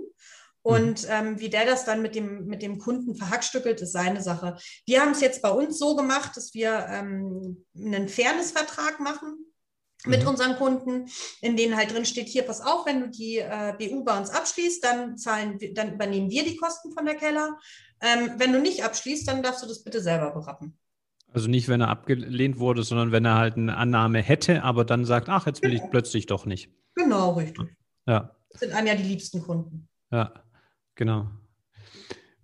Mhm. 0.65 0.71
Und 0.73 1.07
ähm, 1.09 1.41
wie 1.41 1.51
der 1.51 1.67
das 1.67 1.85
dann 1.85 2.03
mit 2.03 2.15
dem, 2.15 2.47
mit 2.47 2.63
dem 2.63 2.79
Kunden 2.79 3.15
verhackstückelt, 3.17 3.81
ist 3.81 3.93
seine 3.93 4.23
Sache. 4.23 4.57
Wir 4.87 5.01
haben 5.01 5.13
es 5.13 5.21
jetzt 5.21 5.43
bei 5.43 5.51
uns 5.51 5.79
so 5.79 5.97
gemacht, 5.97 6.37
dass 6.37 6.55
wir 6.55 6.87
ähm, 6.89 7.65
einen 7.77 8.09
Fairness-Vertrag 8.09 9.01
machen 9.01 9.47
mit 10.07 10.23
mhm. 10.23 10.29
unseren 10.29 10.57
Kunden, 10.57 11.09
in 11.41 11.57
denen 11.57 11.77
halt 11.77 11.93
drin 11.93 12.05
steht, 12.05 12.29
hier, 12.29 12.43
pass 12.43 12.61
auf, 12.61 12.87
wenn 12.87 13.01
du 13.01 13.11
die 13.11 13.39
äh, 13.39 13.75
BU 13.79 14.05
bei 14.05 14.19
uns 14.19 14.31
abschließt, 14.31 14.83
dann 14.85 15.17
zahlen 15.17 15.59
dann 15.75 15.95
übernehmen 15.95 16.31
wir 16.31 16.45
die 16.45 16.57
Kosten 16.57 16.93
von 16.93 17.05
der 17.05 17.15
Keller. 17.15 17.59
Ähm, 18.01 18.33
wenn 18.39 18.53
du 18.53 18.61
nicht 18.61 18.85
abschließt, 18.85 19.29
dann 19.29 19.43
darfst 19.43 19.63
du 19.63 19.69
das 19.69 19.85
bitte 19.85 20.01
selber 20.01 20.33
berappen. 20.33 20.77
Also 21.33 21.49
nicht, 21.49 21.69
wenn 21.69 21.81
er 21.81 21.89
abgelehnt 21.89 22.59
wurde, 22.59 22.83
sondern 22.83 23.13
wenn 23.13 23.25
er 23.25 23.37
halt 23.37 23.57
eine 23.57 23.77
Annahme 23.77 24.21
hätte, 24.21 24.63
aber 24.65 24.85
dann 24.85 25.05
sagt, 25.05 25.29
ach, 25.29 25.47
jetzt 25.47 25.63
will 25.63 25.71
genau. 25.71 25.85
ich 25.85 25.91
plötzlich 25.91 26.27
doch 26.27 26.45
nicht. 26.45 26.71
Genau, 26.95 27.33
richtig. 27.33 27.69
Ja. 28.07 28.37
Das 28.51 28.61
sind 28.61 28.73
einem 28.73 28.89
ja 28.89 28.95
die 28.97 29.05
liebsten 29.05 29.43
Kunden. 29.43 29.89
Ja. 30.11 30.35
Genau. 30.95 31.29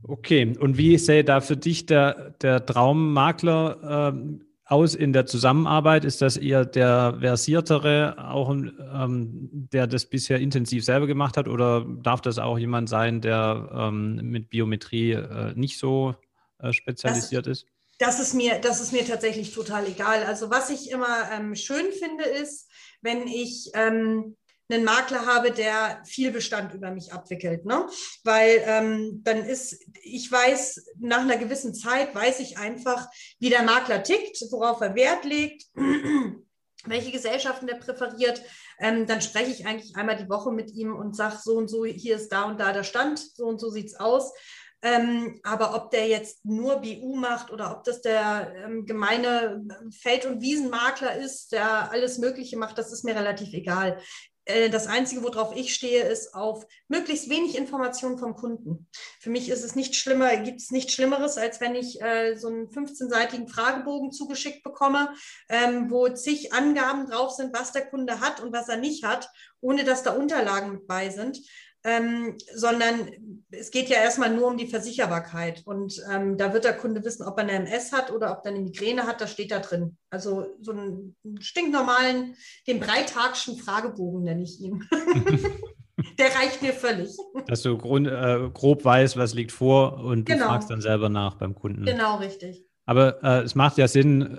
Okay, 0.02 0.56
und 0.58 0.78
wie 0.78 0.96
sähe 0.96 1.24
da 1.24 1.40
für 1.40 1.56
dich 1.56 1.86
der, 1.86 2.30
der 2.40 2.64
Traummakler 2.64 4.12
ähm, 4.14 4.44
aus 4.64 4.94
in 4.94 5.12
der 5.12 5.26
Zusammenarbeit? 5.26 6.04
Ist 6.04 6.22
das 6.22 6.36
eher 6.36 6.64
der 6.64 7.16
versiertere, 7.20 8.16
auch 8.30 8.50
ähm, 8.50 9.48
der 9.50 9.86
das 9.86 10.06
bisher 10.06 10.38
intensiv 10.38 10.84
selber 10.84 11.06
gemacht 11.06 11.36
hat, 11.36 11.48
oder 11.48 11.84
darf 12.02 12.20
das 12.20 12.38
auch 12.38 12.58
jemand 12.58 12.88
sein, 12.88 13.20
der 13.20 13.70
ähm, 13.72 14.16
mit 14.22 14.50
Biometrie 14.50 15.12
äh, 15.12 15.52
nicht 15.54 15.78
so 15.78 16.14
äh, 16.60 16.72
spezialisiert 16.72 17.46
das, 17.46 17.58
ist? 17.58 17.66
Das 17.98 18.20
ist, 18.20 18.34
mir, 18.34 18.60
das 18.60 18.80
ist 18.80 18.92
mir 18.92 19.04
tatsächlich 19.04 19.52
total 19.52 19.86
egal. 19.88 20.22
Also 20.22 20.48
was 20.48 20.70
ich 20.70 20.90
immer 20.90 21.30
ähm, 21.36 21.56
schön 21.56 21.86
finde, 21.92 22.24
ist, 22.24 22.70
wenn 23.02 23.26
ich 23.26 23.70
ähm, 23.74 24.36
einen 24.68 24.84
Makler 24.84 25.26
habe, 25.26 25.50
der 25.50 26.02
viel 26.04 26.30
Bestand 26.30 26.74
über 26.74 26.90
mich 26.90 27.12
abwickelt. 27.12 27.64
Ne? 27.64 27.86
Weil 28.24 28.62
ähm, 28.66 29.20
dann 29.24 29.44
ist, 29.44 29.82
ich 30.02 30.30
weiß, 30.30 30.92
nach 30.98 31.20
einer 31.20 31.36
gewissen 31.36 31.74
Zeit 31.74 32.14
weiß 32.14 32.40
ich 32.40 32.58
einfach, 32.58 33.08
wie 33.38 33.50
der 33.50 33.62
Makler 33.62 34.02
tickt, 34.02 34.40
worauf 34.50 34.80
er 34.80 34.94
Wert 34.94 35.24
legt, 35.24 35.64
welche 36.84 37.10
Gesellschaften 37.10 37.66
der 37.66 37.76
präferiert. 37.76 38.42
Ähm, 38.78 39.06
dann 39.06 39.22
spreche 39.22 39.50
ich 39.50 39.66
eigentlich 39.66 39.96
einmal 39.96 40.16
die 40.16 40.28
Woche 40.28 40.52
mit 40.52 40.70
ihm 40.70 40.94
und 40.94 41.16
sage, 41.16 41.38
so 41.42 41.56
und 41.56 41.68
so, 41.68 41.84
hier 41.84 42.16
ist 42.16 42.28
da 42.28 42.44
und 42.44 42.60
da 42.60 42.72
der 42.72 42.84
Stand, 42.84 43.18
so 43.18 43.46
und 43.46 43.60
so 43.60 43.70
sieht 43.70 43.86
es 43.86 43.94
aus. 43.94 44.32
Ähm, 44.80 45.40
aber 45.42 45.74
ob 45.74 45.90
der 45.90 46.06
jetzt 46.06 46.44
nur 46.44 46.76
BU 46.76 47.16
macht 47.16 47.50
oder 47.50 47.76
ob 47.76 47.82
das 47.82 48.00
der 48.00 48.54
ähm, 48.64 48.86
gemeine 48.86 49.66
Feld- 49.90 50.24
und 50.24 50.40
Wiesenmakler 50.40 51.16
ist, 51.16 51.50
der 51.50 51.90
alles 51.90 52.18
Mögliche 52.18 52.56
macht, 52.56 52.78
das 52.78 52.92
ist 52.92 53.04
mir 53.04 53.16
relativ 53.16 53.52
egal. 53.54 54.00
Äh, 54.48 54.70
das 54.70 54.86
Einzige, 54.86 55.22
worauf 55.22 55.54
ich 55.54 55.74
stehe, 55.74 56.02
ist 56.02 56.34
auf 56.34 56.66
möglichst 56.88 57.28
wenig 57.28 57.56
Informationen 57.56 58.18
vom 58.18 58.34
Kunden. 58.34 58.88
Für 59.20 59.30
mich 59.30 59.48
ist 59.48 59.62
es 59.62 59.76
nicht 59.76 59.94
schlimmer, 59.94 60.36
gibt 60.38 60.60
es 60.60 60.70
nichts 60.70 60.94
Schlimmeres, 60.94 61.36
als 61.36 61.60
wenn 61.60 61.74
ich 61.74 62.00
äh, 62.00 62.34
so 62.34 62.48
einen 62.48 62.68
15-seitigen 62.68 63.48
Fragebogen 63.48 64.10
zugeschickt 64.10 64.64
bekomme, 64.64 65.14
ähm, 65.48 65.90
wo 65.90 66.08
zig 66.08 66.52
Angaben 66.52 67.06
drauf 67.06 67.30
sind, 67.32 67.56
was 67.56 67.72
der 67.72 67.86
Kunde 67.86 68.20
hat 68.20 68.40
und 68.40 68.52
was 68.52 68.68
er 68.68 68.78
nicht 68.78 69.04
hat, 69.04 69.30
ohne 69.60 69.84
dass 69.84 70.02
da 70.02 70.12
Unterlagen 70.12 70.72
mit 70.72 70.86
bei 70.86 71.10
sind 71.10 71.38
ähm, 71.84 72.36
sondern 72.54 73.08
es 73.50 73.70
geht 73.70 73.88
ja 73.88 73.98
erstmal 73.98 74.34
nur 74.34 74.48
um 74.48 74.56
die 74.56 74.66
Versicherbarkeit. 74.66 75.62
Und 75.64 76.00
ähm, 76.12 76.36
da 76.36 76.52
wird 76.52 76.64
der 76.64 76.76
Kunde 76.76 77.04
wissen, 77.04 77.24
ob 77.24 77.38
er 77.38 77.44
eine 77.44 77.52
MS 77.52 77.92
hat 77.92 78.10
oder 78.10 78.32
ob 78.32 78.44
er 78.44 78.52
eine 78.52 78.60
Migräne 78.60 79.06
hat, 79.06 79.20
das 79.20 79.32
steht 79.32 79.50
da 79.50 79.60
drin. 79.60 79.96
Also 80.10 80.46
so 80.60 80.72
einen 80.72 81.16
stinknormalen, 81.40 82.34
den 82.66 82.80
Breitagschen 82.80 83.56
Fragebogen 83.56 84.24
nenne 84.24 84.42
ich 84.42 84.60
ihn. 84.60 84.84
der 86.18 86.34
reicht 86.34 86.62
mir 86.62 86.72
völlig. 86.72 87.16
Dass 87.46 87.62
du 87.62 87.78
grund, 87.78 88.06
äh, 88.08 88.50
grob 88.52 88.84
weißt, 88.84 89.16
was 89.16 89.34
liegt 89.34 89.52
vor 89.52 89.98
und 89.98 90.26
genau. 90.26 90.44
du 90.44 90.48
fragst 90.50 90.70
dann 90.70 90.80
selber 90.80 91.08
nach 91.08 91.36
beim 91.36 91.54
Kunden. 91.54 91.84
Genau, 91.84 92.16
richtig. 92.16 92.64
Aber 92.86 93.22
äh, 93.22 93.42
es 93.42 93.54
macht 93.54 93.78
ja 93.78 93.86
Sinn, 93.86 94.38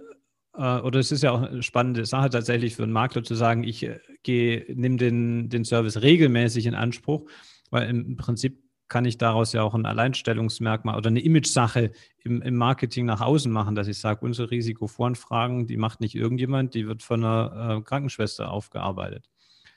oder 0.53 0.99
es 0.99 1.11
ist 1.11 1.23
ja 1.23 1.31
auch 1.31 1.43
eine 1.43 1.63
spannende 1.63 2.05
Sache 2.05 2.29
tatsächlich 2.29 2.75
für 2.75 2.83
einen 2.83 2.91
Makler 2.91 3.23
zu 3.23 3.35
sagen, 3.35 3.63
ich 3.63 3.83
äh, 3.83 3.99
gehe, 4.23 4.65
nehme 4.73 4.97
den, 4.97 5.49
den 5.49 5.63
Service 5.63 6.01
regelmäßig 6.01 6.65
in 6.65 6.75
Anspruch, 6.75 7.29
weil 7.69 7.89
im 7.89 8.17
Prinzip 8.17 8.61
kann 8.87 9.05
ich 9.05 9.17
daraus 9.17 9.53
ja 9.53 9.61
auch 9.61 9.75
ein 9.75 9.85
Alleinstellungsmerkmal 9.85 10.97
oder 10.97 11.09
eine 11.09 11.21
Image-Sache 11.21 11.91
im, 12.23 12.41
im, 12.41 12.55
Marketing 12.55 13.05
nach 13.05 13.21
außen 13.21 13.51
machen, 13.51 13.75
dass 13.75 13.87
ich 13.87 13.99
sage, 13.99 14.25
unsere 14.25 14.49
Risikovoranfragen, 14.49 15.67
die 15.67 15.77
macht 15.77 16.01
nicht 16.01 16.15
irgendjemand, 16.15 16.73
die 16.73 16.87
wird 16.87 17.03
von 17.03 17.23
einer 17.23 17.77
äh, 17.77 17.81
Krankenschwester 17.83 18.51
aufgearbeitet. 18.51 19.29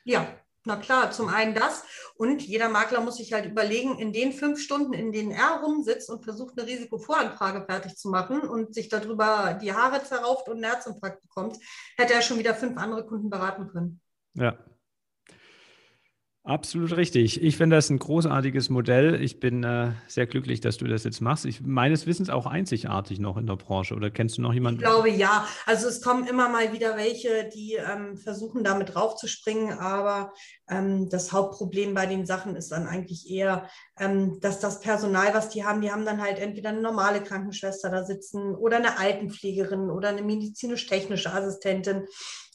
Ja, 0.04 0.26
na 0.64 0.76
klar, 0.76 1.10
zum 1.10 1.28
einen 1.28 1.54
das 1.54 1.84
und 2.16 2.42
jeder 2.42 2.68
Makler 2.68 3.00
muss 3.00 3.16
sich 3.16 3.32
halt 3.32 3.46
überlegen, 3.46 3.98
in 3.98 4.12
den 4.12 4.32
fünf 4.32 4.60
Stunden, 4.60 4.92
in 4.92 5.12
denen 5.12 5.32
er 5.32 5.60
rumsitzt 5.62 6.08
und 6.10 6.24
versucht, 6.24 6.58
eine 6.58 6.68
Risikovoranfrage 6.68 7.64
fertig 7.66 7.96
zu 7.96 8.08
machen 8.10 8.40
und 8.42 8.74
sich 8.74 8.88
darüber 8.88 9.58
die 9.60 9.72
Haare 9.72 10.02
zerrauft 10.04 10.48
und 10.48 10.56
einen 10.56 10.72
Herzinfarkt 10.72 11.22
bekommt, 11.22 11.58
hätte 11.96 12.14
er 12.14 12.22
schon 12.22 12.38
wieder 12.38 12.54
fünf 12.54 12.76
andere 12.78 13.04
Kunden 13.06 13.30
beraten 13.30 13.68
können. 13.68 14.00
Ja, 14.34 14.56
Absolut 16.44 16.96
richtig. 16.96 17.40
Ich 17.40 17.56
finde 17.56 17.76
das 17.76 17.88
ein 17.88 18.00
großartiges 18.00 18.68
Modell. 18.68 19.22
Ich 19.22 19.38
bin 19.38 19.62
äh, 19.62 19.92
sehr 20.08 20.26
glücklich, 20.26 20.60
dass 20.60 20.76
du 20.76 20.86
das 20.86 21.04
jetzt 21.04 21.20
machst. 21.20 21.44
Ich, 21.44 21.60
meines 21.60 22.04
Wissens 22.08 22.30
auch 22.30 22.46
einzigartig 22.46 23.20
noch 23.20 23.36
in 23.36 23.46
der 23.46 23.54
Branche. 23.54 23.94
Oder 23.94 24.10
kennst 24.10 24.38
du 24.38 24.42
noch 24.42 24.52
jemanden? 24.52 24.80
Ich 24.80 24.84
glaube 24.84 25.08
ja. 25.08 25.46
Also 25.66 25.86
es 25.86 26.02
kommen 26.02 26.26
immer 26.26 26.48
mal 26.48 26.72
wieder 26.72 26.96
welche, 26.96 27.48
die 27.54 27.74
ähm, 27.74 28.16
versuchen, 28.16 28.64
damit 28.64 28.92
draufzuspringen. 28.92 29.78
Aber 29.78 30.32
ähm, 30.68 31.08
das 31.08 31.32
Hauptproblem 31.32 31.94
bei 31.94 32.06
den 32.06 32.26
Sachen 32.26 32.56
ist 32.56 32.72
dann 32.72 32.88
eigentlich 32.88 33.30
eher, 33.30 33.68
ähm, 34.00 34.40
dass 34.40 34.58
das 34.58 34.80
Personal, 34.80 35.34
was 35.34 35.48
die 35.48 35.64
haben, 35.64 35.80
die 35.80 35.92
haben 35.92 36.04
dann 36.04 36.20
halt 36.20 36.40
entweder 36.40 36.70
eine 36.70 36.80
normale 36.80 37.22
Krankenschwester 37.22 37.88
da 37.88 38.02
sitzen 38.02 38.56
oder 38.56 38.78
eine 38.78 38.98
Altenpflegerin 38.98 39.90
oder 39.90 40.08
eine 40.08 40.22
medizinisch-technische 40.22 41.32
Assistentin. 41.32 42.08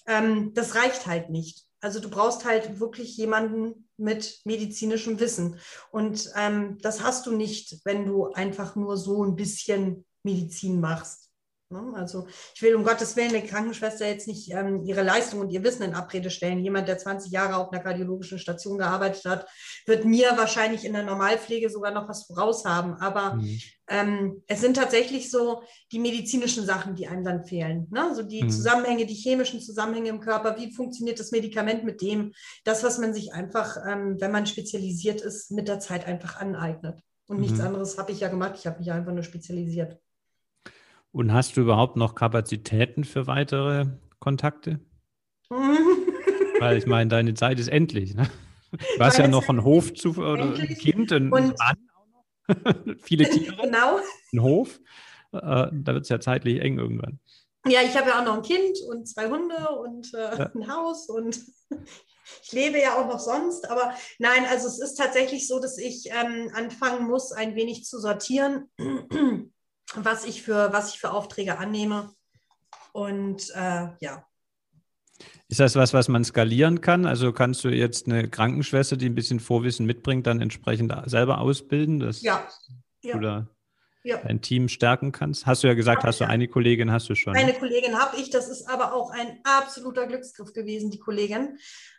Ähm, 0.07 0.51
das 0.53 0.75
reicht 0.75 1.07
halt 1.07 1.29
nicht. 1.29 1.66
Also 1.79 1.99
du 1.99 2.09
brauchst 2.09 2.45
halt 2.45 2.79
wirklich 2.79 3.17
jemanden 3.17 3.87
mit 3.97 4.41
medizinischem 4.45 5.19
Wissen. 5.19 5.59
Und 5.91 6.31
ähm, 6.35 6.77
das 6.81 7.03
hast 7.03 7.25
du 7.25 7.35
nicht, 7.35 7.79
wenn 7.83 8.05
du 8.05 8.31
einfach 8.33 8.75
nur 8.75 8.97
so 8.97 9.23
ein 9.23 9.35
bisschen 9.35 10.05
Medizin 10.23 10.79
machst. 10.79 11.26
Ne? 11.69 11.93
Also 11.95 12.27
ich 12.55 12.61
will 12.61 12.75
um 12.75 12.85
Gottes 12.85 13.15
Willen 13.17 13.35
eine 13.35 13.43
Krankenschwester 13.43 14.07
jetzt 14.07 14.27
nicht 14.27 14.51
ähm, 14.51 14.83
ihre 14.85 15.03
Leistung 15.03 15.41
und 15.41 15.49
ihr 15.49 15.63
Wissen 15.63 15.83
in 15.83 15.95
Abrede 15.95 16.29
stellen. 16.29 16.63
Jemand, 16.63 16.87
der 16.87 16.97
20 16.97 17.29
Jahre 17.31 17.57
auf 17.57 17.71
einer 17.71 17.83
kardiologischen 17.83 18.39
Station 18.39 18.77
gearbeitet 18.77 19.25
hat, 19.25 19.47
wird 19.85 20.05
mir 20.05 20.31
wahrscheinlich 20.37 20.85
in 20.85 20.93
der 20.93 21.03
Normalpflege 21.03 21.69
sogar 21.69 21.91
noch 21.91 22.07
was 22.07 22.25
voraus 22.25 22.63
haben. 22.63 22.93
Aber 22.93 23.35
mhm. 23.35 23.59
ähm, 23.89 24.43
es 24.47 24.61
sind 24.61 24.77
tatsächlich 24.77 25.29
so 25.29 25.61
die 25.91 25.99
medizinischen 25.99 26.65
Sachen, 26.65 26.95
die 26.95 27.07
einem 27.07 27.25
dann 27.25 27.43
fehlen. 27.43 27.87
Ne? 27.91 28.15
So 28.15 28.23
die 28.23 28.43
mhm. 28.43 28.49
Zusammenhänge, 28.49 29.05
die 29.05 29.13
chemischen 29.13 29.59
Zusammenhänge 29.59 30.09
im 30.09 30.21
Körper. 30.21 30.57
Wie 30.57 30.73
funktioniert 30.73 31.19
das 31.19 31.31
Medikament 31.31 31.83
mit 31.83 32.01
dem? 32.01 32.31
Das, 32.63 32.83
was 32.83 32.97
man 32.97 33.13
sich 33.13 33.33
einfach, 33.33 33.75
ähm, 33.85 34.15
wenn 34.21 34.31
man 34.31 34.45
spezialisiert 34.45 35.19
ist, 35.19 35.51
mit 35.51 35.67
der 35.67 35.81
Zeit 35.81 36.07
einfach 36.07 36.37
aneignet. 36.37 37.01
Und 37.27 37.41
nichts 37.41 37.59
mhm. 37.59 37.65
anderes 37.65 37.97
habe 37.97 38.13
ich 38.13 38.21
ja 38.21 38.29
gemacht. 38.29 38.55
Ich 38.57 38.65
habe 38.67 38.79
mich 38.79 38.89
einfach 38.89 39.11
nur 39.11 39.23
spezialisiert. 39.23 39.99
Und 41.17 41.33
hast 41.33 41.57
du 41.57 41.61
überhaupt 41.61 41.95
noch 41.95 42.13
Kapazitäten 42.13 43.03
für 43.03 43.25
weitere 43.25 43.87
Kontakte? 44.19 44.79
Weil 45.49 46.77
ich 46.77 46.85
meine, 46.85 47.09
deine 47.09 47.33
Zeit 47.33 47.59
ist 47.59 47.69
endlich. 47.69 48.13
Ne? 48.13 48.29
Du 48.71 49.03
hast 49.03 49.17
ja 49.17 49.27
noch 49.27 49.49
einen 49.49 49.63
Hof 49.63 49.95
zu, 49.95 50.11
oder 50.11 50.43
ein 50.43 50.77
Kind, 50.77 51.11
einen 51.11 51.33
und 51.33 51.57
Mann 51.57 51.75
auch 51.95 52.53
noch. 52.63 52.95
Viele 53.01 53.27
Tiere. 53.31 53.55
Genau. 53.63 53.99
Ein 54.31 54.41
Hof. 54.43 54.79
Äh, 55.31 55.39
da 55.39 55.93
wird 55.95 56.03
es 56.03 56.09
ja 56.09 56.19
zeitlich 56.19 56.61
eng 56.61 56.77
irgendwann. 56.77 57.19
Ja, 57.65 57.81
ich 57.81 57.97
habe 57.97 58.09
ja 58.09 58.19
auch 58.19 58.25
noch 58.25 58.35
ein 58.35 58.43
Kind 58.43 58.77
und 58.87 59.07
zwei 59.07 59.27
Hunde 59.27 59.69
und 59.69 60.13
äh, 60.13 60.19
ja. 60.19 60.51
ein 60.53 60.71
Haus 60.71 61.09
und 61.09 61.39
ich 62.43 62.51
lebe 62.51 62.79
ja 62.79 62.93
auch 62.93 63.07
noch 63.07 63.19
sonst. 63.19 63.71
Aber 63.71 63.91
nein, 64.19 64.45
also 64.51 64.67
es 64.67 64.79
ist 64.79 64.93
tatsächlich 64.93 65.47
so, 65.47 65.59
dass 65.59 65.79
ich 65.79 66.11
ähm, 66.11 66.51
anfangen 66.53 67.07
muss, 67.07 67.31
ein 67.31 67.55
wenig 67.55 67.85
zu 67.85 67.99
sortieren 67.99 68.69
was 70.05 70.25
ich 70.25 70.43
für, 70.43 70.71
was 70.73 70.93
ich 70.93 70.99
für 70.99 71.11
Aufträge 71.11 71.57
annehme. 71.57 72.11
Und 72.91 73.49
äh, 73.55 73.89
ja. 73.99 74.25
Ist 75.47 75.59
das 75.59 75.75
was, 75.75 75.93
was 75.93 76.07
man 76.07 76.23
skalieren 76.23 76.81
kann? 76.81 77.05
Also 77.05 77.31
kannst 77.31 77.63
du 77.63 77.69
jetzt 77.69 78.07
eine 78.07 78.27
Krankenschwester, 78.29 78.97
die 78.97 79.07
ein 79.07 79.15
bisschen 79.15 79.39
Vorwissen 79.39 79.85
mitbringt, 79.85 80.27
dann 80.27 80.41
entsprechend 80.41 80.93
selber 81.05 81.39
ausbilden? 81.39 81.99
Dass 81.99 82.21
ja. 82.21 82.47
Du 83.01 83.19
da 83.19 83.47
ja. 84.07 84.17
dein 84.17 84.41
Team 84.41 84.69
stärken 84.69 85.11
kannst? 85.11 85.45
Hast 85.45 85.63
du 85.63 85.67
ja 85.67 85.73
gesagt, 85.73 86.03
hast 86.03 86.21
du 86.21 86.27
eine 86.27 86.47
Kollegin, 86.47 86.91
hast 86.91 87.09
du 87.09 87.15
schon. 87.15 87.35
Eine 87.35 87.53
Kollegin 87.53 87.99
habe 87.99 88.17
ich, 88.17 88.29
das 88.29 88.47
ist 88.47 88.67
aber 88.67 88.93
auch 88.93 89.11
ein 89.11 89.39
absoluter 89.43 90.07
Glücksgriff 90.07 90.53
gewesen, 90.53 90.91
die 90.91 90.99
Kollegin. 90.99 91.57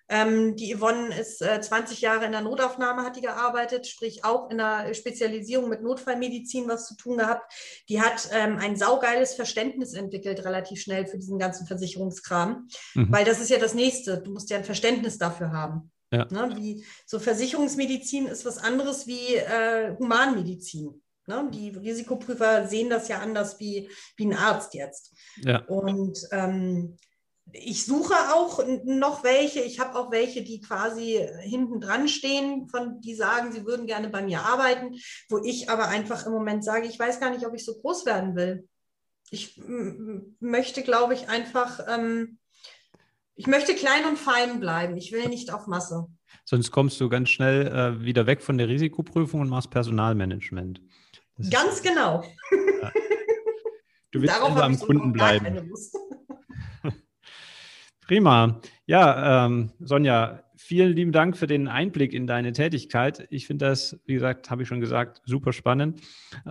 Ähm, 0.08 0.56
die 0.56 0.74
Yvonne 0.74 1.14
ist 1.18 1.42
äh, 1.42 1.60
20 1.60 2.00
Jahre 2.00 2.24
in 2.24 2.32
der 2.32 2.40
Notaufnahme, 2.40 3.02
hat 3.02 3.16
die 3.16 3.20
gearbeitet, 3.20 3.86
sprich 3.86 4.24
auch 4.24 4.50
in 4.50 4.58
der 4.58 4.94
Spezialisierung 4.94 5.68
mit 5.68 5.82
Notfallmedizin 5.82 6.68
was 6.68 6.86
zu 6.86 6.96
tun 6.96 7.18
gehabt. 7.18 7.52
Die 7.88 8.00
hat 8.00 8.28
ähm, 8.32 8.58
ein 8.58 8.76
saugeiles 8.76 9.34
Verständnis 9.34 9.92
entwickelt, 9.92 10.44
relativ 10.44 10.80
schnell 10.80 11.06
für 11.06 11.18
diesen 11.18 11.38
ganzen 11.38 11.66
Versicherungskram, 11.66 12.68
mhm. 12.94 13.12
weil 13.12 13.24
das 13.24 13.40
ist 13.40 13.50
ja 13.50 13.58
das 13.58 13.74
Nächste. 13.74 14.18
Du 14.18 14.32
musst 14.32 14.50
ja 14.50 14.56
ein 14.56 14.64
Verständnis 14.64 15.18
dafür 15.18 15.52
haben. 15.52 15.90
Ja. 16.10 16.26
Ne, 16.30 16.56
wie, 16.56 16.84
so 17.04 17.18
Versicherungsmedizin 17.18 18.26
ist 18.26 18.46
was 18.46 18.56
anderes 18.56 19.06
wie 19.06 19.34
äh, 19.34 19.94
Humanmedizin. 19.98 21.02
Ne? 21.26 21.50
Die 21.52 21.68
Risikoprüfer 21.68 22.66
sehen 22.66 22.88
das 22.88 23.08
ja 23.08 23.18
anders 23.18 23.60
wie, 23.60 23.90
wie 24.16 24.26
ein 24.26 24.34
Arzt 24.34 24.72
jetzt. 24.72 25.12
Ja. 25.44 25.58
Und 25.66 26.18
ähm, 26.32 26.96
ich 27.52 27.84
suche 27.84 28.14
auch 28.34 28.62
noch 28.84 29.24
welche. 29.24 29.60
Ich 29.60 29.80
habe 29.80 29.98
auch 29.98 30.10
welche, 30.10 30.42
die 30.42 30.60
quasi 30.60 31.26
hinten 31.40 31.80
dran 31.80 32.08
stehen, 32.08 32.68
von 32.68 33.00
die 33.00 33.14
sagen, 33.14 33.52
sie 33.52 33.64
würden 33.64 33.86
gerne 33.86 34.08
bei 34.08 34.22
mir 34.22 34.42
arbeiten, 34.42 34.96
wo 35.28 35.38
ich 35.38 35.70
aber 35.70 35.88
einfach 35.88 36.26
im 36.26 36.32
Moment 36.32 36.64
sage, 36.64 36.86
ich 36.86 36.98
weiß 36.98 37.20
gar 37.20 37.30
nicht, 37.30 37.46
ob 37.46 37.54
ich 37.54 37.64
so 37.64 37.74
groß 37.74 38.06
werden 38.06 38.36
will. 38.36 38.68
Ich 39.30 39.60
möchte, 40.40 40.82
glaube 40.82 41.14
ich, 41.14 41.28
einfach, 41.28 41.80
ähm, 41.88 42.38
ich 43.34 43.46
möchte 43.46 43.74
klein 43.74 44.06
und 44.06 44.18
fein 44.18 44.60
bleiben. 44.60 44.96
Ich 44.96 45.12
will 45.12 45.28
nicht 45.28 45.52
auf 45.52 45.66
Masse. 45.66 46.06
Sonst 46.44 46.70
kommst 46.70 47.00
du 47.00 47.08
ganz 47.08 47.28
schnell 47.28 47.66
äh, 47.66 48.04
wieder 48.04 48.26
weg 48.26 48.42
von 48.42 48.58
der 48.58 48.68
Risikoprüfung 48.68 49.40
und 49.40 49.48
machst 49.48 49.70
Personalmanagement. 49.70 50.80
Das 51.36 51.50
ganz 51.50 51.82
genau. 51.82 52.24
Ja. 52.82 52.92
Du 54.10 54.22
willst 54.22 54.34
Darauf 54.34 54.56
am 54.56 54.78
Kunden 54.78 55.12
bleiben. 55.12 55.70
Prima. 58.08 58.58
Ja, 58.86 59.44
ähm, 59.44 59.70
Sonja, 59.80 60.42
vielen 60.56 60.94
lieben 60.94 61.12
Dank 61.12 61.36
für 61.36 61.46
den 61.46 61.68
Einblick 61.68 62.14
in 62.14 62.26
deine 62.26 62.52
Tätigkeit. 62.52 63.28
Ich 63.28 63.46
finde 63.46 63.66
das, 63.66 64.00
wie 64.06 64.14
gesagt, 64.14 64.50
habe 64.50 64.62
ich 64.62 64.68
schon 64.68 64.80
gesagt, 64.80 65.20
super 65.26 65.52
spannend. 65.52 66.00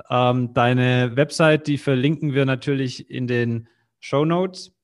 Ähm, 0.08 0.54
deine 0.54 1.15
Website, 1.15 1.65
die 1.65 1.80
verlinken 1.80 2.36
wir 2.36 2.45
natürlich 2.45 3.10
in 3.10 3.26
den 3.26 3.70
Show 3.99 4.24
Notes. 4.24 4.76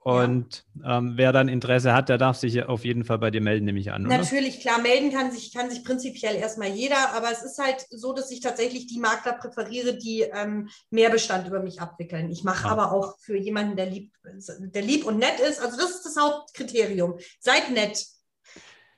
Und 0.00 0.64
ja. 0.82 0.98
ähm, 0.98 1.14
wer 1.16 1.32
dann 1.32 1.48
Interesse 1.48 1.94
hat, 1.94 2.08
der 2.08 2.18
darf 2.18 2.36
sich 2.36 2.62
auf 2.62 2.84
jeden 2.84 3.04
Fall 3.04 3.18
bei 3.18 3.30
dir 3.30 3.40
melden, 3.40 3.64
nehme 3.64 3.80
ich 3.80 3.90
an. 3.90 4.06
Oder? 4.06 4.18
Natürlich, 4.18 4.60
klar, 4.60 4.80
melden 4.80 5.10
kann 5.10 5.32
sich, 5.32 5.52
kann 5.52 5.70
sich 5.70 5.82
prinzipiell 5.82 6.36
erstmal 6.36 6.68
jeder, 6.68 7.14
aber 7.14 7.30
es 7.32 7.42
ist 7.42 7.58
halt 7.58 7.86
so, 7.90 8.12
dass 8.12 8.30
ich 8.30 8.40
tatsächlich 8.40 8.86
die 8.86 8.98
Makler 8.98 9.32
präferiere, 9.32 9.96
die 9.96 10.20
ähm, 10.20 10.68
mehr 10.90 11.10
Bestand 11.10 11.46
über 11.48 11.60
mich 11.60 11.80
abwickeln. 11.80 12.30
Ich 12.30 12.44
mache 12.44 12.68
ah. 12.68 12.72
aber 12.72 12.92
auch 12.92 13.18
für 13.18 13.36
jemanden, 13.36 13.76
der 13.76 13.86
lieb, 13.86 14.12
der 14.24 14.82
lieb 14.82 15.06
und 15.06 15.18
nett 15.18 15.40
ist. 15.40 15.60
Also 15.60 15.76
das 15.78 15.90
ist 15.90 16.04
das 16.04 16.16
Hauptkriterium. 16.16 17.18
Seid 17.40 17.70
nett. 17.70 18.04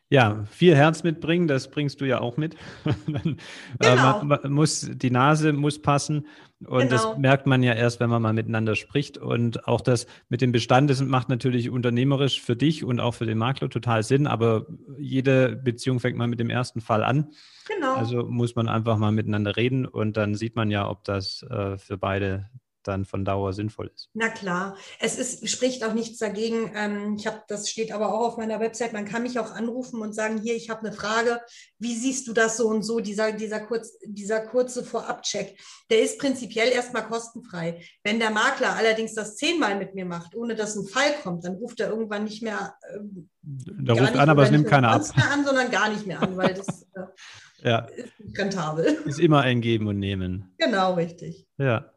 Ja, 0.09 0.45
viel 0.51 0.77
Herz 0.77 1.03
mitbringen, 1.03 1.49
das 1.49 1.69
bringst 1.69 2.01
du 2.01 2.05
ja 2.05 2.21
auch 2.21 2.37
mit. 2.37 2.55
Dann, 3.07 3.39
äh, 3.81 3.91
genau. 3.91 4.23
man, 4.23 4.41
man 4.43 4.53
muss, 4.53 4.89
die 4.93 5.11
Nase 5.11 5.53
muss 5.53 5.83
passen 5.83 6.27
und 6.65 6.89
genau. 6.89 6.91
das 6.91 7.19
merkt 7.19 7.47
man 7.47 7.63
ja 7.63 7.75
erst, 7.75 8.01
wenn 8.01 8.09
man 8.09 8.23
mal 8.23 8.33
miteinander 8.33 8.77
spricht. 8.77 9.19
Und 9.19 9.69
auch 9.69 9.81
das 9.81 10.07
mit 10.29 10.41
dem 10.41 10.53
Bestand, 10.53 10.89
das 10.89 11.03
macht 11.03 11.29
natürlich 11.29 11.71
unternehmerisch 11.71 12.41
für 12.41 12.57
dich 12.57 12.85
und 12.85 12.99
auch 12.99 13.13
für 13.13 13.27
den 13.27 13.37
Makler 13.37 13.69
total 13.69 14.03
Sinn, 14.03 14.27
aber 14.27 14.67
jede 14.97 15.57
Beziehung 15.57 16.01
fängt 16.01 16.17
mal 16.17 16.29
mit 16.29 16.41
dem 16.41 16.51
ersten 16.51 16.81
Fall 16.81 17.05
an. 17.05 17.33
Genau. 17.67 17.95
Also 17.95 18.25
muss 18.25 18.55
man 18.55 18.69
einfach 18.69 18.97
mal 18.97 19.13
miteinander 19.13 19.57
reden 19.57 19.87
und 19.87 20.17
dann 20.17 20.35
sieht 20.35 20.57
man 20.57 20.71
ja, 20.71 20.89
ob 20.89 21.05
das 21.05 21.43
äh, 21.43 21.77
für 21.77 21.99
beide 21.99 22.49
dann 22.87 23.05
von 23.05 23.25
Dauer 23.25 23.53
sinnvoll 23.53 23.91
ist. 23.95 24.11
Na 24.15 24.29
klar, 24.29 24.77
es 25.01 25.19
ist, 25.19 25.49
spricht 25.49 25.85
auch 25.85 25.95
nichts 25.95 26.19
dagegen. 26.19 26.73
Ähm, 26.75 27.17
ich 27.19 27.27
habe, 27.27 27.43
das 27.49 27.69
steht 27.69 27.93
aber 27.93 28.13
auch 28.15 28.27
auf 28.27 28.37
meiner 28.37 28.61
Website, 28.61 28.93
man 28.93 29.05
kann 29.05 29.23
mich 29.23 29.39
auch 29.39 29.53
anrufen 29.53 30.01
und 30.01 30.15
sagen, 30.15 30.41
hier, 30.43 30.55
ich 30.55 30.71
habe 30.71 30.87
eine 30.87 30.93
Frage, 30.93 31.41
wie 31.79 31.95
siehst 31.95 32.27
du 32.29 32.33
das 32.33 32.57
so 32.57 32.69
und 32.69 32.83
so, 32.83 33.01
dieser, 33.01 33.33
dieser, 33.33 33.61
kurz, 33.61 33.99
dieser 34.05 34.41
kurze 34.41 34.85
Vorabcheck, 34.85 35.59
der 35.91 36.03
ist 36.03 36.19
prinzipiell 36.19 36.69
erstmal 36.69 37.07
kostenfrei. 37.07 37.81
Wenn 38.03 38.19
der 38.19 38.31
Makler 38.31 38.75
allerdings 38.75 39.15
das 39.15 39.37
zehnmal 39.37 39.79
mit 39.79 39.95
mir 39.95 40.05
macht, 40.05 40.35
ohne 40.35 40.55
dass 40.55 40.77
ein 40.77 40.87
Fall 40.87 41.15
kommt, 41.23 41.45
dann 41.45 41.55
ruft 41.55 41.81
er 41.81 41.91
irgendwann 41.91 42.25
nicht 42.25 42.43
mehr. 42.43 42.75
Ähm, 42.95 43.29
da 43.43 43.95
ruft 43.95 44.17
an, 44.17 44.29
aber 44.29 44.45
es 44.45 44.51
nimmt 44.51 44.67
keiner 44.67 44.91
ab. 44.91 45.03
Mehr 45.17 45.31
an, 45.33 45.45
sondern 45.45 45.71
gar 45.71 45.91
nicht 45.91 46.07
mehr 46.07 46.23
an, 46.23 46.37
weil 46.37 46.55
das 46.55 46.83
äh, 46.95 47.69
ja. 47.69 47.79
ist 47.81 48.39
rentabel. 48.39 48.87
Ist 49.05 49.21
immer 49.21 49.43
ein 49.43 49.61
Geben 49.61 49.87
und 49.87 49.99
Nehmen. 49.99 50.55
Genau, 50.59 50.95
richtig. 50.95 51.47
Ja. 51.59 51.93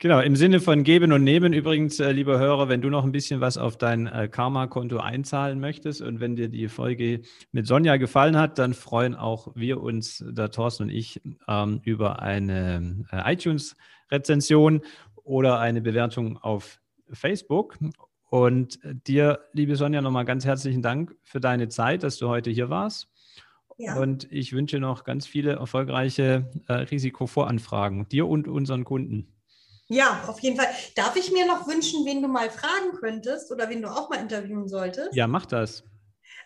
Genau, 0.00 0.20
im 0.20 0.36
Sinne 0.36 0.60
von 0.60 0.84
Geben 0.84 1.10
und 1.10 1.24
Nehmen 1.24 1.52
übrigens, 1.52 1.98
äh, 1.98 2.12
lieber 2.12 2.38
Hörer, 2.38 2.68
wenn 2.68 2.80
du 2.80 2.88
noch 2.88 3.02
ein 3.02 3.10
bisschen 3.10 3.40
was 3.40 3.58
auf 3.58 3.76
dein 3.76 4.06
äh, 4.06 4.28
Karma-Konto 4.28 4.98
einzahlen 4.98 5.58
möchtest 5.58 6.02
und 6.02 6.20
wenn 6.20 6.36
dir 6.36 6.48
die 6.48 6.68
Folge 6.68 7.22
mit 7.50 7.66
Sonja 7.66 7.96
gefallen 7.96 8.36
hat, 8.36 8.60
dann 8.60 8.74
freuen 8.74 9.16
auch 9.16 9.48
wir 9.56 9.82
uns, 9.82 10.24
der 10.24 10.52
Thorsten 10.52 10.84
und 10.84 10.90
ich, 10.90 11.20
ähm, 11.48 11.80
über 11.82 12.22
eine 12.22 13.06
äh, 13.10 13.32
iTunes-Rezension 13.32 14.82
oder 15.24 15.58
eine 15.58 15.80
Bewertung 15.80 16.38
auf 16.38 16.80
Facebook. 17.10 17.76
Und 18.30 18.78
dir, 18.84 19.40
liebe 19.52 19.74
Sonja, 19.74 20.00
nochmal 20.00 20.26
ganz 20.26 20.44
herzlichen 20.44 20.82
Dank 20.82 21.16
für 21.24 21.40
deine 21.40 21.70
Zeit, 21.70 22.04
dass 22.04 22.18
du 22.18 22.28
heute 22.28 22.50
hier 22.50 22.70
warst. 22.70 23.08
Ja. 23.78 23.98
Und 23.98 24.30
ich 24.30 24.52
wünsche 24.52 24.78
noch 24.78 25.02
ganz 25.02 25.26
viele 25.26 25.54
erfolgreiche 25.54 26.48
äh, 26.68 26.72
Risikovoranfragen, 26.72 28.08
dir 28.08 28.28
und 28.28 28.46
unseren 28.46 28.84
Kunden. 28.84 29.34
Ja, 29.88 30.24
auf 30.26 30.40
jeden 30.40 30.56
Fall. 30.56 30.68
Darf 30.94 31.16
ich 31.16 31.32
mir 31.32 31.46
noch 31.46 31.66
wünschen, 31.66 32.04
wen 32.04 32.20
du 32.22 32.28
mal 32.28 32.50
fragen 32.50 32.92
könntest 33.00 33.50
oder 33.50 33.70
wen 33.70 33.82
du 33.82 33.88
auch 33.88 34.10
mal 34.10 34.20
interviewen 34.20 34.68
solltest? 34.68 35.14
Ja, 35.14 35.26
mach 35.26 35.46
das. 35.46 35.82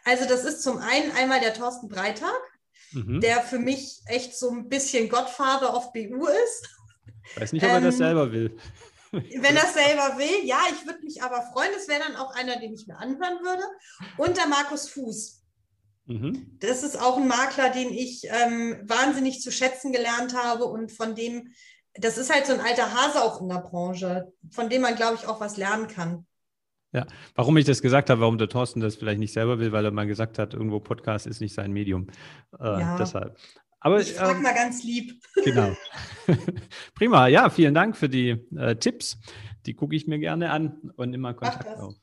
Also 0.05 0.29
das 0.29 0.45
ist 0.45 0.63
zum 0.63 0.79
einen 0.79 1.11
einmal 1.13 1.41
der 1.41 1.55
Thorsten 1.55 1.89
Breitag, 1.89 2.39
mhm. 2.93 3.21
der 3.21 3.43
für 3.43 3.59
mich 3.59 4.01
echt 4.07 4.37
so 4.37 4.51
ein 4.51 4.69
bisschen 4.69 5.09
Godfather 5.09 5.75
of 5.75 5.93
BU 5.93 6.27
ist. 6.27 6.69
Weiß 7.37 7.53
nicht, 7.53 7.65
ob 7.65 7.71
er 7.71 7.79
ähm, 7.79 7.85
das 7.85 7.97
selber 7.99 8.33
will. 8.33 8.57
Wenn 9.11 9.57
er 9.57 9.67
selber 9.67 10.17
will, 10.19 10.47
ja, 10.47 10.59
ich 10.71 10.87
würde 10.87 11.05
mich 11.05 11.23
aber 11.23 11.43
freuen. 11.53 11.71
Das 11.75 11.87
wäre 11.87 12.01
dann 12.01 12.17
auch 12.17 12.35
einer, 12.35 12.59
den 12.59 12.73
ich 12.73 12.87
mir 12.87 12.97
anhören 12.97 13.41
würde. 13.43 13.63
Und 14.17 14.37
der 14.37 14.47
Markus 14.47 14.89
Fuß. 14.89 15.43
Mhm. 16.07 16.57
Das 16.61 16.83
ist 16.83 16.99
auch 16.99 17.19
ein 17.19 17.29
Makler, 17.29 17.71
den 17.71 17.93
ich 17.93 18.25
ähm, 18.25 18.81
wahnsinnig 18.85 19.41
zu 19.41 19.53
schätzen 19.53 19.93
gelernt 19.93 20.35
habe 20.35 20.65
und 20.65 20.93
von 20.93 21.15
dem 21.15 21.53
das 21.95 22.19
ist 22.19 22.33
halt 22.33 22.47
so 22.47 22.55
ein 22.55 22.61
alter 22.61 22.93
Hase 22.95 23.23
auch 23.23 23.41
in 23.41 23.49
der 23.49 23.61
Branche, 23.61 24.33
von 24.51 24.69
dem 24.69 24.83
man, 24.83 24.97
glaube 24.97 25.17
ich, 25.17 25.27
auch 25.27 25.41
was 25.41 25.57
lernen 25.57 25.89
kann. 25.89 26.27
Ja, 26.93 27.07
warum 27.35 27.57
ich 27.57 27.65
das 27.65 27.81
gesagt 27.81 28.11
habe, 28.11 28.21
warum 28.21 28.37
der 28.37 28.49
Thorsten 28.49 28.81
das 28.81 28.97
vielleicht 28.97 29.19
nicht 29.19 29.33
selber 29.33 29.59
will, 29.59 29.73
weil 29.73 29.85
er 29.85 29.91
mal 29.93 30.07
gesagt 30.07 30.39
hat, 30.39 30.53
irgendwo 30.53 30.79
Podcast 30.79 31.27
ist 31.27 31.41
nicht 31.41 31.55
sein 31.55 31.73
Medium. 31.73 32.09
Äh, 32.59 32.65
ja. 32.65 32.97
Deshalb. 32.99 33.39
Aber, 33.81 34.01
ich 34.01 34.13
frage 34.13 34.37
ähm, 34.37 34.43
mal 34.43 34.55
ganz 34.55 34.85
lieb. 34.85 35.21
Genau. 35.45 35.75
Prima. 36.95 37.27
Ja, 37.27 37.51
vielen 37.51 37.75
Dank 37.75 37.97
für 37.97 38.09
die 38.09 38.31
äh, 38.57 38.77
Tipps. 38.77 39.19
Die 39.67 39.75
gucke 39.75 39.97
ich 39.97 40.07
mir 40.07 40.19
gerne 40.19 40.51
an 40.51 40.93
und 40.97 41.15
immer 41.15 41.35
Kontakt 41.35 41.67
auf. 41.67 41.95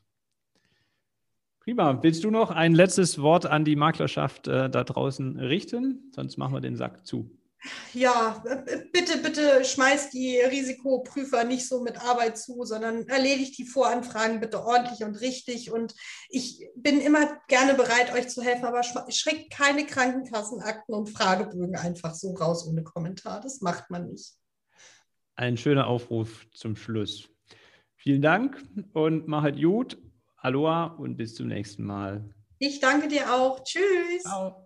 Prima. 1.60 2.02
Willst 2.02 2.24
du 2.24 2.30
noch 2.30 2.50
ein 2.50 2.74
letztes 2.74 3.22
Wort 3.22 3.46
an 3.46 3.64
die 3.64 3.76
Maklerschaft 3.76 4.48
äh, 4.48 4.68
da 4.68 4.82
draußen 4.82 5.38
richten? 5.38 6.10
Sonst 6.14 6.36
machen 6.36 6.52
wir 6.52 6.60
den 6.60 6.76
Sack 6.76 7.06
zu 7.06 7.30
ja, 7.92 8.42
bitte, 8.92 9.18
bitte 9.18 9.64
schmeißt 9.64 10.12
die 10.12 10.38
Risikoprüfer 10.38 11.44
nicht 11.44 11.68
so 11.68 11.82
mit 11.82 12.00
Arbeit 12.00 12.38
zu, 12.38 12.64
sondern 12.64 13.06
erledigt 13.08 13.58
die 13.58 13.66
Voranfragen 13.66 14.40
bitte 14.40 14.64
ordentlich 14.64 15.04
und 15.04 15.20
richtig. 15.20 15.70
Und 15.70 15.94
ich 16.28 16.66
bin 16.74 17.00
immer 17.00 17.38
gerne 17.48 17.74
bereit, 17.74 18.12
euch 18.12 18.28
zu 18.28 18.42
helfen, 18.42 18.64
aber 18.64 18.82
schreckt 18.82 19.52
keine 19.52 19.84
Krankenkassenakten 19.84 20.94
und 20.94 21.10
Fragebögen 21.10 21.76
einfach 21.76 22.14
so 22.14 22.34
raus 22.34 22.66
ohne 22.66 22.82
Kommentar. 22.82 23.40
Das 23.40 23.60
macht 23.60 23.90
man 23.90 24.08
nicht. 24.08 24.34
Ein 25.36 25.56
schöner 25.56 25.86
Aufruf 25.86 26.46
zum 26.54 26.76
Schluss. 26.76 27.28
Vielen 27.96 28.22
Dank 28.22 28.62
und 28.94 29.28
machet 29.28 29.60
gut. 29.60 29.98
Aloha 30.36 30.86
und 30.86 31.16
bis 31.16 31.34
zum 31.34 31.48
nächsten 31.48 31.84
Mal. 31.84 32.34
Ich 32.58 32.80
danke 32.80 33.08
dir 33.08 33.32
auch. 33.32 33.62
Tschüss. 33.64 34.22
Ciao. 34.22 34.59